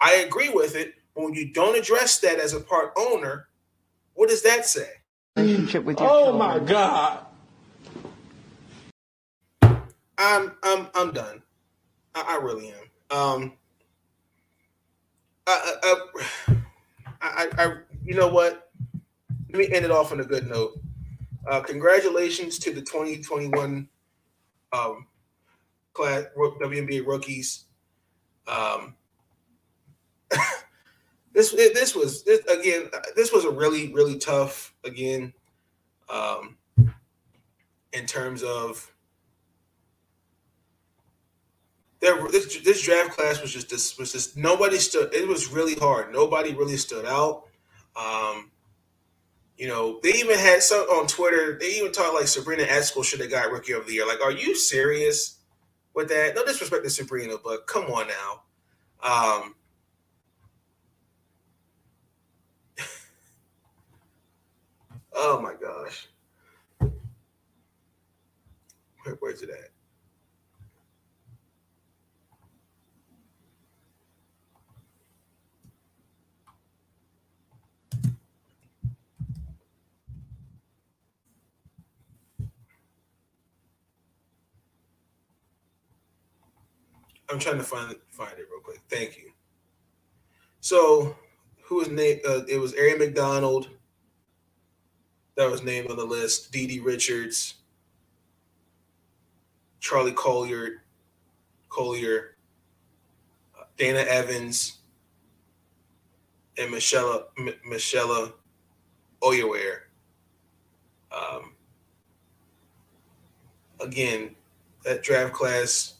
I 0.00 0.14
agree 0.16 0.48
with 0.48 0.74
it, 0.76 0.94
but 1.14 1.24
when 1.24 1.34
you 1.34 1.52
don't 1.52 1.78
address 1.78 2.18
that 2.20 2.38
as 2.38 2.54
a 2.54 2.60
part 2.60 2.92
owner, 2.96 3.48
what 4.14 4.28
does 4.28 4.42
that 4.42 4.66
say? 4.66 4.90
Relationship 5.36 5.84
with 5.84 5.98
your 5.98 6.10
Oh 6.10 6.24
children. 6.24 6.38
my 6.38 6.58
God. 6.58 7.26
I'm 10.18 10.52
I'm 10.62 10.88
I'm 10.94 11.12
done. 11.12 11.42
I, 12.14 12.38
I 12.38 12.44
really 12.44 12.68
am. 12.72 13.16
Um, 13.18 13.52
I, 15.46 15.76
I, 15.82 16.54
I, 17.22 17.48
I, 17.58 17.76
you 18.04 18.14
know 18.14 18.28
what? 18.28 18.70
Let 19.50 19.58
me 19.58 19.74
end 19.74 19.84
it 19.84 19.90
off 19.90 20.12
on 20.12 20.20
a 20.20 20.24
good 20.24 20.46
note. 20.46 20.72
Uh, 21.50 21.60
congratulations 21.60 22.58
to 22.60 22.72
the 22.72 22.80
2021 22.82 23.88
um, 24.72 25.06
class 25.92 26.24
WNBA 26.36 27.06
rookies. 27.06 27.64
Um, 28.46 28.96
this 31.32 31.52
this 31.52 31.94
was 31.94 32.24
this, 32.24 32.40
again. 32.46 32.90
This 33.16 33.32
was 33.32 33.44
a 33.44 33.50
really 33.50 33.92
really 33.92 34.18
tough 34.18 34.74
again. 34.84 35.32
Um, 36.08 36.58
in 37.92 38.06
terms 38.06 38.42
of 38.42 38.92
there, 42.00 42.26
this 42.28 42.58
this 42.62 42.82
draft 42.82 43.12
class 43.12 43.40
was 43.40 43.52
just 43.52 43.70
this 43.70 43.96
was 43.96 44.12
just 44.12 44.36
nobody 44.36 44.78
stood. 44.78 45.14
It 45.14 45.26
was 45.26 45.50
really 45.50 45.74
hard. 45.74 46.12
Nobody 46.12 46.54
really 46.54 46.76
stood 46.76 47.06
out. 47.06 47.44
Um, 47.96 48.50
you 49.56 49.68
know, 49.68 50.00
they 50.02 50.10
even 50.10 50.38
had 50.38 50.62
some 50.62 50.80
on 50.90 51.06
Twitter. 51.06 51.58
They 51.58 51.76
even 51.76 51.92
talked 51.92 52.14
like 52.14 52.26
Sabrina 52.26 52.64
Ionescu 52.64 53.04
should 53.04 53.20
have 53.20 53.30
got 53.30 53.52
Rookie 53.52 53.72
of 53.72 53.86
the 53.86 53.94
Year. 53.94 54.06
Like, 54.06 54.22
are 54.22 54.32
you 54.32 54.56
serious 54.56 55.38
with 55.94 56.08
that? 56.08 56.34
No 56.34 56.44
disrespect 56.44 56.84
to 56.84 56.90
Sabrina, 56.90 57.36
but 57.42 57.66
come 57.66 57.84
on 57.84 58.08
now. 58.08 58.42
Um, 59.02 59.54
oh 65.14 65.40
my 65.40 65.54
gosh, 65.54 66.08
Where, 69.04 69.16
where's 69.16 69.42
it 69.42 69.50
at? 69.50 69.70
I'm 87.28 87.38
trying 87.38 87.56
to 87.56 87.64
find 87.64 87.96
find 88.10 88.32
it 88.38 88.46
real 88.50 88.60
quick. 88.62 88.80
Thank 88.90 89.16
you. 89.16 89.32
So, 90.60 91.16
who 91.62 91.76
was 91.76 91.88
named? 91.88 92.20
Uh, 92.28 92.44
it 92.46 92.58
was 92.58 92.74
Aari 92.74 92.98
McDonald. 92.98 93.70
That 95.36 95.50
was 95.50 95.62
named 95.62 95.90
on 95.90 95.96
the 95.96 96.04
list. 96.04 96.52
DiDi 96.52 96.84
Richards, 96.84 97.54
Charli 99.80 100.14
Collier, 100.14 100.82
Collier, 101.68 102.36
Dana 103.78 104.00
Evans, 104.00 104.78
and 106.58 106.70
Michelle 106.70 107.28
M- 107.38 107.54
Michelle. 107.64 108.34
Um, 111.12 111.54
again, 113.80 114.34
that 114.84 115.02
draft 115.02 115.32
class 115.32 115.94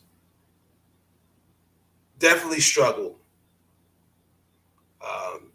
definitely 2.18 2.60
struggled. 2.60 3.16
Um, 5.00 5.52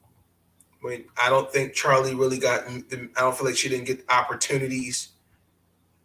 I 0.88 0.90
mean, 0.90 1.06
I 1.22 1.30
don't 1.30 1.52
think 1.52 1.74
Charli 1.74 2.18
really 2.18 2.40
got. 2.40 2.64
I 2.68 2.82
don't 3.18 3.38
feel 3.38 3.46
like 3.46 3.58
she 3.58 3.68
didn't 3.68 3.86
get 3.88 4.06
opportunities 4.10 5.10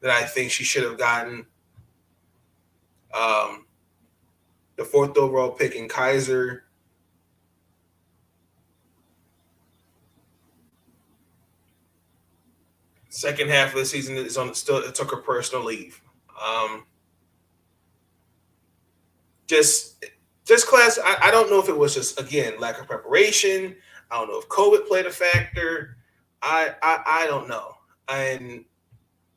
that 0.00 0.10
I 0.10 0.24
think 0.24 0.50
she 0.50 0.64
should 0.64 0.82
have 0.82 0.98
gotten. 0.98 1.46
Um, 3.14 3.66
the 4.76 4.84
fourth 4.84 5.16
overall 5.16 5.50
pick 5.50 5.76
in 5.76 5.88
Kaiser. 5.88 6.64
Second 13.09 13.50
half 13.50 13.72
of 13.72 13.78
the 13.78 13.84
season 13.84 14.16
is 14.16 14.36
on 14.36 14.52
still 14.54 14.78
it 14.78 14.94
took 14.94 15.12
her 15.12 15.18
personal 15.18 15.64
leave. 15.64 16.00
Um, 16.44 16.86
just 19.46 20.04
just 20.44 20.66
class. 20.66 20.98
I, 20.98 21.28
I 21.28 21.30
don't 21.30 21.50
know 21.50 21.60
if 21.60 21.68
it 21.68 21.76
was 21.76 21.94
just 21.94 22.18
again 22.18 22.59
lack 22.59 22.80
of 22.80 22.88
preparation. 22.88 23.76
I 24.12 24.16
don't 24.18 24.28
know 24.28 24.39
if 24.39 24.48
COVID 24.48 24.86
played 24.86 25.06
a 25.06 25.10
factor. 25.10 25.97
I 26.43 26.74
I, 26.82 27.02
I 27.06 27.26
don't 27.26 27.48
know. 27.48 27.74
And 28.09 28.64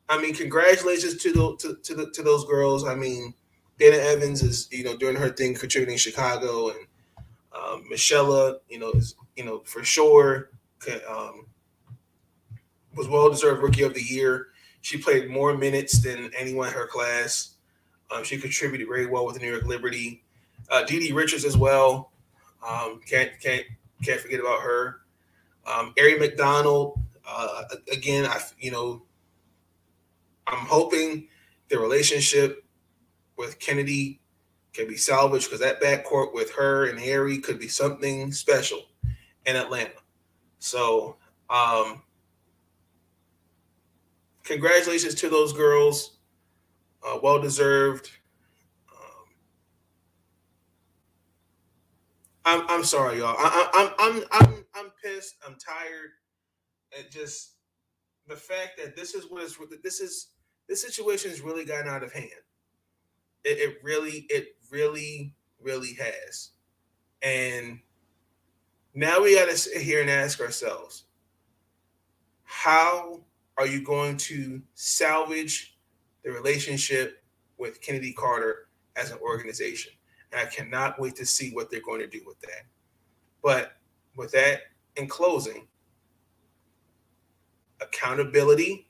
I 0.08 0.20
mean, 0.20 0.34
congratulations 0.34 1.16
to 1.22 1.32
the 1.32 1.56
to, 1.60 1.76
to 1.82 1.94
the 1.94 2.10
to 2.10 2.22
those 2.22 2.44
girls. 2.44 2.86
I 2.86 2.94
mean, 2.94 3.34
Dana 3.78 3.96
Evans 3.96 4.42
is 4.42 4.68
you 4.70 4.84
know 4.84 4.96
doing 4.96 5.16
her 5.16 5.30
thing, 5.30 5.54
contributing 5.54 5.94
in 5.94 5.98
Chicago, 5.98 6.68
and 6.68 6.86
um, 7.56 7.84
Michelle, 7.88 8.60
you 8.68 8.78
know, 8.78 8.90
is 8.92 9.14
you 9.36 9.44
know 9.44 9.60
for 9.64 9.82
sure 9.82 10.50
um, 11.08 11.46
was 12.94 13.08
well 13.08 13.30
deserved 13.30 13.62
rookie 13.62 13.82
of 13.82 13.94
the 13.94 14.02
year. 14.02 14.48
She 14.80 14.98
played 14.98 15.30
more 15.30 15.56
minutes 15.56 16.00
than 16.00 16.30
anyone 16.36 16.68
in 16.68 16.74
her 16.74 16.86
class. 16.86 17.54
Um, 18.10 18.22
she 18.22 18.38
contributed 18.38 18.86
very 18.86 19.06
well 19.06 19.26
with 19.26 19.34
the 19.34 19.40
New 19.40 19.50
York 19.50 19.64
Liberty. 19.64 20.22
Uh, 20.70 20.84
DiDi 20.86 21.14
Richards 21.14 21.44
as 21.44 21.56
well. 21.56 22.12
Um, 22.66 23.00
can't 23.06 23.30
can't 23.40 23.64
can't 24.06 24.20
forget 24.20 24.40
about 24.40 24.60
her. 24.60 25.00
Um, 25.66 25.92
Aari 25.98 26.18
McDonald. 26.18 27.00
Uh, 27.28 27.64
again, 27.92 28.24
I 28.24 28.40
you 28.58 28.70
know, 28.70 29.02
I'm 30.46 30.66
hoping 30.66 31.28
the 31.68 31.78
relationship 31.78 32.64
with 33.36 33.58
Chennedy 33.58 34.20
can 34.72 34.86
be 34.86 34.96
salvaged 34.96 35.46
because 35.46 35.60
that 35.60 35.80
backcourt 35.80 36.34
with 36.34 36.52
her 36.52 36.86
and 36.86 36.98
Aari 36.98 37.42
could 37.42 37.58
be 37.58 37.68
something 37.68 38.30
special 38.30 38.82
in 39.46 39.56
Atlanta. 39.56 39.90
So, 40.58 41.16
um, 41.50 42.02
congratulations 44.44 45.14
to 45.16 45.28
those 45.28 45.52
girls. 45.52 46.18
Uh, 47.06 47.18
well 47.22 47.40
deserved. 47.40 48.10
I'm 52.46 52.62
I'm 52.68 52.84
sorry, 52.84 53.18
y'all. 53.18 53.34
I, 53.36 53.70
I, 53.74 53.92
I'm 53.98 54.14
I'm 54.16 54.24
I'm 54.30 54.64
I'm 54.74 54.92
pissed. 55.02 55.34
I'm 55.44 55.56
tired. 55.56 56.10
And 56.96 57.10
just 57.10 57.56
the 58.28 58.36
fact 58.36 58.78
that 58.78 58.94
this 58.94 59.14
is 59.14 59.24
what 59.28 59.42
is 59.42 59.58
this 59.82 60.00
is 60.00 60.28
this 60.68 60.80
situation 60.80 61.30
has 61.30 61.40
really 61.40 61.64
gotten 61.64 61.88
out 61.88 62.04
of 62.04 62.12
hand. 62.12 62.30
It, 63.44 63.58
it 63.58 63.76
really 63.82 64.26
it 64.30 64.56
really 64.70 65.34
really 65.60 65.94
has, 65.94 66.50
and 67.20 67.80
now 68.94 69.22
we 69.22 69.34
got 69.34 69.48
to 69.50 69.56
sit 69.56 69.82
here 69.82 70.00
and 70.00 70.08
ask 70.08 70.40
ourselves, 70.40 71.04
how 72.44 73.24
are 73.58 73.66
you 73.66 73.82
going 73.84 74.16
to 74.16 74.62
salvage 74.74 75.78
the 76.24 76.30
relationship 76.30 77.22
with 77.58 77.80
Chennedy 77.80 78.12
Carter 78.12 78.68
as 78.96 79.10
an 79.10 79.18
organization? 79.18 79.92
And 80.32 80.40
I 80.40 80.44
cannot 80.46 81.00
wait 81.00 81.16
to 81.16 81.26
see 81.26 81.50
what 81.52 81.70
they're 81.70 81.80
going 81.80 82.00
to 82.00 82.06
do 82.06 82.20
with 82.26 82.40
that. 82.40 82.64
But 83.42 83.76
with 84.16 84.32
that, 84.32 84.62
in 84.96 85.08
closing, 85.08 85.66
accountability 87.80 88.88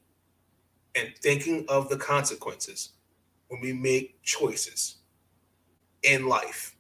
and 0.95 1.13
thinking 1.21 1.65
of 1.69 1.89
the 1.89 1.97
consequences 1.97 2.91
when 3.49 3.61
we 3.61 3.73
make 3.73 4.23
choices 4.23 4.97
in 6.03 6.27
life. 6.27 6.77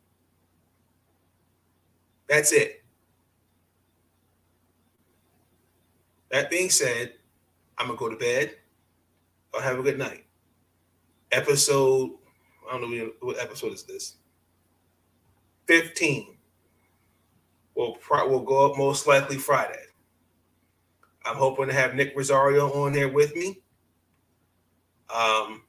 That's 2.28 2.52
it. 2.52 2.82
That 6.30 6.50
being 6.50 6.70
said, 6.70 7.14
I'm 7.78 7.86
gonna 7.86 7.98
go 7.98 8.08
to 8.08 8.16
bed. 8.16 8.56
I'll 9.54 9.60
have 9.60 9.78
a 9.78 9.82
good 9.82 9.98
night. 9.98 10.24
Episode, 11.32 12.12
I 12.70 12.78
don't 12.78 12.90
know 12.90 13.10
what 13.20 13.38
episode 13.38 13.72
is 13.72 13.84
this. 13.84 14.16
15 15.66 16.36
will 17.74 17.98
will 18.10 18.40
go 18.40 18.70
up 18.70 18.78
most 18.78 19.06
likely 19.06 19.36
Friday. 19.36 19.82
I'm 21.24 21.36
hoping 21.36 21.66
to 21.66 21.74
have 21.74 21.94
Nick 21.94 22.14
Rosario 22.16 22.72
on 22.72 22.92
there 22.92 23.08
with 23.08 23.34
me. 23.34 23.60
Um, 25.12 25.62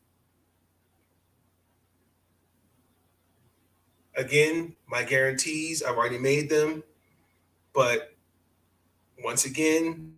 again, 4.16 4.76
my 4.88 5.04
guarantees, 5.04 5.82
I've 5.84 5.98
already 5.98 6.20
made 6.20 6.50
them. 6.50 6.84
But 7.74 8.14
once 9.24 9.46
again, 9.46 10.14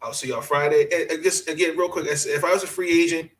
I'll 0.00 0.12
see 0.12 0.28
y'all 0.28 0.40
Friday. 0.42 0.88
And 1.10 1.22
just 1.22 1.48
again, 1.48 1.76
real 1.76 1.88
quick, 1.88 2.06
if 2.08 2.44
I 2.44 2.52
was 2.52 2.62
a 2.62 2.66
free 2.66 3.04
agent 3.04 3.30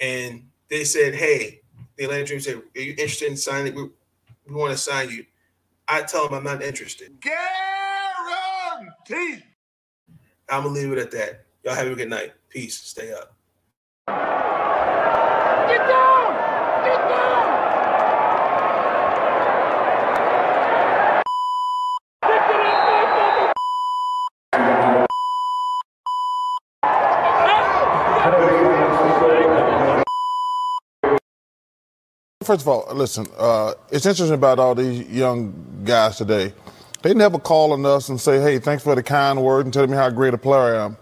and 0.00 0.48
they 0.68 0.84
said, 0.84 1.14
"Hey," 1.14 1.62
the 1.96 2.04
Atlanta 2.04 2.24
Dream 2.26 2.40
said, 2.40 2.62
"Are 2.76 2.80
you 2.80 2.90
interested 2.92 3.28
in 3.28 3.36
signing? 3.36 3.92
We, 4.50 4.56
want 4.56 4.72
to 4.72 4.78
sign 4.78 5.10
you." 5.10 5.24
I 5.88 6.02
tell 6.02 6.28
them 6.28 6.34
I'm 6.34 6.44
not 6.44 6.62
interested. 6.62 7.20
Guarantee. 7.20 7.34
I'm 10.48 10.64
gonna 10.64 10.74
leave 10.74 10.92
it 10.92 10.98
at 10.98 11.10
that. 11.12 11.46
Y'all 11.64 11.74
have 11.74 11.86
a 11.86 11.94
good 11.94 12.10
night. 12.10 12.32
Peace. 12.48 12.76
Stay 12.76 13.12
up. 13.12 13.34
Get 14.06 15.78
down! 15.88 16.84
Get 16.84 17.08
down! 17.08 17.60
First 32.50 32.62
of 32.62 32.68
all, 32.68 32.84
listen, 32.92 33.28
uh, 33.38 33.74
it's 33.92 34.06
interesting 34.06 34.34
about 34.34 34.58
all 34.58 34.74
these 34.74 35.08
young 35.08 35.54
guys 35.84 36.16
today. 36.16 36.52
They 37.00 37.14
never 37.14 37.38
call 37.38 37.72
on 37.72 37.86
us 37.86 38.08
and 38.08 38.20
say, 38.20 38.40
hey, 38.40 38.58
thanks 38.58 38.82
for 38.82 38.96
the 38.96 39.04
kind 39.04 39.40
word 39.40 39.66
and 39.66 39.72
telling 39.72 39.92
me 39.92 39.96
how 39.96 40.10
great 40.10 40.34
a 40.34 40.36
player 40.36 40.74
I 40.74 40.84
am. 40.84 40.96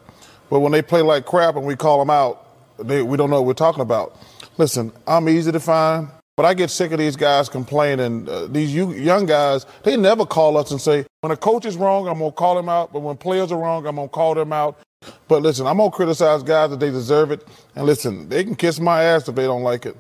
But 0.50 0.60
when 0.60 0.72
they 0.72 0.82
play 0.82 1.00
like 1.00 1.24
crap 1.24 1.56
and 1.56 1.64
we 1.64 1.74
call 1.74 2.00
them 2.00 2.10
out, 2.10 2.46
they, 2.86 3.00
we 3.00 3.16
don't 3.16 3.30
know 3.30 3.36
what 3.36 3.46
we're 3.46 3.54
talking 3.54 3.80
about. 3.80 4.14
Listen, 4.58 4.92
I'm 5.06 5.26
easy 5.26 5.50
to 5.50 5.58
find, 5.58 6.08
but 6.36 6.44
I 6.44 6.52
get 6.52 6.68
sick 6.68 6.92
of 6.92 6.98
these 6.98 7.16
guys 7.16 7.48
complaining. 7.48 8.28
Uh, 8.28 8.46
these 8.50 8.74
young 8.74 9.24
guys, 9.24 9.64
they 9.84 9.96
never 9.96 10.26
call 10.26 10.58
us 10.58 10.70
and 10.70 10.78
say, 10.78 11.06
when 11.22 11.32
a 11.32 11.36
coach 11.38 11.64
is 11.64 11.78
wrong, 11.78 12.08
I'm 12.08 12.18
going 12.18 12.30
to 12.30 12.36
call 12.36 12.58
him 12.58 12.68
out. 12.68 12.92
But 12.92 13.00
when 13.00 13.16
players 13.16 13.52
are 13.52 13.58
wrong, 13.58 13.86
I'm 13.86 13.96
going 13.96 14.08
to 14.08 14.12
call 14.12 14.34
them 14.34 14.52
out. 14.52 14.78
But 15.28 15.40
listen, 15.40 15.66
I'm 15.66 15.78
going 15.78 15.90
to 15.90 15.96
criticize 15.96 16.42
guys 16.42 16.68
that 16.68 16.78
they 16.80 16.90
deserve 16.90 17.30
it. 17.30 17.48
And 17.74 17.86
listen, 17.86 18.28
they 18.28 18.44
can 18.44 18.54
kiss 18.54 18.78
my 18.78 19.02
ass 19.04 19.28
if 19.28 19.34
they 19.34 19.44
don't 19.44 19.62
like 19.62 19.86
it. 19.86 19.96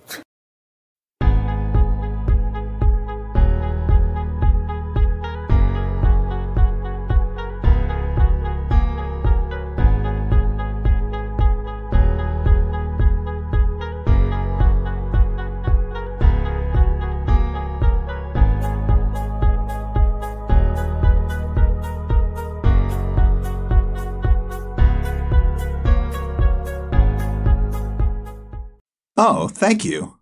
Oh, 29.18 29.48
thank 29.48 29.84
you. 29.84 30.17